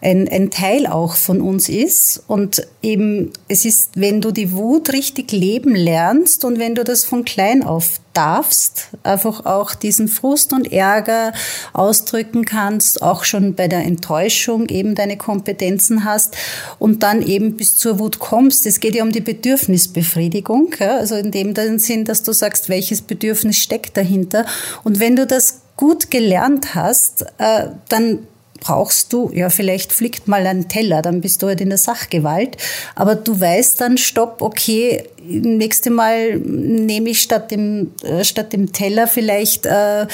ein, 0.00 0.28
ein 0.28 0.50
Teil 0.50 0.86
auch 0.86 1.16
von 1.16 1.40
uns 1.40 1.68
ist. 1.68 2.22
Und 2.28 2.66
eben, 2.82 3.32
es 3.48 3.64
ist, 3.64 3.90
wenn 3.96 4.20
du 4.20 4.30
die 4.30 4.52
Wut 4.52 4.92
richtig 4.92 5.32
leben 5.32 5.74
lernst 5.74 6.44
und 6.44 6.60
wenn 6.60 6.76
du 6.76 6.84
das 6.84 7.04
von 7.04 7.24
klein 7.24 7.64
auf 7.64 8.00
darfst, 8.12 8.88
einfach 9.02 9.46
auch 9.46 9.74
diesen 9.74 10.08
Frust 10.08 10.52
und 10.52 10.72
Ärger 10.72 11.32
ausdrücken 11.72 12.44
kannst, 12.44 13.02
auch 13.02 13.24
schon 13.24 13.54
bei 13.54 13.68
der 13.68 13.84
Enttäuschung 13.84 14.68
eben 14.68 14.94
deine 14.94 15.16
Kompetenzen 15.16 16.04
hast 16.04 16.36
und 16.78 17.02
dann 17.02 17.22
eben 17.22 17.56
bis 17.56 17.76
zur 17.76 17.98
Wut 17.98 18.18
kommst. 18.18 18.66
Es 18.66 18.80
geht 18.80 18.94
ja 18.94 19.04
um 19.04 19.12
die 19.12 19.20
Bedürfnisbefriedigung, 19.20 20.74
ja, 20.78 20.96
also 20.96 21.14
in 21.14 21.30
dem 21.30 21.54
Sinn, 21.78 22.04
dass 22.04 22.22
du 22.22 22.32
sagst, 22.32 22.68
welches 22.68 23.00
Bedürfnis 23.02 23.56
steckt 23.56 23.96
dahinter. 23.96 24.44
Und 24.82 24.98
wenn 24.98 25.16
du 25.16 25.26
das 25.26 25.39
gut 25.76 26.10
gelernt 26.10 26.74
hast, 26.74 27.22
äh, 27.38 27.68
dann 27.88 28.26
brauchst 28.60 29.12
du, 29.12 29.30
ja, 29.32 29.48
vielleicht 29.48 29.92
fliegt 29.92 30.28
mal 30.28 30.46
ein 30.46 30.68
Teller, 30.68 31.02
dann 31.02 31.20
bist 31.20 31.42
du 31.42 31.46
halt 31.46 31.60
in 31.60 31.70
der 31.70 31.78
Sachgewalt. 31.78 32.56
Aber 32.94 33.14
du 33.14 33.40
weißt 33.40 33.80
dann, 33.80 33.96
stopp, 33.98 34.42
okay, 34.42 35.04
nächste 35.24 35.90
Mal 35.90 36.36
nehme 36.36 37.10
ich 37.10 37.22
statt 37.22 37.50
dem, 37.50 37.92
äh, 38.02 38.22
statt 38.24 38.52
dem 38.52 38.72
Teller 38.72 39.06
vielleicht 39.06 39.66
äh, 39.66 40.06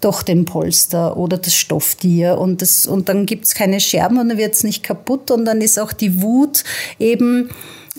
doch 0.00 0.22
den 0.22 0.44
Polster 0.44 1.16
oder 1.16 1.38
das 1.38 1.54
Stofftier 1.54 2.38
und, 2.38 2.60
das, 2.60 2.86
und 2.86 3.08
dann 3.08 3.26
gibt's 3.26 3.54
keine 3.54 3.80
Scherben 3.80 4.18
und 4.18 4.28
dann 4.28 4.38
wird's 4.38 4.64
nicht 4.64 4.82
kaputt 4.82 5.30
und 5.30 5.44
dann 5.44 5.60
ist 5.60 5.78
auch 5.78 5.92
die 5.92 6.20
Wut 6.20 6.64
eben 6.98 7.50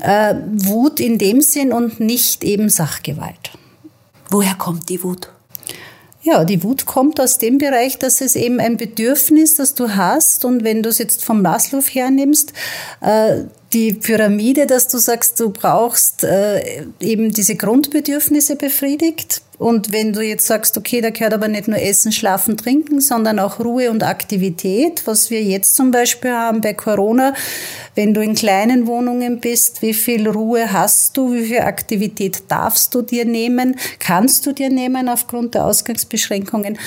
äh, 0.01 0.35
Wut 0.51 0.99
in 0.99 1.17
dem 1.17 1.41
Sinn 1.41 1.71
und 1.71 1.99
nicht 1.99 2.43
eben 2.43 2.69
Sachgewalt. 2.69 3.51
Woher 4.29 4.55
kommt 4.55 4.89
die 4.89 5.03
Wut? 5.03 5.29
Ja, 6.25 6.45
die 6.45 6.63
Wut 6.63 6.85
kommt 6.85 7.19
aus 7.19 7.37
dem 7.37 7.57
Bereich, 7.57 7.99
dass 7.99 8.21
es 8.21 8.37
eben 8.37 8.61
ein 8.61 8.77
Bedürfnis, 8.77 9.55
das 9.55 9.75
du 9.75 9.95
hast. 9.95 10.45
Und 10.45 10.63
wenn 10.63 10.81
du 10.81 10.87
es 10.87 10.97
jetzt 10.97 11.23
vom 11.23 11.41
Maslow 11.41 11.81
hernimmst, 11.81 12.53
äh, 13.01 13.43
die 13.73 13.91
Pyramide, 13.91 14.65
dass 14.65 14.87
du 14.87 14.99
sagst, 14.99 15.37
du 15.39 15.49
brauchst 15.49 16.23
äh, 16.23 16.85
eben 17.01 17.31
diese 17.33 17.55
Grundbedürfnisse 17.55 18.55
befriedigt. 18.55 19.41
Und 19.63 19.93
wenn 19.93 20.11
du 20.11 20.21
jetzt 20.21 20.45
sagst, 20.45 20.77
okay, 20.77 20.99
da 20.99 21.09
gehört 21.09 21.33
aber 21.33 21.47
nicht 21.47 21.69
nur 21.69 21.79
Essen, 21.79 22.11
Schlafen, 22.11 22.57
Trinken, 22.57 22.99
sondern 22.99 23.39
auch 23.39 23.61
Ruhe 23.61 23.89
und 23.91 24.03
Aktivität, 24.03 25.03
was 25.05 25.29
wir 25.29 25.41
jetzt 25.41 25.77
zum 25.77 25.89
Beispiel 25.89 26.31
haben 26.31 26.59
bei 26.59 26.73
Corona, 26.73 27.33
wenn 27.95 28.13
du 28.13 28.21
in 28.21 28.35
kleinen 28.35 28.87
Wohnungen 28.87 29.39
bist, 29.39 29.81
wie 29.81 29.93
viel 29.93 30.27
Ruhe 30.27 30.73
hast 30.73 31.15
du, 31.15 31.33
wie 31.33 31.45
viel 31.45 31.59
Aktivität 31.59 32.43
darfst 32.49 32.93
du 32.93 33.03
dir 33.03 33.23
nehmen, 33.23 33.77
kannst 33.99 34.45
du 34.45 34.51
dir 34.51 34.69
nehmen 34.69 35.07
aufgrund 35.07 35.55
der 35.55 35.63
Ausgangsbeschränkungen. 35.63 36.77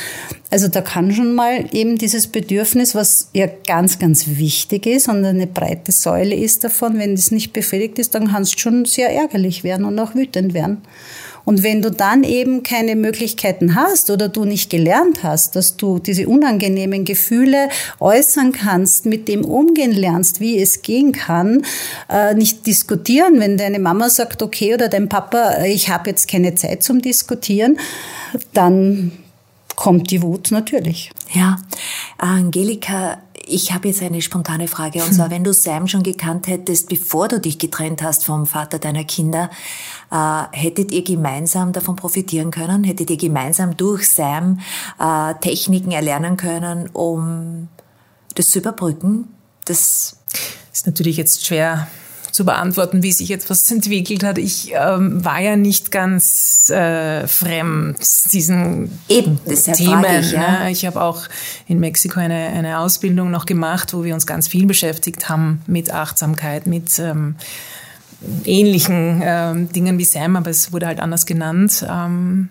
Also 0.51 0.69
da 0.69 0.83
kann 0.83 1.15
schon 1.15 1.35
mal 1.35 1.65
eben 1.73 1.97
dieses 1.97 2.27
Bedürfnis, 2.27 2.95
was 2.95 3.31
ja 3.33 3.49
ganz, 3.67 3.99
ganz 3.99 4.27
wichtig 4.29 4.85
ist 4.85 5.09
und 5.09 5.25
eine 5.25 5.47
breite 5.47 5.93
Säule 5.93 6.35
ist 6.35 6.63
davon, 6.63 6.99
wenn 6.99 7.15
es 7.15 7.31
nicht 7.31 7.55
befriedigt 7.55 7.99
ist, 7.99 8.15
dann 8.15 8.29
kannst 8.33 8.57
du 8.57 8.59
schon 8.59 8.85
sehr 8.85 9.09
ärgerlich 9.09 9.65
werden 9.65 9.87
und 9.87 9.99
auch 9.99 10.15
wütend 10.15 10.53
werden. 10.53 10.83
Und 11.47 11.63
wenn 11.63 11.81
du 11.81 11.93
dann 11.93 12.25
eben 12.25 12.65
keine 12.65 12.97
Möglichkeiten 12.97 13.77
hast 13.77 14.11
oder 14.11 14.29
du 14.29 14.45
nicht 14.45 14.69
gelernt 14.69 15.23
hast, 15.23 15.55
dass 15.55 15.77
du 15.77 16.01
diese 16.01 16.27
unangenehmen 16.27 17.05
Gefühle 17.05 17.69
äußern 18.01 18.51
kannst, 18.51 19.07
mit 19.07 19.29
dem 19.29 19.45
umgehen 19.45 19.93
lernst, 19.93 20.41
wie 20.41 20.59
es 20.59 20.83
gehen 20.83 21.13
kann, 21.13 21.65
äh, 22.11 22.35
nicht 22.35 22.67
diskutieren, 22.67 23.39
wenn 23.39 23.57
deine 23.57 23.79
Mama 23.79 24.11
sagt, 24.11 24.43
okay, 24.43 24.75
oder 24.75 24.89
dein 24.89 25.09
Papa, 25.09 25.63
ich 25.65 25.89
habe 25.89 26.11
jetzt 26.11 26.27
keine 26.29 26.57
Zeit 26.57 26.83
zum 26.83 27.01
Diskutieren, 27.01 27.79
dann 28.53 29.13
kommt 29.77 30.11
die 30.11 30.23
Wut 30.23 30.51
natürlich. 30.51 31.13
Ja, 31.33 31.59
Angelika, 32.19 33.19
ich 33.47 33.73
habe 33.73 33.89
jetzt 33.89 34.03
eine 34.03 34.21
spontane 34.21 34.69
Frage. 34.69 35.03
Und 35.03 35.15
zwar, 35.15 35.31
wenn 35.31 35.45
du 35.45 35.55
Sam 35.55 35.87
schon 35.87 36.03
gekannt 36.03 36.49
hättest, 36.49 36.89
bevor 36.89 37.29
du 37.29 37.41
dich 37.41 37.59
getrennt 37.59 38.03
hast 38.03 38.25
vom 38.25 38.47
Vater 38.47 38.79
deiner 38.79 39.05
Kinder, 39.05 39.51
äh, 40.11 40.43
hättet 40.53 40.93
ihr 40.93 41.03
gemeinsam 41.03 41.73
davon 41.73 41.97
profitieren 41.97 42.51
können? 42.51 42.85
Hättet 42.85 43.11
ihr 43.11 43.17
gemeinsam 43.17 43.77
durch 43.77 44.11
Sam 44.11 44.61
äh, 44.99 45.35
Techniken 45.41 45.93
erlernen 45.93 46.37
können, 46.37 46.89
um 46.93 47.69
das 48.35 48.51
zu 48.51 48.59
überbrücken? 48.59 49.29
Das 49.65 50.19
ist 50.73 50.87
natürlich 50.87 51.17
jetzt 51.17 51.47
schwer 51.47 51.87
zu 52.37 52.45
beantworten, 52.45 53.03
wie 53.03 53.13
sich 53.13 53.31
jetzt 53.31 53.49
was 53.49 53.69
entwickelt 53.71 54.23
hat. 54.23 54.37
Ich 54.37 54.71
ähm, 54.75 55.25
war 55.25 55.41
ja 55.41 55.57
nicht 55.57 55.91
ganz 55.91 56.69
äh, 56.69 57.27
fremd 57.27 57.99
diesen 58.31 58.91
Eben, 59.09 59.41
Themen. 59.45 60.05
Ich, 60.21 60.33
ja. 60.33 60.65
ne? 60.65 60.71
ich 60.71 60.85
habe 60.85 61.01
auch 61.01 61.23
in 61.67 61.81
Mexiko 61.81 62.21
eine, 62.21 62.35
eine 62.35 62.79
Ausbildung 62.79 63.31
noch 63.31 63.47
gemacht, 63.47 63.95
wo 63.95 64.05
wir 64.05 64.13
uns 64.13 64.27
ganz 64.27 64.49
viel 64.49 64.67
beschäftigt 64.67 65.31
haben 65.31 65.63
mit 65.67 65.91
Achtsamkeit, 65.91 66.67
mit 66.67 66.99
ähm, 66.99 67.37
ähnlichen 68.45 69.23
ähm, 69.25 69.73
Dingen 69.73 69.99
wie 69.99 70.05
Sam, 70.05 70.37
aber 70.37 70.51
es 70.51 70.75
wurde 70.75 70.87
halt 70.87 71.01
anders 71.01 71.25
genannt. 71.25 71.87
Ähm, 71.89 72.51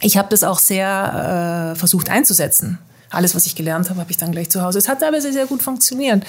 ich 0.00 0.16
habe 0.16 0.28
das 0.30 0.44
auch 0.44 0.58
sehr 0.58 1.74
äh, 1.74 1.78
versucht 1.78 2.08
einzusetzen. 2.08 2.78
Alles, 3.10 3.34
was 3.34 3.44
ich 3.44 3.54
gelernt 3.54 3.90
habe, 3.90 4.00
habe 4.00 4.10
ich 4.10 4.16
dann 4.16 4.32
gleich 4.32 4.48
zu 4.48 4.62
Hause. 4.62 4.78
Es 4.78 4.88
hat 4.88 5.00
teilweise 5.00 5.30
sehr 5.30 5.44
gut 5.44 5.62
funktioniert 5.62 6.24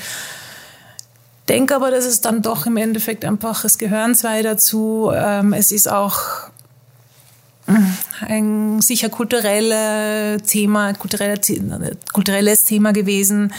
denke 1.51 1.75
aber, 1.75 1.91
dass 1.91 2.05
es 2.05 2.21
dann 2.21 2.41
doch 2.41 2.65
im 2.65 2.77
Endeffekt 2.77 3.25
einfach, 3.25 3.65
es 3.65 3.77
gehören 3.77 4.15
zwei 4.15 4.41
dazu. 4.41 5.11
Ähm, 5.13 5.51
es 5.51 5.71
ist 5.71 5.91
auch 5.91 6.19
äh, 7.67 7.73
ein 8.25 8.81
sicher 8.81 9.09
kulturelles 9.09 10.43
Thema, 10.43 10.93
kulturelle, 10.93 11.39
kulturelles 12.13 12.63
Thema 12.63 12.93
gewesen. 12.93 13.53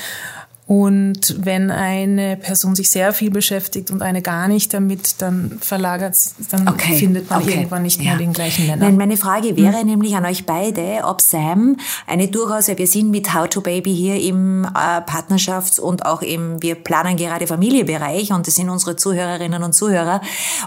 Und 0.72 1.37
wenn 1.44 1.70
eine 1.70 2.38
Person 2.38 2.74
sich 2.74 2.90
sehr 2.90 3.12
viel 3.12 3.30
beschäftigt 3.30 3.90
und 3.90 4.00
eine 4.00 4.22
gar 4.22 4.48
nicht 4.48 4.72
damit, 4.72 5.16
dann 5.18 5.58
verlagert, 5.61 6.16
dann 6.50 6.66
okay. 6.66 6.94
findet 6.94 7.28
man 7.28 7.42
okay. 7.42 7.56
irgendwann 7.56 7.82
nicht 7.82 8.00
ja. 8.00 8.04
mehr 8.04 8.16
den 8.16 8.32
gleichen 8.32 8.66
Nenner. 8.66 8.87
Nein, 8.87 8.96
meine 8.96 9.18
Frage 9.18 9.58
wäre 9.58 9.80
hm. 9.80 9.87
nämlich 9.87 10.16
an 10.16 10.24
euch 10.24 10.46
beide, 10.46 11.02
ob 11.04 11.20
Sam 11.20 11.76
eine 12.06 12.28
durchaus, 12.28 12.68
wir 12.68 12.87
sind 12.87 13.11
mit 13.11 13.35
How 13.35 13.50
to 13.50 13.61
Baby 13.61 13.94
hier 13.94 14.18
im 14.22 14.64
äh, 14.64 15.00
Partnerschafts- 15.02 15.78
und 15.78 16.06
auch 16.06 16.22
im, 16.22 16.62
wir 16.62 16.76
planen 16.76 17.18
gerade 17.18 17.46
Familiebereich 17.46 18.32
und 18.32 18.46
das 18.46 18.54
sind 18.54 18.70
unsere 18.70 18.96
Zuhörerinnen 18.96 19.62
und 19.62 19.74
Zuhörer, 19.74 20.22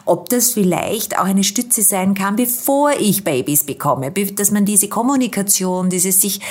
ob 0.05 0.29
das 0.29 0.51
vielleicht 0.51 1.17
auch 1.17 1.25
eine 1.25 1.43
Stütze 1.43 1.81
sein 1.81 2.13
kann, 2.13 2.35
bevor 2.35 2.91
ich 2.91 3.23
Babys 3.23 3.63
bekomme, 3.63 4.11
dass 4.11 4.51
man 4.51 4.65
diese 4.65 4.87
Kommunikation, 4.87 5.89
dieses 5.89 6.21
sich, 6.21 6.41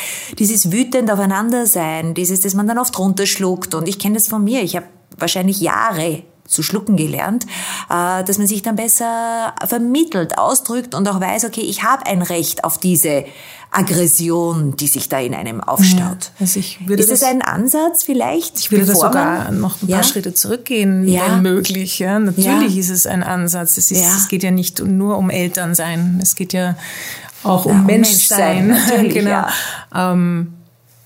dieses 0.41 0.73
wütend 0.73 1.09
aufeinander 1.09 1.69
sein, 1.69 2.15
dieses, 2.15 2.41
dass 2.41 2.55
man 2.55 2.67
dann 2.67 2.79
oft 2.79 2.99
runterschluckt 2.99 3.44
und 3.45 3.89
ich 3.89 3.99
kenne 3.99 4.15
das 4.15 4.29
von 4.29 4.43
mir, 4.43 4.63
ich 4.63 4.77
habe 4.77 4.87
wahrscheinlich 5.19 5.61
Jahre 5.61 6.23
zu 6.47 6.63
schlucken 6.63 6.97
gelernt, 6.97 7.47
äh, 7.89 8.23
dass 8.25 8.39
man 8.39 8.47
sich 8.47 8.63
dann 8.63 8.77
besser 8.77 9.55
vermittelt, 9.67 10.39
ausdrückt 10.39 10.95
und 10.95 11.09
auch 11.09 11.21
weiß, 11.21 11.45
okay, 11.45 11.63
ich 11.63 11.83
habe 11.83 12.07
ein 12.07 12.23
Recht 12.23 12.65
auf 12.65 12.79
diese 12.79 13.25
Aggression, 13.71 14.77
die 14.77 14.87
sich 14.87 15.09
da 15.09 15.19
in 15.19 15.35
einem 15.35 15.61
aufstaut. 15.61 16.31
Ja, 16.39 16.41
also 16.41 16.61
ist 16.61 17.11
das 17.11 17.23
ein 17.25 17.43
Ansatz 17.43 18.05
vielleicht? 18.05 18.61
Ich 18.61 18.71
würde 18.71 18.87
da 18.87 18.95
sogar 18.95 19.51
noch 19.51 19.83
ein 19.83 19.89
paar 19.89 19.99
ja? 19.99 20.03
Schritte 20.05 20.33
zurückgehen, 20.33 21.09
ja? 21.09 21.23
wenn 21.27 21.43
möglich. 21.43 21.99
Ja, 21.99 22.19
natürlich 22.21 22.79
ist 22.79 22.91
es 22.91 23.07
ein 23.07 23.25
Ansatz. 23.25 23.77
Es, 23.77 23.91
ist, 23.91 24.05
es 24.05 24.29
geht 24.29 24.45
ja 24.45 24.53
nicht 24.53 24.81
nur 24.85 25.19
um 25.19 25.29
Elternsein, 25.29 26.21
es 26.23 26.37
geht 26.37 26.53
ja 26.53 26.77
auch 27.43 27.65
um 27.65 27.85
Menschsein. 27.85 28.69
Menschsein 28.69 29.09
genau. 29.13 29.47
Ähm, 29.95 30.54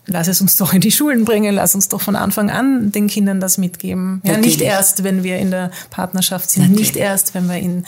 lass 0.09 0.27
es 0.27 0.41
uns 0.41 0.57
doch 0.57 0.73
in 0.73 0.81
die 0.81 0.91
Schulen 0.91 1.25
bringen, 1.25 1.55
lass 1.55 1.75
uns 1.75 1.89
doch 1.89 2.01
von 2.01 2.17
Anfang 2.17 2.51
an 2.51 2.91
den 2.93 3.07
Kindern 3.07 3.41
das 3.41 3.59
mitgeben. 3.59 4.21
Ja, 4.25 4.37
nicht 4.37 4.61
erst, 4.61 5.05
wenn 5.05 5.23
wir 5.23 5.39
in 5.39 5.51
der 5.51 5.71
Partnerschaft 5.91 6.51
sind, 6.51 6.63
Natürlich. 6.63 6.95
nicht 6.95 6.97
erst, 6.97 7.35
wenn 7.35 7.49
wir 7.49 7.57
in, 7.57 7.85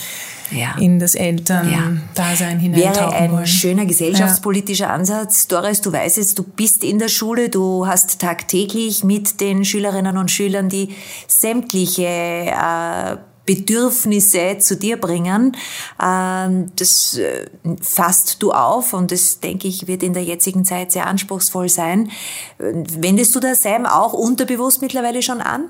ja. 0.51 0.77
in 0.79 0.99
das 0.99 1.15
Elterndasein 1.15 2.57
ja. 2.57 2.63
hineintauchen 2.63 2.95
Wäre 2.95 3.13
ein 3.13 3.33
wollen. 3.33 3.47
schöner 3.47 3.87
gesellschaftspolitischer 3.87 4.87
ja. 4.87 4.95
Ansatz. 4.95 5.49
Doris, 5.49 5.81
du 5.81 5.93
weißt 5.93 6.19
es, 6.19 6.35
du 6.35 6.43
bist 6.43 6.85
in 6.85 6.99
der 6.99 7.09
Schule, 7.09 7.49
du 7.49 7.87
hast 7.87 8.21
tagtäglich 8.21 9.03
mit 9.03 9.41
den 9.41 9.65
Schülerinnen 9.65 10.17
und 10.17 10.31
Schülern 10.31 10.69
die 10.69 10.95
sämtliche 11.27 12.05
äh, 12.05 13.17
Bedürfnisse 13.51 14.59
zu 14.61 14.77
dir 14.77 14.97
bringen. 14.97 15.57
Ähm, 16.01 16.71
das 16.77 17.19
äh, 17.19 17.49
fasst 17.83 18.41
du 18.45 18.53
auf 18.53 18.93
und 18.93 19.11
das, 19.11 19.41
denke 19.41 19.67
ich, 19.67 19.89
wird 19.89 20.05
in 20.05 20.15
der 20.15 20.23
jetzigen 20.23 20.65
Zeit 20.65 20.93
sehr 20.93 21.09
anspruchsvoll 21.09 21.69
sein. 21.69 22.13
Wendest 22.59 23.35
du 23.35 23.41
das, 23.41 23.63
Sam, 23.63 23.87
auch 23.87 24.13
unterbewusst 24.13 24.83
mittlerweile 24.83 25.21
schon 25.21 25.41
an? 25.41 25.65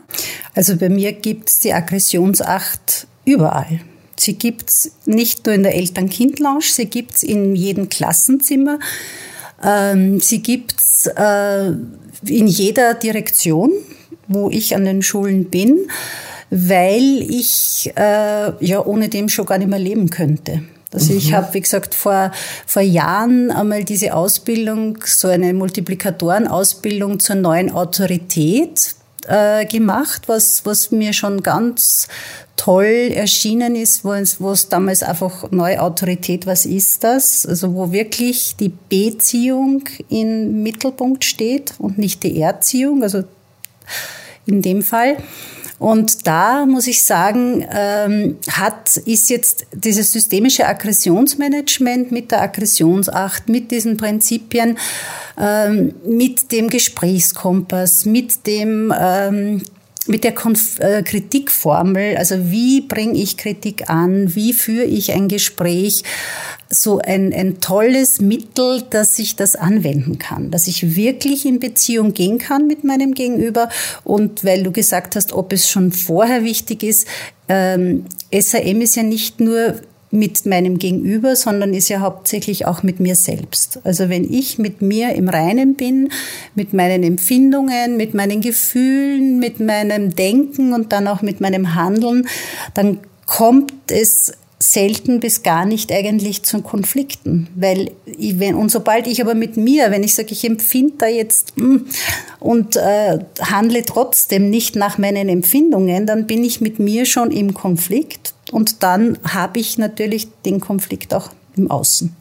Also 0.54 0.76
bei 0.76 0.90
mir 0.90 1.12
gibt 1.12 1.48
es 1.48 1.60
die 1.60 1.72
Aggressionsacht 1.72 3.06
überall. 3.24 3.80
Sie 4.18 4.34
gibt 4.34 4.68
es 4.68 4.92
nicht 5.06 5.46
nur 5.46 5.54
in 5.54 5.62
der 5.62 5.74
Eltern-Kind-Lounge, 5.74 6.64
sie 6.64 6.84
gibt 6.84 7.14
es 7.14 7.22
in 7.22 7.56
jedem 7.56 7.88
Klassenzimmer. 7.88 8.78
Ähm, 9.64 10.20
sie 10.20 10.42
gibt 10.42 10.74
es 10.78 11.06
äh, 11.06 11.68
in 12.26 12.46
jeder 12.46 12.92
Direktion, 12.92 13.72
wo 14.30 14.48
ich 14.48 14.74
an 14.74 14.84
den 14.84 15.02
Schulen 15.02 15.50
bin 15.50 15.86
weil 16.50 17.22
ich 17.22 17.92
äh, 17.96 18.64
ja 18.64 18.84
ohne 18.84 19.08
dem 19.08 19.28
schon 19.28 19.46
gar 19.46 19.58
nicht 19.58 19.70
mehr 19.70 19.78
leben 19.78 20.10
könnte. 20.10 20.62
Also 20.92 21.12
mhm. 21.12 21.18
ich 21.18 21.32
habe, 21.32 21.54
wie 21.54 21.60
gesagt, 21.60 21.94
vor, 21.94 22.32
vor 22.66 22.82
Jahren 22.82 23.50
einmal 23.50 23.84
diese 23.84 24.14
Ausbildung, 24.14 24.98
so 25.06 25.28
eine 25.28 25.54
Multiplikatorenausbildung 25.54 27.20
zur 27.20 27.36
neuen 27.36 27.70
Autorität 27.70 28.96
äh, 29.28 29.64
gemacht, 29.66 30.22
was, 30.26 30.66
was 30.66 30.90
mir 30.90 31.12
schon 31.12 31.42
ganz 31.44 32.08
toll 32.56 33.12
erschienen 33.14 33.76
ist, 33.76 34.04
wo 34.04 34.12
es, 34.12 34.40
wo 34.40 34.50
es 34.50 34.68
damals 34.68 35.04
einfach 35.04 35.50
neue 35.52 35.80
Autorität, 35.80 36.46
was 36.46 36.66
ist 36.66 37.04
das? 37.04 37.46
Also 37.46 37.74
wo 37.74 37.92
wirklich 37.92 38.56
die 38.56 38.72
Beziehung 38.88 39.84
im 40.08 40.64
Mittelpunkt 40.64 41.24
steht 41.24 41.74
und 41.78 41.96
nicht 41.96 42.24
die 42.24 42.40
Erziehung, 42.40 43.04
also 43.04 43.22
in 44.46 44.62
dem 44.62 44.82
Fall. 44.82 45.16
Und 45.80 46.26
da 46.26 46.66
muss 46.66 46.86
ich 46.86 47.02
sagen, 47.02 47.66
ähm, 47.72 48.36
hat, 48.50 48.98
ist 48.98 49.30
jetzt 49.30 49.66
dieses 49.72 50.12
systemische 50.12 50.66
Aggressionsmanagement 50.66 52.12
mit 52.12 52.30
der 52.32 52.42
Aggressionsacht, 52.42 53.48
mit 53.48 53.70
diesen 53.70 53.96
Prinzipien, 53.96 54.76
ähm, 55.38 55.94
mit 56.04 56.52
dem 56.52 56.68
Gesprächskompass, 56.68 58.04
mit 58.04 58.46
dem 58.46 58.92
ähm, 58.94 59.62
mit 60.10 60.24
der 60.24 60.32
Konf 60.32 60.78
äh, 60.80 61.02
Kritikformel, 61.02 62.16
also 62.16 62.50
wie 62.50 62.82
bringe 62.82 63.16
ich 63.16 63.36
Kritik 63.36 63.88
an, 63.88 64.34
wie 64.34 64.52
führe 64.52 64.84
ich 64.84 65.12
ein 65.12 65.28
Gespräch, 65.28 66.02
so 66.68 66.98
ein, 66.98 67.32
ein 67.32 67.60
tolles 67.60 68.20
Mittel, 68.20 68.82
dass 68.90 69.18
ich 69.18 69.36
das 69.36 69.56
anwenden 69.56 70.18
kann, 70.18 70.50
dass 70.50 70.66
ich 70.66 70.94
wirklich 70.94 71.46
in 71.46 71.58
Beziehung 71.58 72.12
gehen 72.14 72.38
kann 72.38 72.66
mit 72.66 72.84
meinem 72.84 73.14
Gegenüber. 73.14 73.68
Und 74.04 74.44
weil 74.44 74.62
du 74.62 74.70
gesagt 74.70 75.16
hast, 75.16 75.32
ob 75.32 75.52
es 75.52 75.68
schon 75.68 75.92
vorher 75.92 76.44
wichtig 76.44 76.82
ist, 76.82 77.08
ähm, 77.48 78.04
SAM 78.32 78.80
ist 78.80 78.96
ja 78.96 79.02
nicht 79.02 79.40
nur 79.40 79.80
mit 80.10 80.44
meinem 80.44 80.78
Gegenüber, 80.78 81.36
sondern 81.36 81.72
ist 81.72 81.88
ja 81.88 82.00
hauptsächlich 82.00 82.66
auch 82.66 82.82
mit 82.82 82.98
mir 82.98 83.14
selbst. 83.14 83.80
Also 83.84 84.08
wenn 84.08 84.24
ich 84.24 84.58
mit 84.58 84.82
mir 84.82 85.14
im 85.14 85.28
Reinen 85.28 85.74
bin, 85.74 86.10
mit 86.54 86.72
meinen 86.72 87.02
Empfindungen, 87.04 87.96
mit 87.96 88.14
meinen 88.14 88.40
Gefühlen, 88.40 89.38
mit 89.38 89.60
meinem 89.60 90.14
Denken 90.14 90.72
und 90.72 90.92
dann 90.92 91.06
auch 91.06 91.22
mit 91.22 91.40
meinem 91.40 91.74
Handeln, 91.74 92.26
dann 92.74 92.98
kommt 93.26 93.72
es 93.90 94.32
selten 94.62 95.20
bis 95.20 95.42
gar 95.42 95.64
nicht 95.64 95.90
eigentlich 95.90 96.42
zu 96.42 96.60
Konflikten. 96.60 97.48
Weil, 97.54 97.92
ich, 98.04 98.38
wenn, 98.38 98.54
und 98.54 98.70
sobald 98.70 99.06
ich 99.06 99.20
aber 99.22 99.34
mit 99.34 99.56
mir, 99.56 99.90
wenn 99.90 100.02
ich 100.02 100.14
sage, 100.14 100.32
ich 100.32 100.44
empfinde 100.44 100.94
da 100.98 101.06
jetzt 101.06 101.56
mm, 101.56 101.76
und 102.40 102.76
äh, 102.76 103.18
handle 103.40 103.84
trotzdem 103.84 104.50
nicht 104.50 104.76
nach 104.76 104.98
meinen 104.98 105.28
Empfindungen, 105.28 106.06
dann 106.06 106.26
bin 106.26 106.44
ich 106.44 106.60
mit 106.60 106.78
mir 106.78 107.06
schon 107.06 107.30
im 107.30 107.54
Konflikt 107.54 108.34
und 108.52 108.82
dann 108.82 109.18
habe 109.24 109.60
ich 109.60 109.78
natürlich 109.78 110.28
den 110.44 110.60
Konflikt 110.60 111.14
auch 111.14 111.30
im 111.56 111.70
Außen. 111.70 112.14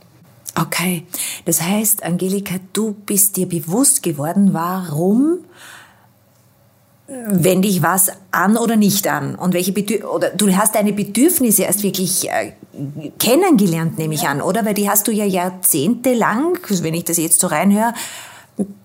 Okay, 0.55 1.03
das 1.45 1.61
heißt, 1.61 2.03
Angelika, 2.03 2.55
du 2.73 2.93
bist 3.05 3.37
dir 3.37 3.47
bewusst 3.47 4.01
geworden, 4.01 4.49
warum 4.53 5.39
wende 7.09 7.67
ich 7.67 7.81
was 7.81 8.11
an 8.31 8.57
oder 8.57 8.75
nicht 8.75 9.07
an 9.07 9.35
und 9.35 9.53
welche 9.53 9.71
Bedür 9.71 10.13
oder 10.13 10.29
du 10.29 10.55
hast 10.55 10.75
deine 10.75 10.93
Bedürfnisse 10.93 11.63
erst 11.63 11.83
wirklich 11.83 12.29
äh, 12.29 12.53
kennengelernt, 13.17 13.97
nehme 13.97 14.13
ich 14.13 14.27
an, 14.27 14.41
oder? 14.41 14.65
Weil 14.65 14.75
die 14.75 14.89
hast 14.89 15.07
du 15.07 15.11
ja 15.11 15.25
jahrzehntelang, 15.25 16.57
wenn 16.81 16.93
ich 16.93 17.05
das 17.05 17.17
jetzt 17.17 17.39
so 17.39 17.47
reinhöre, 17.47 17.93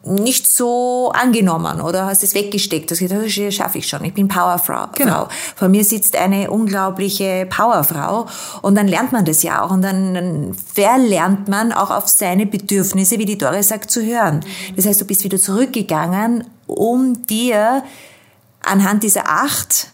nicht 0.04 0.46
so 0.46 1.10
angenommen 1.14 1.80
oder 1.80 2.06
hast 2.06 2.22
es 2.22 2.34
weggesteckt. 2.34 2.88
Gesagt, 2.88 3.10
das 3.10 3.54
schaffe 3.54 3.78
ich 3.78 3.88
schon. 3.88 4.04
Ich 4.04 4.14
bin 4.14 4.28
Powerfrau. 4.28 4.86
Genau. 4.94 5.28
Vor 5.56 5.68
mir 5.68 5.84
sitzt 5.84 6.16
eine 6.16 6.50
unglaubliche 6.50 7.46
Powerfrau 7.50 8.26
und 8.62 8.76
dann 8.76 8.86
lernt 8.86 9.12
man 9.12 9.24
das 9.24 9.42
ja 9.42 9.62
auch 9.62 9.72
und 9.72 9.82
dann 9.82 10.54
verlernt 10.72 11.48
man 11.48 11.72
auch 11.72 11.90
auf 11.90 12.08
seine 12.08 12.46
Bedürfnisse, 12.46 13.18
wie 13.18 13.24
die 13.24 13.38
Doris 13.38 13.68
sagt, 13.68 13.90
zu 13.90 14.04
hören. 14.04 14.40
Das 14.76 14.86
heißt, 14.86 15.00
du 15.00 15.06
bist 15.06 15.24
wieder 15.24 15.38
zurückgegangen, 15.38 16.44
um 16.66 17.26
dir 17.26 17.82
anhand 18.66 19.02
dieser 19.02 19.28
acht, 19.28 19.88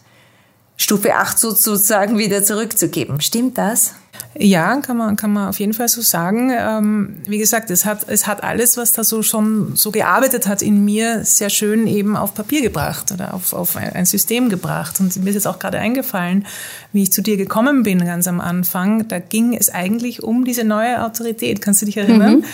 Stufe 0.77 1.15
acht 1.15 1.37
sozusagen 1.37 2.17
wieder 2.17 2.43
zurückzugeben. 2.43 3.21
Stimmt 3.21 3.57
das? 3.57 3.93
Ja, 4.37 4.77
kann 4.77 4.97
man, 4.97 5.15
kann 5.17 5.33
man 5.33 5.49
auf 5.49 5.59
jeden 5.59 5.73
Fall 5.73 5.89
so 5.89 6.01
sagen. 6.01 6.51
Ähm, 6.57 7.17
wie 7.27 7.37
gesagt, 7.37 7.69
es 7.69 7.85
hat, 7.85 8.07
es 8.07 8.27
hat 8.27 8.43
alles, 8.43 8.77
was 8.77 8.93
da 8.93 9.03
so 9.03 9.23
schon 9.23 9.75
so 9.75 9.91
gearbeitet 9.91 10.47
hat 10.47 10.61
in 10.61 10.85
mir, 10.85 11.25
sehr 11.25 11.49
schön 11.49 11.85
eben 11.85 12.15
auf 12.15 12.33
Papier 12.33 12.61
gebracht 12.61 13.11
oder 13.11 13.33
auf, 13.33 13.53
auf 13.53 13.75
ein 13.75 14.05
System 14.05 14.49
gebracht. 14.49 14.99
Und 14.99 15.15
mir 15.17 15.29
ist 15.29 15.35
jetzt 15.35 15.47
auch 15.47 15.59
gerade 15.59 15.79
eingefallen, 15.79 16.45
wie 16.93 17.03
ich 17.03 17.11
zu 17.11 17.21
dir 17.21 17.35
gekommen 17.35 17.83
bin 17.83 18.05
ganz 18.05 18.27
am 18.27 18.39
Anfang. 18.39 19.07
Da 19.09 19.19
ging 19.19 19.55
es 19.55 19.69
eigentlich 19.69 20.23
um 20.23 20.45
diese 20.45 20.63
neue 20.63 21.03
Autorität. 21.03 21.61
Kannst 21.61 21.81
du 21.81 21.85
dich 21.85 21.97
erinnern? 21.97 22.37
Mhm. 22.37 22.45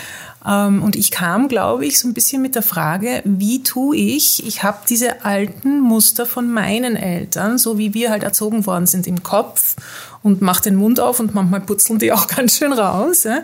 Ähm, 0.48 0.82
und 0.82 0.96
ich 0.96 1.10
kam, 1.10 1.48
glaube 1.48 1.84
ich, 1.84 1.98
so 1.98 2.08
ein 2.08 2.14
bisschen 2.14 2.40
mit 2.40 2.54
der 2.54 2.62
Frage, 2.62 3.22
wie 3.24 3.62
tue 3.62 3.96
ich? 3.96 4.46
Ich 4.46 4.62
habe 4.62 4.78
diese 4.88 5.24
alten 5.24 5.80
Muster 5.80 6.24
von 6.24 6.50
meinen 6.50 6.96
Eltern, 6.96 7.58
so 7.58 7.76
wie 7.76 7.92
wir 7.92 8.10
halt 8.10 8.22
erzogen 8.22 8.64
worden 8.64 8.86
sind 8.86 9.06
im 9.06 9.22
Kopf 9.22 9.76
und 10.22 10.40
mache 10.40 10.62
den 10.62 10.76
Mund 10.76 11.00
auf 11.00 11.20
und 11.20 11.34
manchmal 11.34 11.60
putzeln 11.60 11.98
die 11.98 12.12
auch 12.12 12.26
ganz 12.26 12.56
schön 12.56 12.72
raus. 12.72 13.24
Ja? 13.24 13.42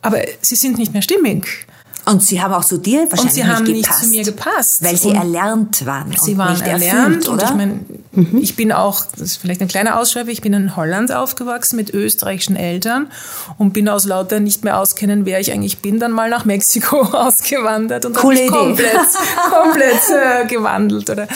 Aber 0.00 0.18
sie 0.40 0.56
sind 0.56 0.78
nicht 0.78 0.92
mehr 0.94 1.02
stimmig. 1.02 1.66
Und 2.06 2.22
sie 2.22 2.42
haben 2.42 2.52
auch 2.52 2.64
zu 2.64 2.78
dir 2.78 3.06
wahrscheinlich 3.10 3.22
und 3.22 3.30
sie 3.30 3.44
haben 3.44 3.64
nicht, 3.64 3.76
nicht 3.76 3.94
zu 3.94 4.06
mir 4.08 4.24
gepasst. 4.24 4.82
Weil 4.84 4.96
sie 4.96 5.10
erlernt 5.10 5.86
waren. 5.86 6.14
Sie 6.20 6.36
waren 6.36 6.52
nicht 6.52 6.66
erlernt 6.66 7.26
erfüllt, 7.26 7.28
und 7.28 7.34
oder? 7.34 7.44
ich 7.44 7.54
meine, 7.54 7.80
mhm. 8.12 8.38
ich 8.40 8.56
bin 8.56 8.72
auch, 8.72 9.04
das 9.12 9.20
ist 9.20 9.36
vielleicht 9.36 9.62
ein 9.62 9.68
kleiner 9.68 9.98
Ausschreiber, 9.98 10.30
ich 10.30 10.42
bin 10.42 10.52
in 10.52 10.76
Holland 10.76 11.12
aufgewachsen 11.12 11.76
mit 11.76 11.94
österreichischen 11.94 12.56
Eltern 12.56 13.08
und 13.56 13.72
bin 13.72 13.88
aus 13.88 14.04
lauter 14.04 14.40
nicht 14.40 14.64
mehr 14.64 14.78
auskennen, 14.78 15.24
wer 15.24 15.40
ich 15.40 15.52
eigentlich 15.52 15.78
bin, 15.78 15.98
dann 15.98 16.12
mal 16.12 16.28
nach 16.28 16.44
Mexiko 16.44 17.02
ausgewandert 17.12 18.04
und 18.04 18.14
Coole 18.16 18.46
komplett, 18.46 18.92
komplett 19.50 20.02
äh, 20.10 20.46
gewandelt. 20.46 21.08
Oder? 21.08 21.26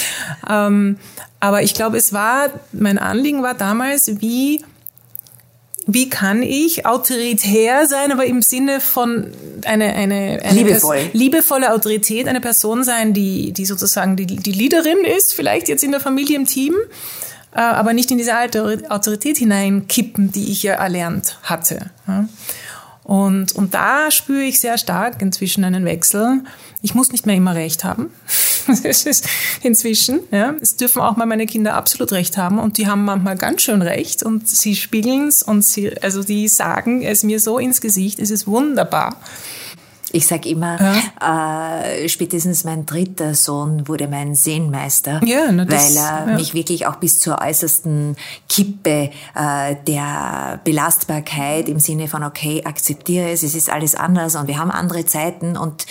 Ähm, 0.49 0.99
aber 1.41 1.63
ich 1.63 1.75
glaube, 1.75 1.97
es 1.97 2.13
war, 2.13 2.49
mein 2.73 2.99
Anliegen 2.99 3.43
war 3.43 3.55
damals, 3.55 4.21
wie 4.21 4.65
wie 5.91 6.11
kann 6.11 6.43
ich 6.43 6.85
autoritär 6.85 7.87
sein, 7.87 8.13
aber 8.13 8.27
im 8.27 8.43
Sinne 8.43 8.79
von 8.79 9.33
eine, 9.65 9.95
eine, 9.95 10.39
eine 10.45 10.63
Liebevoll. 10.63 11.01
Liebevolle 11.15 11.73
Autorität, 11.73 12.29
eine 12.29 12.43
Person 12.43 12.85
sein, 12.85 13.15
die, 13.15 13.53
die 13.53 13.65
sozusagen 13.65 14.15
die, 14.15 14.27
die 14.27 14.53
Leaderin 14.53 14.99
ist, 15.17 15.33
vielleicht 15.33 15.67
jetzt 15.67 15.83
in 15.83 15.91
der 15.91 16.01
Familie, 16.01 16.37
im 16.37 16.45
Team, 16.45 16.75
äh, 17.55 17.61
aber 17.61 17.95
nicht 17.95 18.11
in 18.11 18.19
diese 18.19 18.35
alte 18.37 18.83
Autorität 18.91 19.39
hineinkippen, 19.39 20.31
die 20.31 20.53
ich 20.53 20.63
ja 20.63 20.75
erlernt 20.75 21.39
hatte. 21.43 21.91
Und, 23.03 23.53
und 23.53 23.73
da 23.73 24.11
spüre 24.11 24.43
ich 24.43 24.61
sehr 24.61 24.77
stark 24.77 25.23
inzwischen 25.23 25.65
einen 25.65 25.87
Wechsel. 25.87 26.43
Ich 26.81 26.95
muss 26.95 27.11
nicht 27.11 27.27
mehr 27.27 27.35
immer 27.35 27.55
recht 27.55 27.85
haben. 27.85 28.11
Das 28.85 29.07
ist 29.07 29.27
inzwischen. 29.63 30.21
Ja. 30.31 30.55
Es 30.61 30.77
dürfen 30.77 31.01
auch 31.01 31.17
mal 31.17 31.25
meine 31.25 31.47
Kinder 31.47 31.73
absolut 31.73 32.13
recht 32.13 32.37
haben 32.37 32.59
und 32.59 32.77
die 32.77 32.87
haben 32.87 33.07
manchmal 33.07 33.39
ganz 33.39 33.63
schön 33.63 33.81
recht 33.81 34.23
und 34.23 34.47
sie 34.47 34.77
spiegeln 34.77 35.29
es 35.29 35.43
und 35.43 35.65
sie, 35.65 35.97
also 36.03 36.23
die 36.23 36.49
sagen 36.49 37.01
es 37.01 37.23
mir 37.23 37.41
so 37.41 37.59
ins 37.59 37.81
Gesicht. 37.81 38.19
Es 38.19 38.31
ist 38.31 38.47
wunderbar. 38.47 39.17
Ich 40.11 40.27
sag 40.27 40.47
immer, 40.47 40.79
ja. 41.21 41.83
äh, 41.83 42.09
spätestens 42.09 42.65
mein 42.65 42.87
dritter 42.87 43.35
Sohn 43.35 43.89
wurde 43.89 44.09
mein 44.09 44.35
Sehenmeister, 44.35 45.21
ja, 45.25 45.53
das, 45.53 45.97
weil 45.97 45.97
er 45.97 46.31
ja. 46.31 46.37
mich 46.37 46.55
wirklich 46.55 46.87
auch 46.87 46.97
bis 46.97 47.19
zur 47.19 47.41
äußersten 47.41 48.17
Kippe 48.49 49.11
äh, 49.35 49.77
der 49.87 50.61
Belastbarkeit 50.65 51.69
im 51.69 51.79
Sinne 51.79 52.09
von, 52.09 52.25
okay, 52.25 52.63
akzeptiere 52.65 53.31
es, 53.31 53.43
es 53.43 53.55
ist 53.55 53.71
alles 53.71 53.95
anders 53.95 54.35
und 54.35 54.49
wir 54.49 54.59
haben 54.59 54.71
andere 54.71 55.05
Zeiten 55.05 55.57
und 55.59 55.85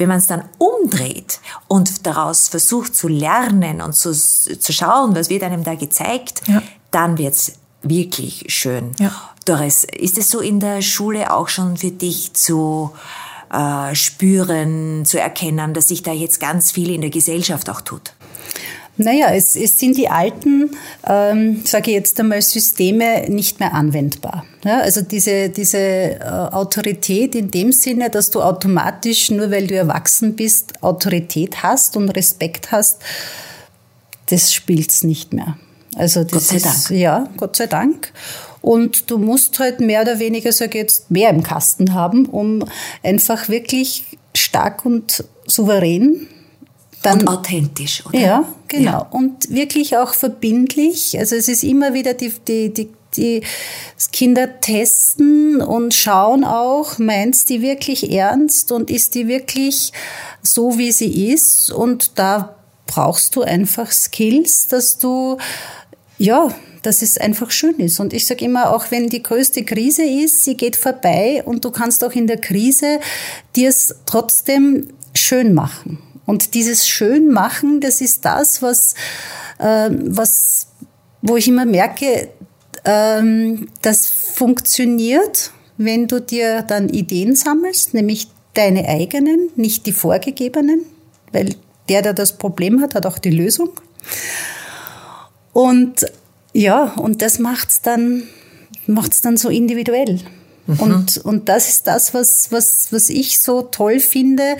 wenn 0.00 0.08
man 0.08 0.18
es 0.18 0.26
dann 0.26 0.44
umdreht 0.58 1.40
und 1.68 2.06
daraus 2.06 2.48
versucht 2.48 2.96
zu 2.96 3.06
lernen 3.06 3.80
und 3.80 3.94
zu, 3.94 4.12
zu 4.12 4.72
schauen, 4.72 5.14
was 5.14 5.30
wird 5.30 5.42
einem 5.42 5.62
da 5.62 5.74
gezeigt, 5.74 6.42
ja. 6.48 6.62
dann 6.90 7.18
wird's 7.18 7.52
wirklich 7.82 8.46
schön. 8.48 8.92
Ja. 8.98 9.12
Doris, 9.44 9.84
ist 9.84 10.18
es 10.18 10.30
so 10.30 10.40
in 10.40 10.60
der 10.60 10.82
Schule 10.82 11.32
auch 11.32 11.48
schon 11.48 11.76
für 11.76 11.90
dich 11.90 12.34
zu 12.34 12.90
äh, 13.52 13.94
spüren, 13.94 15.04
zu 15.04 15.20
erkennen, 15.20 15.74
dass 15.74 15.88
sich 15.88 16.02
da 16.02 16.12
jetzt 16.12 16.40
ganz 16.40 16.72
viel 16.72 16.90
in 16.90 17.00
der 17.00 17.10
Gesellschaft 17.10 17.70
auch 17.70 17.80
tut? 17.80 18.14
Naja, 19.00 19.32
es, 19.32 19.56
es 19.56 19.78
sind 19.78 19.96
die 19.96 20.08
alten, 20.08 20.70
ähm, 21.06 21.62
sage 21.64 21.90
ich 21.90 21.96
jetzt 21.96 22.20
einmal, 22.20 22.42
Systeme 22.42 23.30
nicht 23.30 23.58
mehr 23.58 23.72
anwendbar. 23.72 24.44
Ja, 24.62 24.80
also 24.80 25.00
diese, 25.00 25.48
diese 25.48 25.78
äh, 25.78 26.20
Autorität 26.22 27.34
in 27.34 27.50
dem 27.50 27.72
Sinne, 27.72 28.10
dass 28.10 28.30
du 28.30 28.42
automatisch, 28.42 29.30
nur 29.30 29.50
weil 29.50 29.66
du 29.66 29.74
erwachsen 29.74 30.36
bist, 30.36 30.82
Autorität 30.82 31.62
hast 31.62 31.96
und 31.96 32.10
Respekt 32.10 32.72
hast, 32.72 32.98
das 34.26 34.52
spielt's 34.52 35.02
nicht 35.02 35.32
mehr. 35.32 35.56
Also 35.96 36.22
das 36.22 36.32
Gott 36.32 36.42
sei 36.42 36.56
ist, 36.56 36.66
Dank. 36.66 36.90
Ja, 36.90 37.28
Gott 37.38 37.56
sei 37.56 37.66
Dank. 37.66 38.12
Und 38.60 39.10
du 39.10 39.16
musst 39.16 39.58
halt 39.58 39.80
mehr 39.80 40.02
oder 40.02 40.18
weniger, 40.18 40.52
sage 40.52 40.72
ich 40.72 40.82
jetzt, 40.82 41.10
mehr 41.10 41.30
im 41.30 41.42
Kasten 41.42 41.94
haben, 41.94 42.26
um 42.26 42.64
einfach 43.02 43.48
wirklich 43.48 44.04
stark 44.34 44.84
und 44.84 45.24
souverän 45.46 46.28
dann, 47.02 47.20
und 47.20 47.28
authentisch, 47.28 48.04
oder? 48.06 48.18
Ja, 48.18 48.44
genau. 48.68 48.90
Ja. 48.90 48.98
Und 49.10 49.50
wirklich 49.50 49.96
auch 49.96 50.14
verbindlich. 50.14 51.18
Also 51.18 51.36
es 51.36 51.48
ist 51.48 51.62
immer 51.62 51.94
wieder 51.94 52.14
die, 52.14 52.32
die, 52.46 52.72
die, 52.72 52.90
die 53.16 53.42
Kinder 54.12 54.60
testen 54.60 55.62
und 55.62 55.94
schauen 55.94 56.44
auch, 56.44 56.98
meinst 56.98 57.48
die 57.48 57.62
wirklich 57.62 58.12
ernst 58.12 58.70
und 58.70 58.90
ist 58.90 59.14
die 59.14 59.28
wirklich 59.28 59.92
so, 60.42 60.78
wie 60.78 60.92
sie 60.92 61.32
ist? 61.32 61.70
Und 61.70 62.18
da 62.18 62.56
brauchst 62.86 63.36
du 63.36 63.42
einfach 63.42 63.90
Skills, 63.90 64.66
dass 64.66 64.98
du, 64.98 65.38
ja, 66.18 66.54
dass 66.82 67.02
es 67.02 67.18
einfach 67.18 67.50
schön 67.50 67.78
ist. 67.78 68.00
Und 68.00 68.12
ich 68.12 68.26
sage 68.26 68.44
immer, 68.44 68.74
auch 68.74 68.90
wenn 68.90 69.08
die 69.08 69.22
größte 69.22 69.64
Krise 69.64 70.02
ist, 70.02 70.44
sie 70.44 70.56
geht 70.56 70.76
vorbei 70.76 71.42
und 71.44 71.64
du 71.64 71.70
kannst 71.70 72.04
auch 72.04 72.12
in 72.12 72.26
der 72.26 72.38
Krise 72.38 73.00
dir 73.56 73.68
es 73.68 73.94
trotzdem 74.06 74.88
schön 75.14 75.54
machen. 75.54 75.98
Und 76.30 76.54
dieses 76.54 76.86
Schönmachen, 76.86 77.80
das 77.80 78.00
ist 78.00 78.24
das, 78.24 78.62
was, 78.62 78.94
äh, 79.58 79.90
was, 79.90 80.68
wo 81.22 81.36
ich 81.36 81.48
immer 81.48 81.64
merke, 81.64 82.28
ähm, 82.84 83.66
das 83.82 84.06
funktioniert, 84.06 85.50
wenn 85.76 86.06
du 86.06 86.20
dir 86.20 86.62
dann 86.62 86.88
Ideen 86.88 87.34
sammelst, 87.34 87.94
nämlich 87.94 88.28
deine 88.54 88.86
eigenen, 88.86 89.50
nicht 89.56 89.86
die 89.86 89.92
vorgegebenen, 89.92 90.82
weil 91.32 91.56
der, 91.88 92.02
der 92.02 92.14
das 92.14 92.38
Problem 92.38 92.80
hat, 92.80 92.94
hat 92.94 93.06
auch 93.06 93.18
die 93.18 93.30
Lösung. 93.30 93.70
Und 95.52 96.06
ja, 96.52 96.92
und 96.94 97.22
das 97.22 97.40
macht's 97.40 97.82
dann, 97.82 98.22
macht's 98.86 99.20
dann 99.20 99.36
so 99.36 99.48
individuell. 99.48 100.20
Mhm. 100.68 100.78
Und, 100.78 101.16
und 101.18 101.48
das 101.48 101.68
ist 101.68 101.88
das, 101.88 102.14
was, 102.14 102.52
was, 102.52 102.92
was 102.92 103.10
ich 103.10 103.42
so 103.42 103.62
toll 103.62 103.98
finde. 103.98 104.56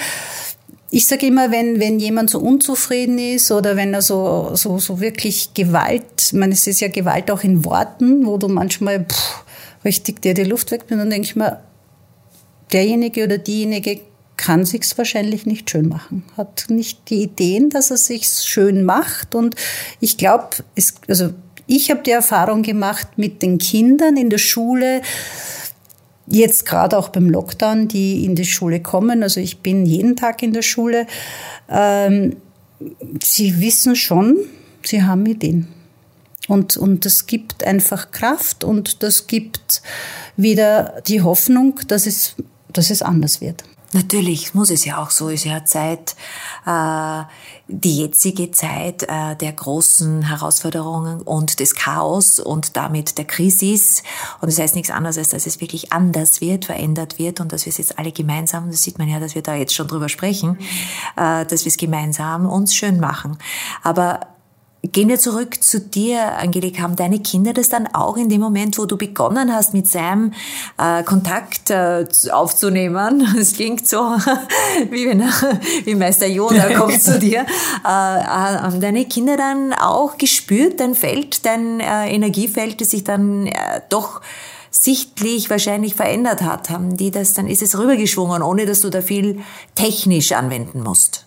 Ich 0.92 1.06
sage 1.06 1.26
immer, 1.26 1.52
wenn, 1.52 1.78
wenn 1.78 2.00
jemand 2.00 2.30
so 2.30 2.40
unzufrieden 2.40 3.18
ist 3.18 3.52
oder 3.52 3.76
wenn 3.76 3.94
er 3.94 4.02
so, 4.02 4.50
so, 4.54 4.78
so 4.78 5.00
wirklich 5.00 5.54
Gewalt, 5.54 6.04
ich 6.20 6.32
meine, 6.32 6.52
es 6.52 6.66
ist 6.66 6.80
ja 6.80 6.88
Gewalt 6.88 7.30
auch 7.30 7.44
in 7.44 7.64
Worten, 7.64 8.26
wo 8.26 8.38
du 8.38 8.48
manchmal 8.48 9.04
pff, 9.04 9.44
richtig 9.84 10.22
dir 10.22 10.34
die 10.34 10.44
Luft 10.44 10.72
weg 10.72 10.82
dann 10.88 11.10
denke 11.10 11.26
ich 11.26 11.36
mir, 11.36 11.60
derjenige 12.72 13.24
oder 13.24 13.38
diejenige 13.38 14.00
kann 14.36 14.64
sich's 14.64 14.96
wahrscheinlich 14.96 15.44
nicht 15.44 15.68
schön 15.68 15.88
machen, 15.88 16.24
hat 16.36 16.64
nicht 16.68 17.10
die 17.10 17.22
Ideen, 17.22 17.68
dass 17.68 17.90
er 17.90 17.98
sich's 17.98 18.46
schön 18.46 18.84
macht. 18.84 19.34
Und 19.34 19.54
ich 20.00 20.16
glaube, 20.16 20.48
also 21.06 21.30
ich 21.66 21.90
habe 21.90 22.02
die 22.02 22.10
Erfahrung 22.10 22.62
gemacht 22.62 23.06
mit 23.16 23.42
den 23.42 23.58
Kindern 23.58 24.16
in 24.16 24.30
der 24.30 24.38
Schule, 24.38 25.02
jetzt 26.30 26.64
gerade 26.66 26.96
auch 26.96 27.08
beim 27.10 27.28
Lockdown, 27.28 27.88
die 27.88 28.24
in 28.24 28.34
die 28.34 28.46
Schule 28.46 28.80
kommen. 28.80 29.22
Also 29.22 29.40
ich 29.40 29.58
bin 29.58 29.84
jeden 29.86 30.16
Tag 30.16 30.42
in 30.42 30.52
der 30.52 30.62
Schule. 30.62 31.06
Ähm, 31.68 32.36
sie 33.22 33.60
wissen 33.60 33.96
schon, 33.96 34.36
sie 34.82 35.02
haben 35.02 35.26
Ideen. 35.26 35.68
Und, 36.48 36.76
und 36.76 37.04
das 37.04 37.26
gibt 37.26 37.64
einfach 37.64 38.10
Kraft 38.10 38.64
und 38.64 39.02
das 39.02 39.26
gibt 39.26 39.82
wieder 40.36 41.00
die 41.06 41.22
Hoffnung, 41.22 41.78
dass 41.86 42.06
es, 42.06 42.34
dass 42.72 42.90
es 42.90 43.02
anders 43.02 43.40
wird. 43.40 43.62
Natürlich 43.92 44.54
muss 44.54 44.70
es 44.70 44.84
ja 44.84 45.02
auch 45.02 45.10
so. 45.10 45.28
Ist 45.28 45.44
ja 45.44 45.64
Zeit, 45.64 46.14
äh, 46.64 47.22
die 47.72 47.98
jetzige 47.98 48.50
Zeit 48.50 49.04
äh, 49.04 49.36
der 49.36 49.52
großen 49.52 50.22
Herausforderungen 50.22 51.22
und 51.22 51.60
des 51.60 51.74
Chaos 51.74 52.40
und 52.40 52.76
damit 52.76 53.16
der 53.16 53.24
Krisis. 53.24 54.02
Und 54.40 54.50
das 54.50 54.58
heißt 54.58 54.74
nichts 54.74 54.90
anderes, 54.90 55.18
als 55.18 55.28
dass 55.30 55.46
es 55.46 55.60
wirklich 55.60 55.92
anders 55.92 56.40
wird, 56.40 56.64
verändert 56.64 57.18
wird 57.18 57.40
und 57.40 57.52
dass 57.52 57.66
wir 57.66 57.70
es 57.70 57.78
jetzt 57.78 57.98
alle 57.98 58.12
gemeinsam, 58.12 58.70
das 58.70 58.82
sieht 58.82 58.98
man 58.98 59.08
ja, 59.08 59.20
dass 59.20 59.34
wir 59.34 59.42
da 59.42 59.54
jetzt 59.54 59.74
schon 59.74 59.88
drüber 59.88 60.08
sprechen, 60.08 60.58
äh, 61.16 61.46
dass 61.46 61.64
wir 61.64 61.70
es 61.70 61.76
gemeinsam 61.76 62.46
uns 62.46 62.74
schön 62.74 62.98
machen. 62.98 63.38
Aber 63.82 64.20
Gehen 64.82 65.10
wir 65.10 65.18
zurück 65.18 65.62
zu 65.62 65.78
dir, 65.78 66.38
Angelika. 66.38 66.80
Haben 66.82 66.96
deine 66.96 67.20
Kinder 67.20 67.52
das 67.52 67.68
dann 67.68 67.86
auch 67.88 68.16
in 68.16 68.30
dem 68.30 68.40
Moment, 68.40 68.78
wo 68.78 68.86
du 68.86 68.96
begonnen 68.96 69.54
hast, 69.54 69.74
mit 69.74 69.86
Sam 69.86 70.32
äh, 70.78 71.02
Kontakt 71.02 71.68
äh, 71.68 72.06
aufzunehmen? 72.32 73.28
Es 73.38 73.52
klingt 73.52 73.86
so, 73.86 73.98
wie 74.90 75.06
wenn 75.06 75.20
wie 75.84 75.94
Meister 75.94 76.26
Yoda 76.26 76.72
kommt 76.78 77.02
zu 77.02 77.18
dir. 77.18 77.40
Äh, 77.84 77.88
haben 77.88 78.80
deine 78.80 79.04
Kinder 79.04 79.36
dann 79.36 79.74
auch 79.74 80.16
gespürt, 80.16 80.80
dein 80.80 80.94
Feld, 80.94 81.44
dein 81.44 81.80
äh, 81.80 82.08
Energiefeld, 82.08 82.80
das 82.80 82.90
sich 82.90 83.04
dann 83.04 83.48
äh, 83.48 83.82
doch 83.90 84.22
sichtlich 84.70 85.50
wahrscheinlich 85.50 85.94
verändert 85.94 86.40
hat? 86.40 86.70
Haben 86.70 86.96
die 86.96 87.10
das, 87.10 87.34
dann 87.34 87.48
ist 87.48 87.60
es 87.60 87.78
rübergeschwungen, 87.78 88.42
ohne 88.42 88.64
dass 88.64 88.80
du 88.80 88.88
da 88.88 89.02
viel 89.02 89.40
technisch 89.74 90.32
anwenden 90.32 90.82
musst? 90.82 91.26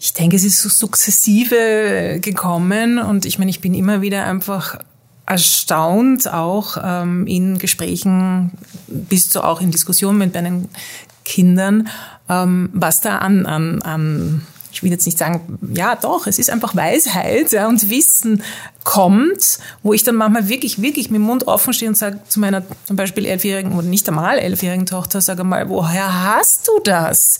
Ich 0.00 0.12
denke, 0.12 0.36
es 0.36 0.44
ist 0.44 0.62
so 0.62 0.68
sukzessive 0.68 2.18
gekommen 2.20 2.98
und 2.98 3.26
ich 3.26 3.38
meine, 3.38 3.50
ich 3.50 3.60
bin 3.60 3.74
immer 3.74 4.00
wieder 4.00 4.24
einfach 4.24 4.78
erstaunt, 5.26 6.32
auch 6.32 6.78
ähm, 6.82 7.26
in 7.26 7.58
Gesprächen 7.58 8.52
bis 8.86 9.28
zu 9.28 9.42
auch 9.42 9.60
in 9.60 9.70
Diskussionen 9.70 10.18
mit 10.18 10.34
meinen 10.34 10.68
Kindern, 11.24 11.88
ähm, 12.28 12.70
was 12.72 13.00
da 13.00 13.18
an, 13.18 13.44
an, 13.44 13.82
an 13.82 14.46
ich 14.72 14.82
will 14.82 14.90
jetzt 14.90 15.06
nicht 15.06 15.18
sagen, 15.18 15.58
ja 15.74 15.96
doch, 15.96 16.26
es 16.26 16.38
ist 16.38 16.50
einfach 16.50 16.76
Weisheit 16.76 17.52
ja, 17.52 17.68
und 17.68 17.90
Wissen 17.90 18.42
kommt, 18.84 19.58
wo 19.82 19.92
ich 19.92 20.02
dann 20.02 20.14
manchmal 20.14 20.48
wirklich, 20.48 20.80
wirklich 20.80 21.10
mit 21.10 21.20
dem 21.20 21.26
Mund 21.26 21.46
offen 21.46 21.72
stehe 21.72 21.90
und 21.90 21.96
sage 21.96 22.20
zu 22.28 22.40
meiner 22.40 22.62
zum 22.84 22.96
Beispiel 22.96 23.26
elfjährigen 23.26 23.72
oder 23.72 23.86
nicht 23.86 24.08
einmal 24.08 24.38
elfjährigen 24.38 24.86
Tochter, 24.86 25.20
sage 25.20 25.44
mal, 25.44 25.68
woher 25.68 26.24
hast 26.24 26.68
du 26.68 26.80
das? 26.84 27.38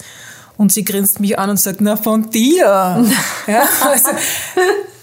Und 0.59 0.73
sie 0.73 0.85
grinst 0.85 1.21
mich 1.21 1.39
an 1.39 1.49
und 1.49 1.59
sagt, 1.59 1.81
na 1.81 1.97
von 1.97 2.31
dir. 2.31 2.67
ja, 3.47 3.69
also, 3.81 4.11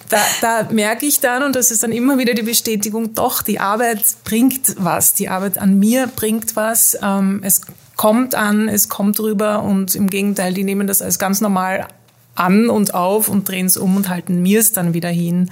da, 0.09 0.17
da 0.41 0.67
merke 0.71 1.07
ich 1.07 1.19
dann, 1.19 1.41
und 1.41 1.55
das 1.55 1.71
ist 1.71 1.81
dann 1.81 1.91
immer 1.91 2.19
wieder 2.19 2.35
die 2.35 2.43
Bestätigung, 2.43 3.15
doch, 3.15 3.41
die 3.41 3.59
Arbeit 3.59 4.03
bringt 4.23 4.75
was, 4.77 5.13
die 5.15 5.29
Arbeit 5.29 5.57
an 5.57 5.79
mir 5.79 6.07
bringt 6.13 6.55
was, 6.55 6.97
ähm, 7.01 7.41
es 7.43 7.61
kommt 7.95 8.35
an, 8.35 8.67
es 8.67 8.89
kommt 8.89 9.19
rüber 9.19 9.63
und 9.63 9.95
im 9.95 10.09
Gegenteil, 10.09 10.53
die 10.53 10.63
nehmen 10.63 10.85
das 10.85 11.01
als 11.01 11.17
ganz 11.17 11.41
normal 11.41 11.87
an 12.35 12.69
und 12.69 12.93
auf 12.93 13.29
und 13.29 13.47
drehen 13.47 13.65
es 13.65 13.77
um 13.77 13.95
und 13.95 14.09
halten 14.09 14.41
mir 14.41 14.59
es 14.59 14.73
dann 14.73 14.93
wieder 14.93 15.09
hin 15.09 15.49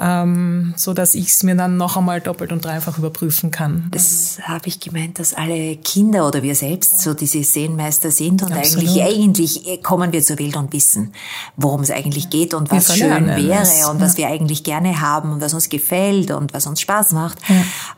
ähm, 0.00 0.74
so 0.76 0.94
dass 0.94 1.14
ich 1.14 1.28
es 1.28 1.42
mir 1.42 1.56
dann 1.56 1.76
noch 1.76 1.96
einmal 1.96 2.20
doppelt 2.20 2.52
und 2.52 2.64
dreifach 2.64 2.98
überprüfen 2.98 3.50
kann. 3.50 3.88
Das 3.90 4.38
habe 4.42 4.68
ich 4.68 4.78
gemeint, 4.78 5.18
dass 5.18 5.34
alle 5.34 5.76
Kinder 5.76 6.26
oder 6.26 6.42
wir 6.42 6.54
selbst 6.54 7.00
so 7.00 7.14
diese 7.14 7.42
Sehenmeister 7.42 8.10
sind 8.10 8.42
und 8.42 8.52
Absolut. 8.52 8.88
eigentlich 8.88 9.02
eigentlich 9.02 9.82
kommen 9.82 10.12
wir 10.12 10.22
zur 10.22 10.38
Welt 10.38 10.56
und 10.56 10.72
wissen, 10.72 11.12
worum 11.56 11.80
es 11.80 11.90
eigentlich 11.90 12.30
geht 12.30 12.54
und 12.54 12.70
was 12.70 12.96
schön 12.96 13.26
wäre 13.26 13.62
es. 13.62 13.84
und 13.88 14.00
was 14.00 14.16
wir 14.16 14.28
eigentlich 14.28 14.62
gerne 14.62 15.00
haben 15.00 15.32
und 15.32 15.40
was 15.40 15.52
uns 15.52 15.68
gefällt 15.68 16.30
und 16.30 16.54
was 16.54 16.66
uns 16.66 16.80
Spaß 16.80 17.12
macht. 17.12 17.38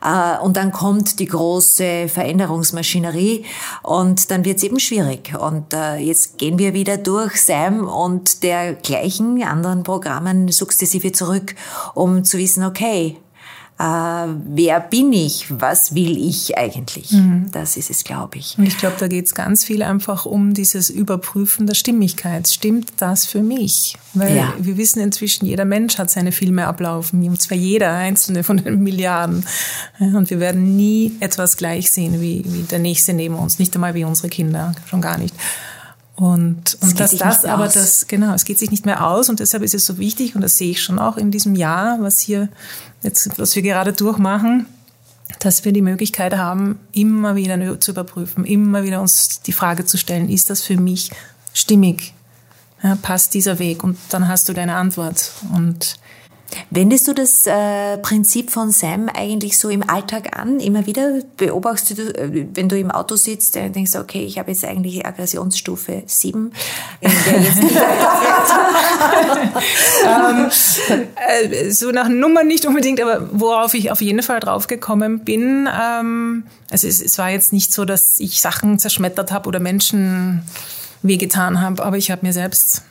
Ja. 0.01 0.37
Äh, 0.37 0.43
und 0.43 0.57
dann 0.57 0.71
kommt 0.71 1.19
die 1.19 1.27
große 1.27 2.07
Veränderungsmaschinerie 2.07 3.45
und 3.83 4.31
dann 4.31 4.43
wird 4.43 4.57
es 4.57 4.63
eben 4.63 4.79
schwierig. 4.79 5.35
Und 5.39 5.73
äh, 5.73 5.97
jetzt 5.97 6.39
gehen 6.39 6.57
wir 6.57 6.73
wieder 6.73 6.97
durch 6.97 7.41
Sam 7.41 7.87
und 7.87 8.41
dergleichen 8.41 9.43
anderen 9.43 9.83
Programmen 9.83 10.51
sukzessive 10.51 11.11
zurück 11.11 11.55
um 11.93 12.23
zu 12.23 12.37
wissen, 12.37 12.63
okay, 12.63 13.17
äh, 13.77 13.83
wer 13.83 14.79
bin 14.79 15.11
ich, 15.11 15.47
was 15.49 15.93
will 15.93 16.17
ich 16.17 16.57
eigentlich? 16.57 17.11
Mhm. 17.11 17.49
Das 17.51 17.75
ist 17.75 17.89
es, 17.89 18.05
glaube 18.05 18.37
ich. 18.37 18.57
Und 18.57 18.65
ich 18.65 18.77
glaube, 18.77 18.95
da 18.97 19.09
geht 19.09 19.25
es 19.25 19.35
ganz 19.35 19.65
viel 19.65 19.83
einfach 19.83 20.25
um 20.25 20.53
dieses 20.53 20.89
Überprüfen 20.89 21.67
der 21.67 21.73
Stimmigkeit. 21.73 22.47
Stimmt 22.47 22.93
das 22.97 23.25
für 23.25 23.41
mich? 23.41 23.97
Weil 24.13 24.37
ja. 24.37 24.53
wir 24.57 24.77
wissen 24.77 25.01
inzwischen, 25.01 25.45
jeder 25.45 25.65
Mensch 25.65 25.97
hat 25.97 26.09
seine 26.09 26.31
Filme 26.31 26.67
ablaufen, 26.67 27.21
und 27.27 27.41
zwar 27.41 27.57
jeder 27.57 27.91
einzelne 27.91 28.45
von 28.45 28.57
den 28.57 28.81
Milliarden. 28.81 29.45
Und 29.99 30.29
wir 30.29 30.39
werden 30.39 30.77
nie 30.77 31.11
etwas 31.19 31.57
gleich 31.57 31.91
sehen 31.91 32.21
wie, 32.21 32.45
wie 32.47 32.63
der 32.63 32.79
Nächste 32.79 33.13
neben 33.13 33.35
uns, 33.35 33.59
nicht 33.59 33.75
einmal 33.75 33.93
wie 33.93 34.05
unsere 34.05 34.29
Kinder, 34.29 34.73
schon 34.89 35.01
gar 35.01 35.17
nicht. 35.17 35.35
Und, 36.15 36.77
und 36.81 36.99
dass 36.99 37.17
das 37.17 37.43
aber 37.43 37.65
aus. 37.65 37.73
das, 37.73 38.07
genau, 38.07 38.33
es 38.33 38.45
geht 38.45 38.57
sich 38.57 38.71
nicht 38.71 38.85
mehr 38.85 39.05
aus 39.05 39.27
und 39.27 39.41
deshalb 39.41 39.63
ist 39.63 39.75
es 39.75 39.85
so 39.85 39.97
wichtig 39.97 40.35
und 40.35 40.41
das 40.41 40.57
sehe 40.57 40.71
ich 40.71 40.81
schon 40.81 40.97
auch 40.97 41.17
in 41.17 41.29
diesem 41.29 41.55
Jahr, 41.55 41.97
was 41.99 42.21
hier 42.21 42.47
jetzt, 43.01 43.37
was 43.37 43.53
wir 43.55 43.61
gerade 43.61 43.91
durchmachen, 43.91 44.65
dass 45.39 45.65
wir 45.65 45.73
die 45.73 45.81
Möglichkeit 45.81 46.37
haben, 46.37 46.79
immer 46.93 47.35
wieder 47.35 47.79
zu 47.81 47.91
überprüfen, 47.91 48.45
immer 48.45 48.83
wieder 48.83 49.01
uns 49.01 49.41
die 49.41 49.51
Frage 49.51 49.85
zu 49.85 49.97
stellen, 49.97 50.29
ist 50.29 50.49
das 50.49 50.61
für 50.61 50.77
mich 50.77 51.11
stimmig? 51.53 52.13
Ja, 52.81 52.95
passt 53.01 53.33
dieser 53.33 53.59
Weg? 53.59 53.83
Und 53.83 53.97
dann 54.09 54.27
hast 54.27 54.47
du 54.47 54.53
deine 54.53 54.75
Antwort. 54.75 55.31
Und 55.53 55.97
Wendest 56.69 57.07
du 57.07 57.13
das 57.13 57.47
äh, 57.47 57.97
Prinzip 57.97 58.51
von 58.51 58.71
Sam 58.71 59.09
eigentlich 59.13 59.57
so 59.57 59.69
im 59.69 59.87
Alltag 59.87 60.37
an? 60.37 60.59
Immer 60.59 60.85
wieder 60.85 61.19
beobachtest 61.37 61.99
du, 61.99 62.15
äh, 62.15 62.47
wenn 62.53 62.69
du 62.69 62.77
im 62.77 62.91
Auto 62.91 63.15
sitzt, 63.15 63.55
äh, 63.55 63.69
denkst 63.69 63.91
du, 63.91 63.99
okay, 63.99 64.25
ich 64.25 64.39
habe 64.39 64.51
jetzt 64.51 64.65
eigentlich 64.65 65.05
Aggressionsstufe 65.05 66.03
7. 66.05 66.51
ähm, 67.01 67.11
äh, 71.27 71.71
so 71.71 71.91
nach 71.91 72.09
Nummern 72.09 72.47
nicht 72.47 72.65
unbedingt, 72.65 73.01
aber 73.01 73.29
worauf 73.31 73.73
ich 73.73 73.91
auf 73.91 74.01
jeden 74.01 74.23
Fall 74.23 74.39
draufgekommen 74.39 75.19
bin, 75.19 75.67
ähm, 75.67 76.43
also 76.71 76.87
es, 76.87 77.01
es 77.01 77.17
war 77.17 77.29
jetzt 77.29 77.53
nicht 77.53 77.73
so, 77.73 77.85
dass 77.85 78.19
ich 78.19 78.41
Sachen 78.41 78.79
zerschmettert 78.79 79.31
habe 79.31 79.47
oder 79.47 79.59
Menschen 79.59 80.43
wehgetan 81.01 81.61
habe, 81.61 81.83
aber 81.83 81.97
ich 81.97 82.11
habe 82.11 82.25
mir 82.25 82.33
selbst 82.33 82.83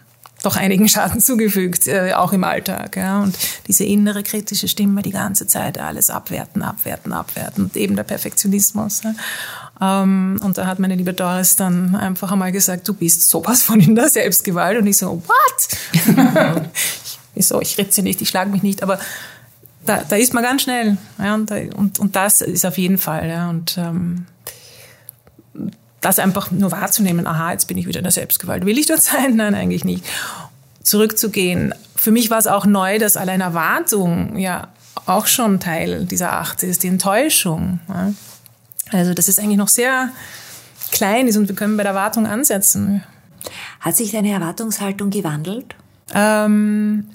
doch 0.44 0.56
einigen 0.56 0.88
Schaden 0.88 1.20
zugefügt, 1.20 1.86
äh, 1.86 2.12
auch 2.14 2.32
im 2.32 2.44
Alltag. 2.44 2.96
Ja. 2.96 3.22
Und 3.22 3.36
diese 3.66 3.84
innere 3.84 4.22
kritische 4.22 4.68
Stimme 4.68 5.02
die 5.02 5.10
ganze 5.10 5.46
Zeit 5.46 5.78
alles 5.78 6.10
abwerten, 6.10 6.62
abwerten, 6.62 7.12
abwerten 7.12 7.64
und 7.64 7.76
eben 7.76 7.96
der 7.96 8.04
Perfektionismus. 8.04 9.02
Ja. 9.02 10.02
Ähm, 10.02 10.40
und 10.42 10.58
da 10.58 10.66
hat 10.66 10.78
meine 10.78 10.94
liebe 10.94 11.12
Doris 11.12 11.56
dann 11.56 11.96
einfach 11.96 12.32
einmal 12.32 12.52
gesagt, 12.52 12.86
du 12.88 12.94
bist 12.94 13.28
sowas 13.28 13.62
von 13.62 13.80
in 13.80 13.94
der 13.94 14.08
Selbstgewalt. 14.08 14.78
Und 14.78 14.86
ich 14.86 14.98
so, 14.98 15.22
what? 15.26 16.64
ich 17.34 17.46
so, 17.46 17.60
ich 17.60 17.76
ritze 17.78 18.02
nicht, 18.02 18.20
ich 18.22 18.28
schlage 18.28 18.50
mich 18.50 18.62
nicht, 18.62 18.82
aber 18.82 18.98
da, 19.84 20.02
da 20.08 20.16
ist 20.16 20.32
man 20.34 20.42
ganz 20.42 20.62
schnell. 20.62 20.96
Ja, 21.18 21.34
und, 21.34 21.50
und, 21.50 21.98
und 21.98 22.16
das 22.16 22.40
ist 22.40 22.64
auf 22.64 22.78
jeden 22.78 22.98
Fall. 22.98 23.28
Ja, 23.28 23.50
und 23.50 23.76
ähm, 23.78 24.26
das 26.04 26.18
einfach 26.18 26.50
nur 26.50 26.70
wahrzunehmen, 26.70 27.26
aha, 27.26 27.52
jetzt 27.52 27.66
bin 27.66 27.78
ich 27.78 27.86
wieder 27.86 28.00
in 28.00 28.04
der 28.04 28.12
Selbstgewalt. 28.12 28.66
Will 28.66 28.78
ich 28.78 28.86
dort 28.86 29.02
sein? 29.02 29.36
Nein, 29.36 29.54
eigentlich 29.54 29.84
nicht. 29.84 30.04
Zurückzugehen. 30.82 31.74
Für 31.96 32.10
mich 32.10 32.30
war 32.30 32.38
es 32.38 32.46
auch 32.46 32.66
neu, 32.66 32.98
dass 32.98 33.16
allein 33.16 33.40
Erwartung 33.40 34.36
ja 34.36 34.68
auch 35.06 35.26
schon 35.26 35.60
Teil 35.60 36.04
dieser 36.04 36.34
Acht 36.34 36.62
ist, 36.62 36.82
die 36.82 36.88
Enttäuschung. 36.88 37.80
Also, 38.90 39.14
dass 39.14 39.28
es 39.28 39.38
eigentlich 39.38 39.56
noch 39.56 39.68
sehr 39.68 40.10
klein 40.90 41.26
ist 41.26 41.36
und 41.36 41.48
wir 41.48 41.54
können 41.54 41.76
bei 41.76 41.82
der 41.82 41.92
Erwartung 41.92 42.26
ansetzen. 42.26 43.02
Hat 43.80 43.96
sich 43.96 44.12
deine 44.12 44.30
Erwartungshaltung 44.32 45.10
gewandelt? 45.10 45.74
Ähm, 46.14 47.06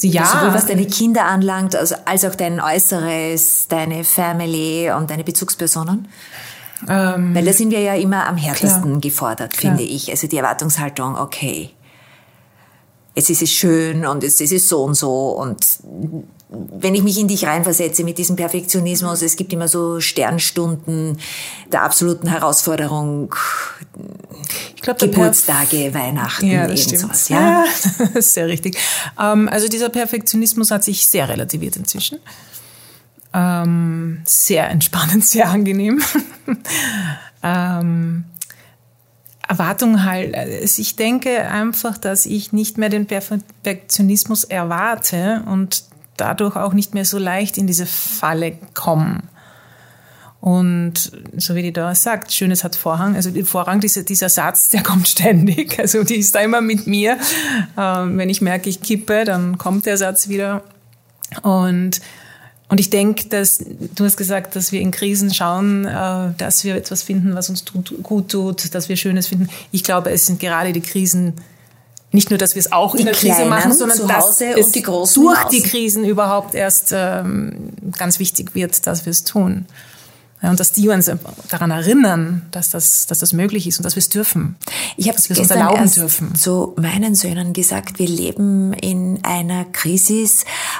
ja. 0.00 0.26
Sowohl 0.26 0.54
was 0.54 0.66
deine 0.66 0.86
Kinder 0.86 1.24
anlangt, 1.24 1.76
also 1.76 1.94
als 2.04 2.24
auch 2.24 2.34
dein 2.34 2.60
Äußeres, 2.60 3.66
deine 3.68 4.04
Family 4.04 4.90
und 4.90 5.10
deine 5.10 5.24
Bezugspersonen? 5.24 6.08
Ähm, 6.88 7.34
Weil 7.34 7.44
da 7.44 7.52
sind 7.52 7.70
wir 7.70 7.80
ja 7.80 7.94
immer 7.94 8.26
am 8.26 8.36
härtesten 8.36 8.82
klar, 8.82 9.00
gefordert, 9.00 9.52
klar. 9.52 9.76
finde 9.76 9.90
ich. 9.90 10.10
Also 10.10 10.26
die 10.26 10.36
Erwartungshaltung, 10.36 11.16
okay, 11.16 11.70
jetzt 13.14 13.30
ist 13.30 13.42
es 13.42 13.50
schön 13.50 14.06
und 14.06 14.22
jetzt 14.22 14.40
ist 14.40 14.52
es 14.52 14.68
so 14.68 14.82
und 14.82 14.94
so 14.94 15.30
und 15.30 15.64
wenn 16.54 16.94
ich 16.94 17.02
mich 17.02 17.18
in 17.18 17.28
dich 17.28 17.46
reinversetze 17.46 18.04
mit 18.04 18.18
diesem 18.18 18.36
Perfektionismus, 18.36 19.22
es 19.22 19.36
gibt 19.36 19.52
immer 19.52 19.68
so 19.68 20.00
Sternstunden 20.00 21.18
der 21.72 21.82
absoluten 21.82 22.28
Herausforderung, 22.28 23.34
ich 24.76 24.82
glaub, 24.82 24.98
Geburtstage, 24.98 25.94
Weihnachten, 25.94 26.50
ja, 26.50 26.66
das 26.66 26.84
sowas. 26.84 27.28
Ja, 27.30 27.40
ja 27.40 27.64
das 27.98 28.10
ist 28.16 28.34
sehr 28.34 28.48
richtig. 28.48 28.76
Ähm, 29.18 29.48
also 29.48 29.68
dieser 29.68 29.88
Perfektionismus 29.88 30.70
hat 30.70 30.84
sich 30.84 31.06
sehr 31.06 31.28
relativiert 31.28 31.76
inzwischen. 31.76 32.18
Ähm, 33.34 34.22
sehr 34.24 34.68
entspannend, 34.68 35.24
sehr 35.26 35.48
angenehm. 35.48 36.02
ähm, 37.42 38.24
Erwartung 39.48 40.04
halt. 40.04 40.34
Also 40.34 40.80
ich 40.80 40.96
denke 40.96 41.48
einfach, 41.48 41.98
dass 41.98 42.26
ich 42.26 42.52
nicht 42.52 42.78
mehr 42.78 42.88
den 42.88 43.06
Perfektionismus 43.06 44.44
erwarte 44.44 45.42
und 45.46 45.84
dadurch 46.16 46.56
auch 46.56 46.72
nicht 46.72 46.94
mehr 46.94 47.04
so 47.04 47.18
leicht 47.18 47.58
in 47.58 47.66
diese 47.66 47.86
Falle 47.86 48.58
komme. 48.74 49.22
Und 50.40 51.12
so 51.36 51.54
wie 51.54 51.62
die 51.62 51.72
da 51.72 51.94
sagt, 51.94 52.32
Schönes 52.32 52.64
hat 52.64 52.74
Vorrang. 52.74 53.14
Also 53.14 53.30
Vorrang, 53.44 53.80
dieser, 53.80 54.02
dieser 54.02 54.28
Satz, 54.28 54.70
der 54.70 54.82
kommt 54.84 55.06
ständig. 55.06 55.78
Also 55.78 56.02
die 56.02 56.16
ist 56.16 56.34
da 56.34 56.40
immer 56.40 56.60
mit 56.60 56.86
mir. 56.86 57.16
Ähm, 57.78 58.18
wenn 58.18 58.28
ich 58.28 58.40
merke, 58.40 58.68
ich 58.68 58.82
kippe, 58.82 59.24
dann 59.24 59.56
kommt 59.56 59.86
der 59.86 59.96
Satz 59.96 60.28
wieder. 60.28 60.64
Und 61.42 62.00
und 62.68 62.80
ich 62.80 62.90
denke, 62.90 63.28
dass 63.28 63.62
du 63.94 64.04
hast 64.04 64.16
gesagt, 64.16 64.56
dass 64.56 64.72
wir 64.72 64.80
in 64.80 64.90
Krisen 64.90 65.32
schauen, 65.32 65.84
äh, 65.84 66.30
dass 66.38 66.64
wir 66.64 66.74
etwas 66.74 67.02
finden, 67.02 67.34
was 67.34 67.50
uns 67.50 67.64
gut 68.02 68.30
tut, 68.30 68.74
dass 68.74 68.88
wir 68.88 68.96
Schönes 68.96 69.28
finden. 69.28 69.48
Ich 69.72 69.84
glaube, 69.84 70.10
es 70.10 70.26
sind 70.26 70.40
gerade 70.40 70.72
die 70.72 70.80
Krisen, 70.80 71.34
nicht 72.12 72.30
nur, 72.30 72.38
dass 72.38 72.54
wir 72.54 72.60
es 72.60 72.72
auch 72.72 72.92
die 72.94 73.00
in 73.00 73.06
der 73.06 73.14
Krise 73.14 73.44
machen, 73.46 73.72
sondern 73.72 74.06
dass 74.06 74.40
es 74.40 74.72
die 74.72 74.82
durch 74.82 75.44
die 75.50 75.62
Krisen 75.62 76.04
überhaupt 76.04 76.54
erst 76.54 76.92
ähm, 76.92 77.70
ganz 77.96 78.18
wichtig 78.18 78.54
wird, 78.54 78.86
dass 78.86 79.06
wir 79.06 79.10
es 79.10 79.24
tun. 79.24 79.66
Ja, 80.42 80.50
und 80.50 80.58
dass 80.58 80.72
die 80.72 80.88
uns 80.88 81.10
daran 81.48 81.70
erinnern, 81.70 82.42
dass 82.50 82.70
das, 82.70 83.06
dass 83.06 83.20
das 83.20 83.32
möglich 83.32 83.66
ist 83.68 83.78
und 83.78 83.84
dass 83.84 83.94
wir 83.94 84.00
es 84.00 84.08
dürfen. 84.08 84.56
Ich 84.96 85.08
habe 85.08 85.16
es 85.16 85.30
uns 85.30 85.50
erlauben 85.50 85.90
dürfen. 85.90 86.34
zu 86.34 86.74
meinen 86.76 87.14
Söhnen 87.14 87.52
gesagt, 87.52 87.98
wir 87.98 88.08
leben 88.08 88.72
in 88.72 89.20
einer 89.22 89.64
Krise, 89.66 90.12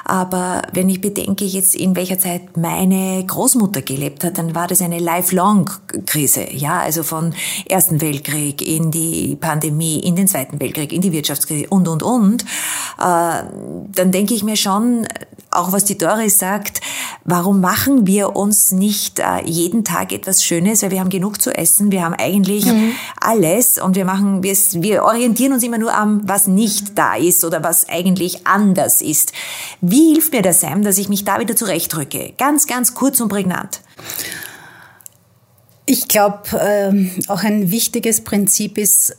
aber 0.05 0.63
wenn 0.73 0.89
ich 0.89 1.01
bedenke 1.01 1.45
jetzt, 1.45 1.75
in 1.75 1.95
welcher 1.97 2.19
Zeit 2.19 2.57
meine 2.57 3.25
Großmutter 3.25 3.83
gelebt 3.83 4.25
hat, 4.25 4.37
dann 4.37 4.55
war 4.55 4.67
das 4.67 4.83
eine 4.83 4.99
lifelong-Krise. 4.99 6.53
Ja, 6.53 6.81
also 6.81 7.03
von 7.03 7.35
Ersten 7.69 8.01
Weltkrieg 8.01 8.61
in 8.63 8.91
die 8.91 9.37
Pandemie, 9.37 10.01
in 10.01 10.17
den 10.17 10.27
Zweiten 10.27 10.61
Weltkrieg, 10.61 10.93
in 10.93 11.01
die 11.01 11.13
Wirtschaftskrise 11.13 11.69
und, 11.69 11.87
und, 11.87 12.03
und. 12.03 12.43
Äh, 12.43 12.45
dann 12.99 14.11
denke 14.11 14.35
ich 14.35 14.43
mir 14.43 14.57
schon, 14.57 15.07
auch 15.53 15.73
was 15.73 15.85
die 15.85 15.99
Doris 15.99 16.39
sagt, 16.39 16.81
warum 17.25 17.61
machen 17.61 18.07
wir 18.07 18.37
uns 18.37 18.73
nicht 18.73 19.19
äh, 19.19 19.45
jeden 19.53 19.85
Tag 19.85 20.13
etwas 20.13 20.43
Schönes, 20.43 20.83
weil 20.83 20.91
wir 20.91 21.01
haben 21.01 21.11
genug 21.11 21.41
zu 21.41 21.55
essen, 21.55 21.93
wir 21.93 22.03
haben 22.03 22.15
eigentlich 22.15 22.65
mhm. 22.65 22.93
alles 23.21 23.79
und 23.79 23.95
wir 23.95 24.05
machen, 24.05 24.43
wir, 24.43 24.57
wir 24.57 25.05
orientieren 25.05 25.53
uns 25.53 25.63
immer 25.63 25.79
nur 25.79 25.95
am, 25.95 26.23
was 26.25 26.47
nicht 26.47 26.99
da 26.99 27.15
ist 27.15 27.45
oder 27.45 27.63
was 27.63 27.89
eigentlich 27.89 28.47
anders 28.47 29.01
ist. 29.03 29.33
Wie 29.81 30.15
hilft 30.15 30.33
mir 30.33 30.43
das, 30.43 30.61
Sam, 30.61 30.83
dass 30.83 30.99
ich 30.99 31.09
mich 31.09 31.25
da 31.25 31.39
wieder 31.39 31.55
zurechtrücke? 31.55 32.33
Ganz, 32.39 32.67
ganz 32.67 32.95
kurz 32.95 33.21
und 33.21 33.29
prägnant. 33.29 33.81
Ich 35.85 36.09
glaube, 36.09 36.43
ähm, 36.61 37.11
auch 37.29 37.43
ein 37.43 37.71
wichtiges 37.71 38.23
Prinzip 38.23 38.79
ist, 38.79 39.17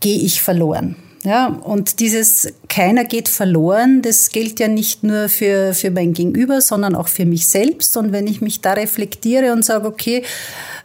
gehe 0.00 0.20
ich 0.20 0.42
verloren. 0.42 0.96
Ja, 1.24 1.46
und 1.46 2.00
dieses 2.00 2.52
keiner 2.68 3.04
geht 3.04 3.28
verloren, 3.28 4.02
das 4.02 4.30
gilt 4.30 4.58
ja 4.58 4.66
nicht 4.66 5.04
nur 5.04 5.28
für, 5.28 5.72
für 5.72 5.92
mein 5.92 6.14
Gegenüber, 6.14 6.60
sondern 6.60 6.96
auch 6.96 7.06
für 7.06 7.26
mich 7.26 7.48
selbst. 7.48 7.96
Und 7.96 8.10
wenn 8.10 8.26
ich 8.26 8.40
mich 8.40 8.60
da 8.60 8.72
reflektiere 8.72 9.52
und 9.52 9.64
sage, 9.64 9.86
okay, 9.86 10.24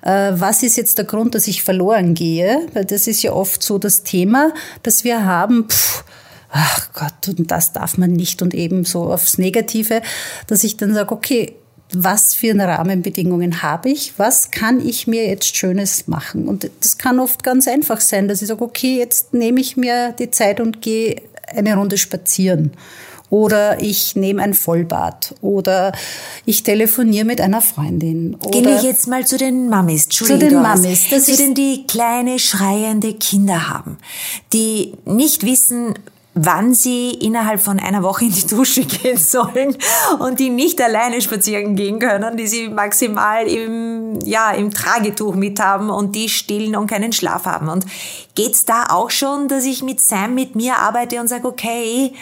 äh, 0.03 0.33
was 0.35 0.61
ist 0.61 0.77
jetzt 0.77 0.99
der 0.99 1.05
Grund, 1.05 1.33
dass 1.33 1.47
ich 1.47 1.63
verloren 1.63 2.13
gehe? 2.13 2.67
Weil 2.73 2.85
das 2.85 3.07
ist 3.07 3.23
ja 3.23 3.33
oft 3.33 3.63
so 3.63 3.79
das 3.79 4.03
Thema, 4.03 4.53
dass 4.83 5.03
wir 5.03 5.25
haben, 5.25 5.69
pff, 5.69 6.03
ach 6.51 6.93
Gott, 6.93 7.35
und 7.39 7.49
das 7.49 7.73
darf 7.73 7.97
man 7.97 8.11
nicht 8.13 8.43
und 8.43 8.53
eben 8.53 8.85
so 8.85 9.11
aufs 9.11 9.39
Negative, 9.39 10.03
dass 10.45 10.63
ich 10.63 10.77
dann 10.77 10.93
sage, 10.93 11.13
okay, 11.13 11.55
was 11.93 12.33
für 12.33 12.53
Rahmenbedingungen 12.57 13.61
habe 13.61 13.89
ich, 13.89 14.13
was 14.17 14.51
kann 14.51 14.85
ich 14.85 15.07
mir 15.07 15.27
jetzt 15.27 15.55
Schönes 15.55 16.07
machen. 16.07 16.47
Und 16.47 16.69
das 16.81 16.97
kann 16.97 17.19
oft 17.19 17.43
ganz 17.43 17.67
einfach 17.67 18.01
sein, 18.01 18.27
dass 18.27 18.41
ich 18.41 18.47
sage, 18.47 18.63
okay, 18.63 18.97
jetzt 18.97 19.33
nehme 19.33 19.61
ich 19.61 19.77
mir 19.77 20.13
die 20.13 20.31
Zeit 20.31 20.59
und 20.59 20.81
gehe 20.81 21.21
eine 21.47 21.75
Runde 21.75 21.97
spazieren. 21.97 22.71
Oder 23.29 23.81
ich 23.81 24.15
nehme 24.15 24.41
ein 24.41 24.53
Vollbad. 24.53 25.35
Oder 25.41 25.91
ich 26.45 26.63
telefoniere 26.63 27.25
mit 27.25 27.41
einer 27.41 27.61
Freundin. 27.61 28.37
Gehen 28.51 28.65
wir 28.65 28.81
jetzt 28.81 29.07
mal 29.07 29.27
zu 29.27 29.37
den 29.37 29.67
Mamis. 29.67 30.07
Zu 30.07 30.37
den 30.37 30.61
Mamis. 30.61 31.09
Das 31.09 31.25
zu 31.25 31.35
den, 31.35 31.53
die 31.53 31.85
kleine, 31.87 32.39
schreiende 32.39 33.13
Kinder 33.13 33.69
haben. 33.69 33.97
Die 34.53 34.93
nicht 35.03 35.45
wissen, 35.45 35.93
wann 36.39 36.73
sie 36.73 37.11
innerhalb 37.11 37.59
von 37.59 37.79
einer 37.79 38.03
Woche 38.03 38.25
in 38.25 38.31
die 38.31 38.47
Dusche 38.47 38.81
gehen 38.85 39.17
sollen 39.17 39.75
und 40.19 40.39
die 40.39 40.49
nicht 40.49 40.81
alleine 40.81 41.21
spazieren 41.21 41.75
gehen 41.75 41.99
können, 41.99 42.37
die 42.37 42.47
sie 42.47 42.69
maximal 42.69 43.47
im, 43.47 44.19
ja, 44.23 44.51
im 44.51 44.71
Tragetuch 44.73 45.35
mit 45.35 45.59
haben 45.59 45.89
und 45.89 46.15
die 46.15 46.29
stillen 46.29 46.75
und 46.75 46.87
keinen 46.87 47.11
Schlaf 47.11 47.45
haben. 47.45 47.69
Und 47.69 47.85
geht's 48.35 48.65
da 48.65 48.85
auch 48.89 49.09
schon, 49.09 49.47
dass 49.47 49.65
ich 49.65 49.83
mit 49.83 49.99
Sam 49.99 50.35
mit 50.35 50.55
mir 50.55 50.77
arbeite 50.77 51.19
und 51.19 51.27
sage, 51.27 51.47
okay, 51.47 52.13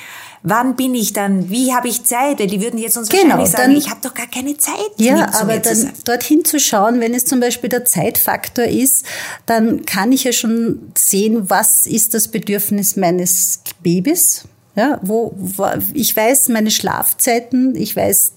wann 0.46 0.76
bin 0.76 0.94
ich 0.94 1.12
dann, 1.12 1.50
wie 1.50 1.74
habe 1.74 1.90
ich 1.90 2.04
Zeit? 2.04 2.40
Die 2.40 2.62
würden 2.62 2.78
jetzt 2.78 2.96
uns 2.96 3.10
genau, 3.10 3.38
wahrscheinlich 3.38 3.50
sagen, 3.50 3.64
dann, 3.64 3.78
ich 3.78 3.90
habe 3.90 4.00
doch 4.02 4.14
gar 4.14 4.28
keine 4.28 4.56
Zeit. 4.56 4.76
Ja, 4.98 5.34
aber 5.34 5.60
dann 5.60 5.92
dorthin 6.06 6.46
zu 6.46 6.60
schauen, 6.60 7.02
wenn 7.02 7.14
es 7.14 7.26
zum 7.26 7.40
Beispiel 7.40 7.70
der 7.70 7.84
Zeitfaktor 7.84 8.66
ist, 8.66 9.06
dann 9.46 9.86
kann 9.86 10.12
ich 10.12 10.24
ja 10.24 10.32
schon 10.32 10.92
sehen, 10.98 11.50
was 11.50 11.88
ist 11.88 12.14
das 12.14 12.30
Bedürfnis 12.30 12.96
meines 12.96 13.62
Babys. 13.82 14.46
Ja, 14.76 15.00
wo, 15.02 15.34
wo 15.36 15.68
ich 15.94 16.16
weiß 16.16 16.50
meine 16.50 16.70
Schlafzeiten, 16.70 17.76
ich 17.76 17.96
weiß 17.96 18.34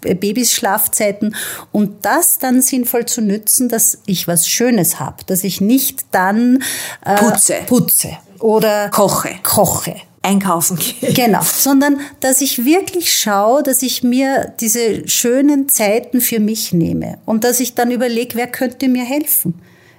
Babys 0.00 0.52
Schlafzeiten 0.52 1.34
und 1.72 2.04
das 2.04 2.38
dann 2.38 2.62
sinnvoll 2.62 3.06
zu 3.06 3.20
nützen, 3.20 3.68
dass 3.68 3.98
ich 4.06 4.28
was 4.28 4.48
Schönes 4.48 5.00
habe, 5.00 5.24
dass 5.26 5.42
ich 5.42 5.60
nicht 5.60 6.06
dann 6.12 6.62
äh, 7.04 7.16
putze. 7.16 7.54
putze 7.66 8.10
oder 8.38 8.90
koche. 8.90 9.30
koche 9.42 9.96
einkaufen 10.22 10.78
gehe. 10.78 11.12
Genau, 11.12 11.42
sondern 11.42 12.00
dass 12.20 12.40
ich 12.40 12.64
wirklich 12.64 13.12
schaue, 13.12 13.62
dass 13.62 13.82
ich 13.82 14.02
mir 14.02 14.52
diese 14.60 15.08
schönen 15.08 15.68
Zeiten 15.68 16.20
für 16.20 16.40
mich 16.40 16.72
nehme 16.72 17.18
und 17.26 17.44
dass 17.44 17.60
ich 17.60 17.74
dann 17.74 17.90
überlege, 17.90 18.36
wer 18.36 18.46
könnte 18.46 18.88
mir 18.88 19.04
helfen. 19.04 19.54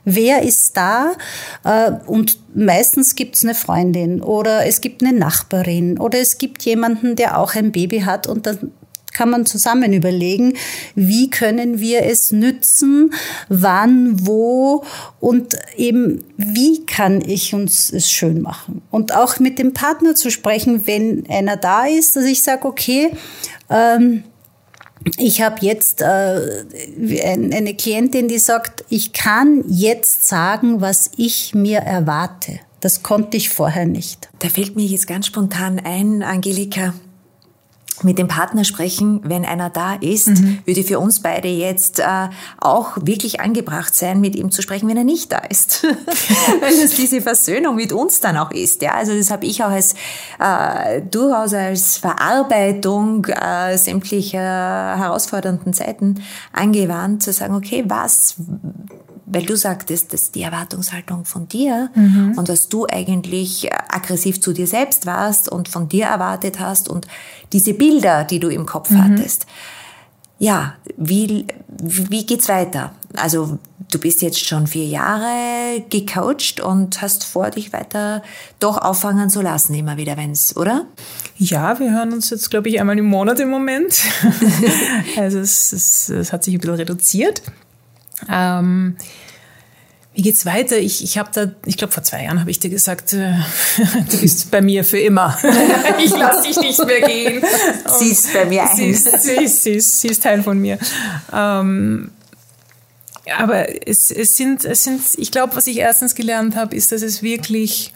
Wer 0.06 0.42
ist 0.42 0.76
da? 0.76 1.14
Äh, 1.64 1.92
und 2.08 2.38
meistens 2.54 3.16
gibt 3.16 3.36
es 3.36 3.44
eine 3.44 3.56
Freundin 3.56 4.22
oder 4.22 4.66
es 4.66 4.82
gibt 4.82 5.02
eine 5.02 5.18
Nachbarin 5.18 5.98
oder 5.98 6.20
es 6.20 6.38
gibt 6.38 6.64
jemanden, 6.64 7.16
der 7.16 7.38
auch 7.38 7.56
ein 7.56 7.72
Baby 7.72 8.02
hat 8.02 8.28
und 8.28 8.46
dann 8.46 8.72
kann 9.14 9.30
man 9.30 9.46
zusammen 9.46 9.94
überlegen, 9.94 10.54
wie 10.96 11.30
können 11.30 11.80
wir 11.80 12.04
es 12.04 12.32
nützen, 12.32 13.14
wann, 13.50 14.26
wo 14.26 14.84
und 15.20 15.56
eben 15.78 16.24
wie 16.38 16.86
kann 16.86 17.22
ich 17.22 17.54
uns 17.54 17.92
es 17.92 18.12
schön 18.12 18.42
machen. 18.42 18.82
Und 18.92 19.16
auch 19.16 19.40
mit 19.40 19.60
dem 19.60 19.74
Partner 19.74 20.16
zu 20.16 20.32
sprechen, 20.32 20.88
wenn 20.88 21.26
einer 21.30 21.58
da 21.58 21.86
ist, 21.86 22.16
dass 22.16 22.26
ich 22.26 22.44
sage, 22.44 22.66
okay, 22.68 23.12
ähm, 23.70 24.24
ich 25.18 25.42
habe 25.42 25.58
jetzt 25.62 26.02
äh, 26.02 26.06
eine 26.06 27.76
Klientin, 27.76 28.28
die 28.28 28.40
sagt, 28.40 28.86
ich 28.90 29.14
kann 29.14 29.64
jetzt 29.68 30.28
sagen, 30.28 30.82
was 30.82 31.12
ich 31.18 31.54
mir 31.54 31.80
erwarte. 31.80 32.60
Das 32.80 33.04
konnte 33.04 33.38
ich 33.38 33.50
vorher 33.50 33.86
nicht. 33.86 34.30
Da 34.40 34.50
fällt 34.50 34.76
mir 34.76 34.86
jetzt 34.86 35.08
ganz 35.08 35.28
spontan 35.28 35.80
ein, 35.80 36.24
Angelika, 36.24 36.94
mit 38.04 38.18
dem 38.18 38.28
Partner 38.28 38.64
sprechen, 38.64 39.22
wenn 39.24 39.46
einer 39.46 39.70
da 39.70 39.96
ist, 39.96 40.28
mhm. 40.28 40.60
würde 40.66 40.84
für 40.84 41.00
uns 41.00 41.22
beide 41.22 41.48
jetzt 41.48 42.00
äh, 42.00 42.30
auch 42.60 42.98
wirklich 43.02 43.40
angebracht 43.40 43.96
sein, 43.96 44.22
mit 44.22 44.36
ihm 44.36 44.52
zu 44.52 44.62
sprechen, 44.62 44.90
wenn 44.90 44.98
er 44.98 45.04
nicht 45.04 45.32
da 45.32 45.40
ist. 45.40 45.84
wenn 46.60 46.74
es 46.74 46.96
diese 46.96 47.22
Versöhnung 47.22 47.76
mit 47.76 47.92
uns 47.92 48.20
dann 48.20 48.38
auch 48.38 48.52
ist. 48.52 48.82
Ja, 48.82 48.94
also 48.94 49.16
das 49.16 49.32
habe 49.32 49.46
ich 49.46 49.64
auch 49.64 49.70
als 49.70 49.96
äh, 50.40 51.02
durchaus 51.02 51.54
als 51.54 51.98
Verarbeitung 51.98 53.26
äh, 53.26 53.78
sämtlicher 53.78 54.40
herausfordernden 54.40 55.74
Zeiten 55.74 56.22
angewandt, 56.52 57.24
zu 57.24 57.34
sagen, 57.34 57.56
okay, 57.56 57.84
was 57.88 58.36
weil 59.26 59.46
du 59.46 59.56
sagtest, 59.56 60.14
dass 60.14 60.32
die 60.32 60.42
Erwartungshaltung 60.42 61.26
von 61.26 61.48
dir 61.48 61.90
mhm. 61.96 62.34
und 62.38 62.50
dass 62.50 62.68
du 62.68 62.86
eigentlich 62.88 63.66
äh, 63.66 63.72
aggressiv 63.90 64.42
zu 64.42 64.54
dir 64.54 64.68
selbst 64.68 65.06
warst 65.06 65.50
und 65.50 65.70
von 65.70 65.88
dir 65.88 66.06
erwartet 66.06 66.60
hast 66.60 66.90
und 66.90 67.08
diese 67.52 67.74
Bilder, 67.74 68.24
die 68.24 68.40
du 68.40 68.50
im 68.50 68.66
Kopf 68.66 68.90
mhm. 68.90 69.04
hattest. 69.04 69.46
Ja, 70.40 70.74
wie, 70.98 71.46
wie 71.70 72.26
geht's 72.26 72.50
weiter? 72.50 72.92
Also, 73.14 73.60
du 73.92 74.00
bist 74.00 74.22
jetzt 74.22 74.44
schon 74.44 74.68
vier 74.68 74.88
Jahre 74.88 75.82
gecoacht 75.90 76.60
und 76.60 77.02
hast 77.02 77.24
vor, 77.24 77.52
dich 77.52 77.72
weiter 77.72 78.24
doch 78.60 78.78
auffangen 78.78 79.30
zu 79.30 79.42
lassen, 79.42 79.74
immer 79.74 79.96
wieder, 79.96 80.18
wenn's, 80.18 80.58
oder? 80.58 80.86
Ja, 81.38 81.80
wir 81.80 81.92
hören 81.92 82.12
uns 82.12 82.30
jetzt, 82.30 82.50
glaube 82.50 82.68
ich, 82.70 82.82
einmal 82.82 82.98
im 82.98 83.06
Monat 83.06 83.40
im 83.40 83.52
Moment. 83.52 84.02
also, 85.18 85.40
es, 85.40 85.72
es, 85.72 86.10
es 86.10 86.34
hat 86.34 86.44
sich 86.44 86.56
ein 86.56 86.60
bisschen 86.60 86.76
reduziert. 86.76 87.42
Ähm, 88.32 88.98
wie 90.14 90.22
geht's 90.22 90.46
weiter? 90.46 90.78
Ich, 90.78 91.04
ich 91.04 91.18
habe 91.18 91.30
da, 91.34 91.52
ich 91.66 91.76
glaube 91.76 91.92
vor 91.92 92.04
zwei 92.04 92.24
Jahren 92.24 92.40
habe 92.40 92.52
ich 92.52 92.60
dir 92.60 92.70
gesagt, 92.70 93.14
äh, 93.14 93.34
du 94.12 94.18
bist 94.22 94.52
bei 94.52 94.62
mir 94.62 94.84
für 94.84 95.00
immer. 95.00 95.38
ich 96.04 96.12
lasse 96.12 96.48
dich 96.48 96.58
nicht 96.58 96.86
mehr 96.86 97.02
gehen. 97.02 97.44
sie 97.98 98.10
ist 98.10 98.32
bei 98.32 98.46
mir 98.46 98.70
ein. 98.70 98.76
Sie 98.76 98.90
ist, 98.90 99.24
sie 99.24 99.32
ist, 99.32 99.64
sie 99.64 99.72
ist, 99.72 100.02
sie 100.02 100.08
ist 100.10 100.22
Teil 100.24 100.44
von 100.44 100.60
mir. 100.60 100.78
Ähm, 101.32 102.12
aber 103.38 103.88
es, 103.88 104.12
es 104.12 104.38
sind, 104.38 104.66
es 104.66 104.84
sind, 104.84 105.02
ich 105.18 105.32
glaube, 105.32 105.56
was 105.56 105.68
ich 105.68 105.78
erstens 105.78 106.14
gelernt 106.14 106.56
habe, 106.56 106.76
ist, 106.76 106.92
dass 106.92 107.02
es 107.02 107.24
wirklich, 107.24 107.94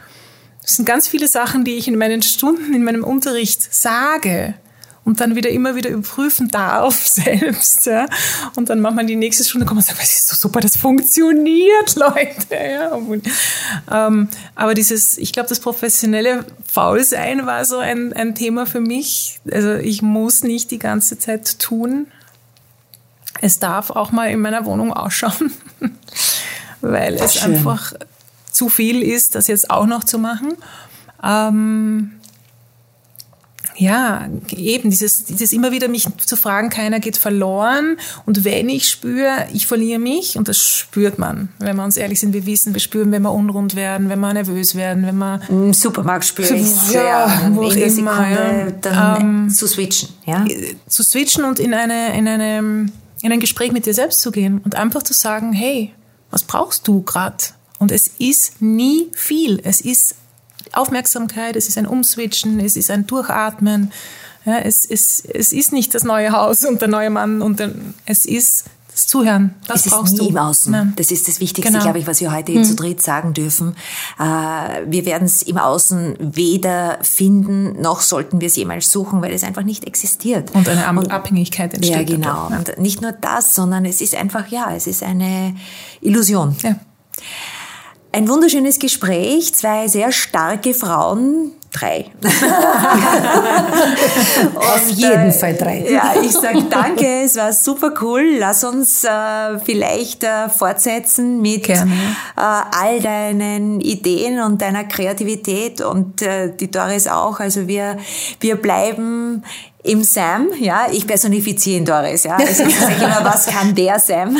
es 0.64 0.78
sind 0.78 0.86
ganz 0.86 1.08
viele 1.08 1.28
Sachen, 1.28 1.66
die 1.66 1.76
ich 1.76 1.88
in 1.88 1.98
meinen 1.98 2.22
Stunden, 2.22 2.74
in 2.74 2.84
meinem 2.84 3.04
Unterricht 3.04 3.74
sage, 3.74 4.56
und 5.08 5.22
dann 5.22 5.38
wieder 5.38 5.50
immer 5.50 5.76
wieder 5.76 5.90
überprüfen 5.90 6.50
darf 6.50 7.08
selbst. 7.08 7.86
Ja? 7.86 8.08
Und 8.58 8.70
dann 8.70 8.82
macht 8.82 8.96
man 8.96 9.08
die 9.08 9.16
nächste 9.16 9.46
Stunde 9.46 9.66
kommt 9.66 9.78
und 9.78 9.86
sagt, 9.86 10.04
es 10.04 10.18
ist 10.18 10.28
so 10.28 10.36
super, 10.36 10.60
das 10.60 10.76
funktioniert, 10.76 11.96
Leute. 11.96 12.54
Ja? 12.54 13.00
Ähm, 13.90 14.28
aber 14.54 14.74
dieses, 14.74 15.18
ich 15.18 15.32
glaube, 15.32 15.48
das 15.48 15.62
professionelle 15.62 16.44
Faulsein 16.70 17.46
war 17.46 17.64
so 17.64 17.78
ein, 17.78 18.12
ein 18.12 18.36
Thema 18.36 18.66
für 18.66 18.82
mich. 18.82 19.40
Also 19.50 19.76
ich 19.76 20.02
muss 20.02 20.44
nicht 20.44 20.72
die 20.72 20.80
ganze 20.80 21.18
Zeit 21.18 21.58
tun. 21.58 22.08
Es 23.40 23.60
darf 23.60 23.92
auch 23.92 24.12
mal 24.12 24.30
in 24.30 24.42
meiner 24.42 24.66
Wohnung 24.66 24.92
ausschauen, 24.92 25.54
weil 26.82 27.14
es 27.14 27.36
Schön. 27.36 27.54
einfach 27.54 27.94
zu 28.52 28.68
viel 28.68 29.02
ist, 29.02 29.36
das 29.36 29.48
jetzt 29.48 29.72
auch 29.72 29.86
noch 29.86 30.04
zu 30.04 30.20
machen. 30.20 30.58
Ähm, 31.24 32.17
ja, 33.78 34.28
eben 34.56 34.90
dieses, 34.90 35.26
dieses 35.26 35.54
immer 35.54 35.72
wieder 35.72 35.88
mich 35.88 36.08
zu 36.26 36.36
fragen, 36.36 36.70
keiner 36.70 37.00
geht 37.00 37.18
verloren. 37.18 37.98
Und 38.26 38.44
wenn 38.44 38.70
ich 38.70 38.90
spüre, 38.90 39.48
ich 39.54 39.68
verliere 39.68 40.00
mich, 40.00 40.38
und 40.38 40.48
das 40.48 40.58
spürt 40.58 41.20
man, 41.20 41.50
wenn 41.60 41.76
wir 41.76 41.84
uns 41.84 41.96
ehrlich 41.96 42.20
sind, 42.20 42.34
wir 42.34 42.46
wissen, 42.46 42.74
wir 42.74 42.82
spüren, 42.82 43.12
wenn 43.12 43.22
wir 43.22 43.32
unrund 43.32 43.76
werden, 43.76 44.10
wenn 44.10 44.20
wir 44.20 44.34
nervös 44.34 44.76
werden, 44.76 45.06
wenn 45.06 45.18
wir 45.18 45.42
im 45.50 45.74
Supermarkt 45.74 46.26
spüre 46.26 46.56
ich 46.56 46.92
ja, 46.92 47.52
wo 47.54 47.70
in 47.70 47.76
der 47.76 47.88
immer, 47.88 48.14
Sekunde 48.14 48.76
dann 48.82 49.22
ähm, 49.22 49.50
zu 49.50 49.68
switchen, 49.68 50.10
ja, 50.26 50.46
zu 50.88 51.04
switchen 51.04 51.44
und 51.44 51.60
in 51.60 51.74
eine 51.74 52.18
in 52.18 52.28
eine 52.28 52.90
in 53.22 53.32
ein 53.32 53.40
Gespräch 53.40 53.72
mit 53.72 53.86
dir 53.86 53.94
selbst 53.94 54.22
zu 54.22 54.32
gehen 54.32 54.60
und 54.64 54.76
einfach 54.76 55.04
zu 55.04 55.14
sagen, 55.14 55.54
hey, 55.54 55.94
was 56.32 56.44
brauchst 56.44 56.88
du 56.88 57.04
gerade? 57.04 57.38
Und 57.80 57.92
es 57.92 58.08
ist 58.20 58.62
nie 58.62 59.10
viel. 59.14 59.60
Es 59.64 59.82
ist 59.82 60.16
Aufmerksamkeit, 60.78 61.56
es 61.56 61.68
ist 61.68 61.78
ein 61.78 61.88
Umswitchen, 61.88 62.60
es 62.60 62.76
ist 62.78 62.90
ein 62.92 63.06
Durchatmen, 63.08 63.92
Ja, 64.46 64.60
es, 64.60 64.86
es, 64.86 65.22
es 65.26 65.52
ist 65.52 65.74
nicht 65.74 65.94
das 65.94 66.04
neue 66.04 66.32
Haus 66.32 66.64
und 66.64 66.82
der 66.82 66.88
neue 66.88 67.10
Mann 67.10 67.42
und 67.42 67.60
der, 67.60 67.72
es 68.06 68.26
ist 68.26 68.66
das 68.94 69.06
Zuhören. 69.06 69.54
Das 69.68 69.86
es 69.86 69.92
brauchst 69.92 70.14
ist 70.14 70.20
nie 70.22 70.28
du. 70.28 70.32
im 70.32 70.38
Außen. 70.38 70.72
Nein. 70.72 70.94
Das 70.96 71.12
ist 71.12 71.28
das 71.28 71.40
Wichtigste, 71.40 71.72
Genau. 71.72 71.84
glaube 71.84 72.00
ich, 72.00 72.08
was 72.08 72.20
wir 72.22 72.32
heute 72.34 72.52
hier 72.54 72.64
zu 72.64 72.74
dritt 72.76 73.00
sagen 73.00 73.34
dürfen. 73.34 73.76
Äh, 74.20 74.24
wir 74.88 75.06
werden 75.06 75.26
es 75.26 75.44
im 75.44 75.58
Außen 75.60 76.16
weder 76.20 76.98
finden, 77.04 77.80
noch 77.80 78.02
sollten 78.02 78.40
wir 78.42 78.48
es 78.48 78.56
jemals 78.56 78.90
suchen, 78.90 79.22
weil 79.22 79.34
es 79.34 79.44
einfach 79.44 79.62
nicht 79.64 79.86
existiert. 79.86 80.50
Und 80.56 80.68
eine 80.68 80.88
Ab- 80.88 81.12
Abhängigkeit 81.14 81.74
entsteht. 81.76 82.10
Ja, 82.10 82.16
genau. 82.16 82.48
dadurch, 82.50 82.70
Und 82.78 82.82
nicht 82.82 83.02
nur 83.04 83.12
das, 83.12 83.54
sondern 83.54 83.86
es 83.86 84.02
ist 84.02 84.16
einfach, 84.16 84.48
ja, 84.48 84.74
es 84.74 84.88
ist 84.88 85.04
eine 85.04 85.56
Illusion. 86.02 86.56
Ja. 86.64 86.76
Ein 88.18 88.28
wunderschönes 88.30 88.80
Gespräch, 88.80 89.54
zwei 89.54 89.88
sehr 89.88 90.12
starke 90.12 90.74
Frauen, 90.74 91.52
drei. 91.72 92.06
Auf 94.56 94.90
jeden 94.90 95.32
Fall 95.32 95.54
drei. 95.54 95.86
Ja, 95.88 96.16
ich 96.20 96.32
sag 96.32 96.68
danke, 96.68 97.26
es 97.26 97.36
war 97.36 97.54
super 97.54 97.94
cool. 98.02 98.38
Lass 98.40 98.64
uns 98.64 99.04
äh, 99.04 99.60
vielleicht 99.64 100.24
äh, 100.24 100.50
fortsetzen 100.50 101.44
mit 101.44 101.70
äh, 101.70 101.78
all 102.36 103.02
deinen 103.02 103.82
Ideen 103.82 104.40
und 104.40 104.64
deiner 104.64 104.86
Kreativität 104.86 105.82
und 105.82 106.24
äh, 106.24 106.52
die 106.60 106.72
Doris 106.72 107.08
auch. 107.08 107.40
Also 107.40 107.68
wir, 107.68 107.98
wir 108.40 108.56
bleiben 108.56 109.44
im 109.88 110.04
Sam, 110.04 110.50
ja, 110.60 110.88
ich 110.92 111.08
personifiziere 111.08 111.78
ihn 111.78 111.86
Doris, 111.86 112.26
ja. 112.26 112.36
Also 112.36 112.64
ich 112.64 112.78
sage 112.78 112.96
immer, 113.04 113.24
was 113.24 113.46
kann 113.46 113.74
der 113.74 114.00
Sam? 114.00 114.38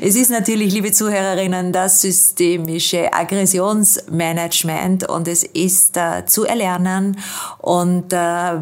es 0.00 0.14
ist 0.14 0.30
natürlich, 0.30 0.72
liebe 0.72 0.92
Zuhörerinnen, 0.92 1.72
das 1.72 2.00
systemische 2.00 3.12
Aggressionsmanagement 3.12 5.08
und 5.08 5.26
es 5.26 5.42
ist 5.42 5.96
äh, 5.96 6.24
zu 6.24 6.44
erlernen 6.44 7.18
und 7.58 8.12
äh, 8.12 8.16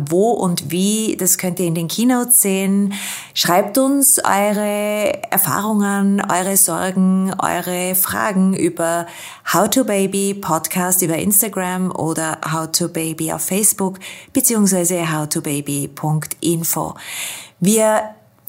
wo 0.09 0.31
und 0.31 0.71
wie, 0.71 1.17
das 1.19 1.37
könnt 1.37 1.61
ihr 1.61 1.67
in 1.67 1.75
den 1.75 1.89
Keynotes 1.89 2.41
sehen. 2.41 2.95
Schreibt 3.35 3.79
uns 3.79 4.19
eure 4.23 5.23
Erfahrungen, 5.31 6.21
eure 6.31 6.57
Sorgen, 6.59 7.33
eure 7.39 7.95
Fragen 7.95 8.55
über 8.55 9.07
How 9.51 9.71
to 9.71 9.85
Baby 9.85 10.35
Podcast 10.35 11.01
über 11.01 11.17
Instagram 11.17 11.91
oder 11.91 12.39
How 12.53 12.71
to 12.71 12.89
Baby 12.89 13.33
auf 13.33 13.43
Facebook 13.43 13.99
beziehungsweise 14.35 15.17
howtobaby.info. 15.17 16.95
Wir 17.59 18.03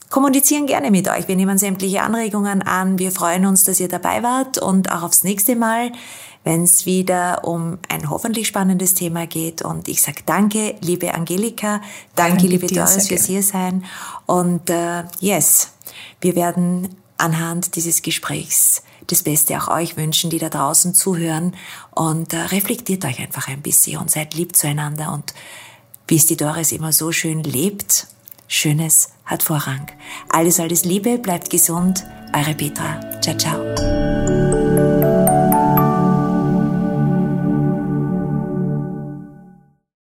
kommunizieren 0.10 0.68
gerne 0.68 0.92
mit 0.92 1.08
euch. 1.08 1.30
Wir 1.30 1.38
nehmen 1.38 1.58
sämtliche 1.58 2.02
Anregungen 2.02 2.62
an. 2.62 3.00
Wir 3.00 3.12
freuen 3.12 3.46
uns, 3.46 3.64
dass 3.64 3.80
ihr 3.80 3.88
dabei 3.88 4.22
wart 4.22 4.58
und 4.58 4.92
auch 4.92 5.04
aufs 5.04 5.24
nächste 5.24 5.56
Mal, 5.56 5.94
wenn 6.44 6.64
es 6.64 6.86
wieder 6.86 7.46
um 7.46 7.80
ein 7.90 8.10
hoffentlich 8.10 8.48
spannendes 8.48 8.94
Thema 8.94 9.28
geht. 9.28 9.62
Und 9.62 9.88
ich 9.88 10.02
sage 10.02 10.22
danke, 10.26 10.76
liebe 10.82 11.14
Angelika, 11.14 11.82
danke, 12.16 12.38
Danke 12.38 12.48
liebe 12.48 12.68
Doris, 12.68 13.08
fürs 13.08 13.26
hier 13.26 13.44
sein. 13.44 13.86
Und 14.26 14.70
äh, 14.70 15.04
yes, 15.20 15.72
wir 16.22 16.36
werden 16.36 16.96
anhand 17.18 17.76
dieses 17.76 18.02
Gesprächs 18.02 18.84
das 19.08 19.24
Beste 19.24 19.58
auch 19.58 19.68
euch 19.68 19.98
wünschen, 19.98 20.30
die 20.30 20.40
da 20.40 20.50
draußen 20.50 20.94
zuhören. 20.94 21.56
Und 21.92 22.34
äh, 22.34 22.38
reflektiert 22.38 23.06
euch 23.06 23.20
einfach 23.20 23.48
ein 23.48 23.62
bisschen 23.62 24.00
und 24.00 24.12
seid 24.12 24.34
lieb 24.34 24.56
zueinander. 24.56 25.14
Und 25.14 25.34
wie 26.08 26.18
es 26.18 26.26
die 26.26 26.38
Doris 26.38 26.72
immer 26.72 26.94
so 26.94 27.12
schön 27.12 27.44
lebt, 27.44 28.08
Schönes 28.48 29.10
hat 29.26 29.44
Vorrang. 29.44 29.88
Alles, 30.30 30.60
alles 30.60 30.86
Liebe, 30.86 31.18
bleibt 31.18 31.50
gesund. 31.50 32.06
Eure 32.36 32.54
Petra. 32.54 33.00
Ciao, 33.22 33.38
ciao. 33.38 34.23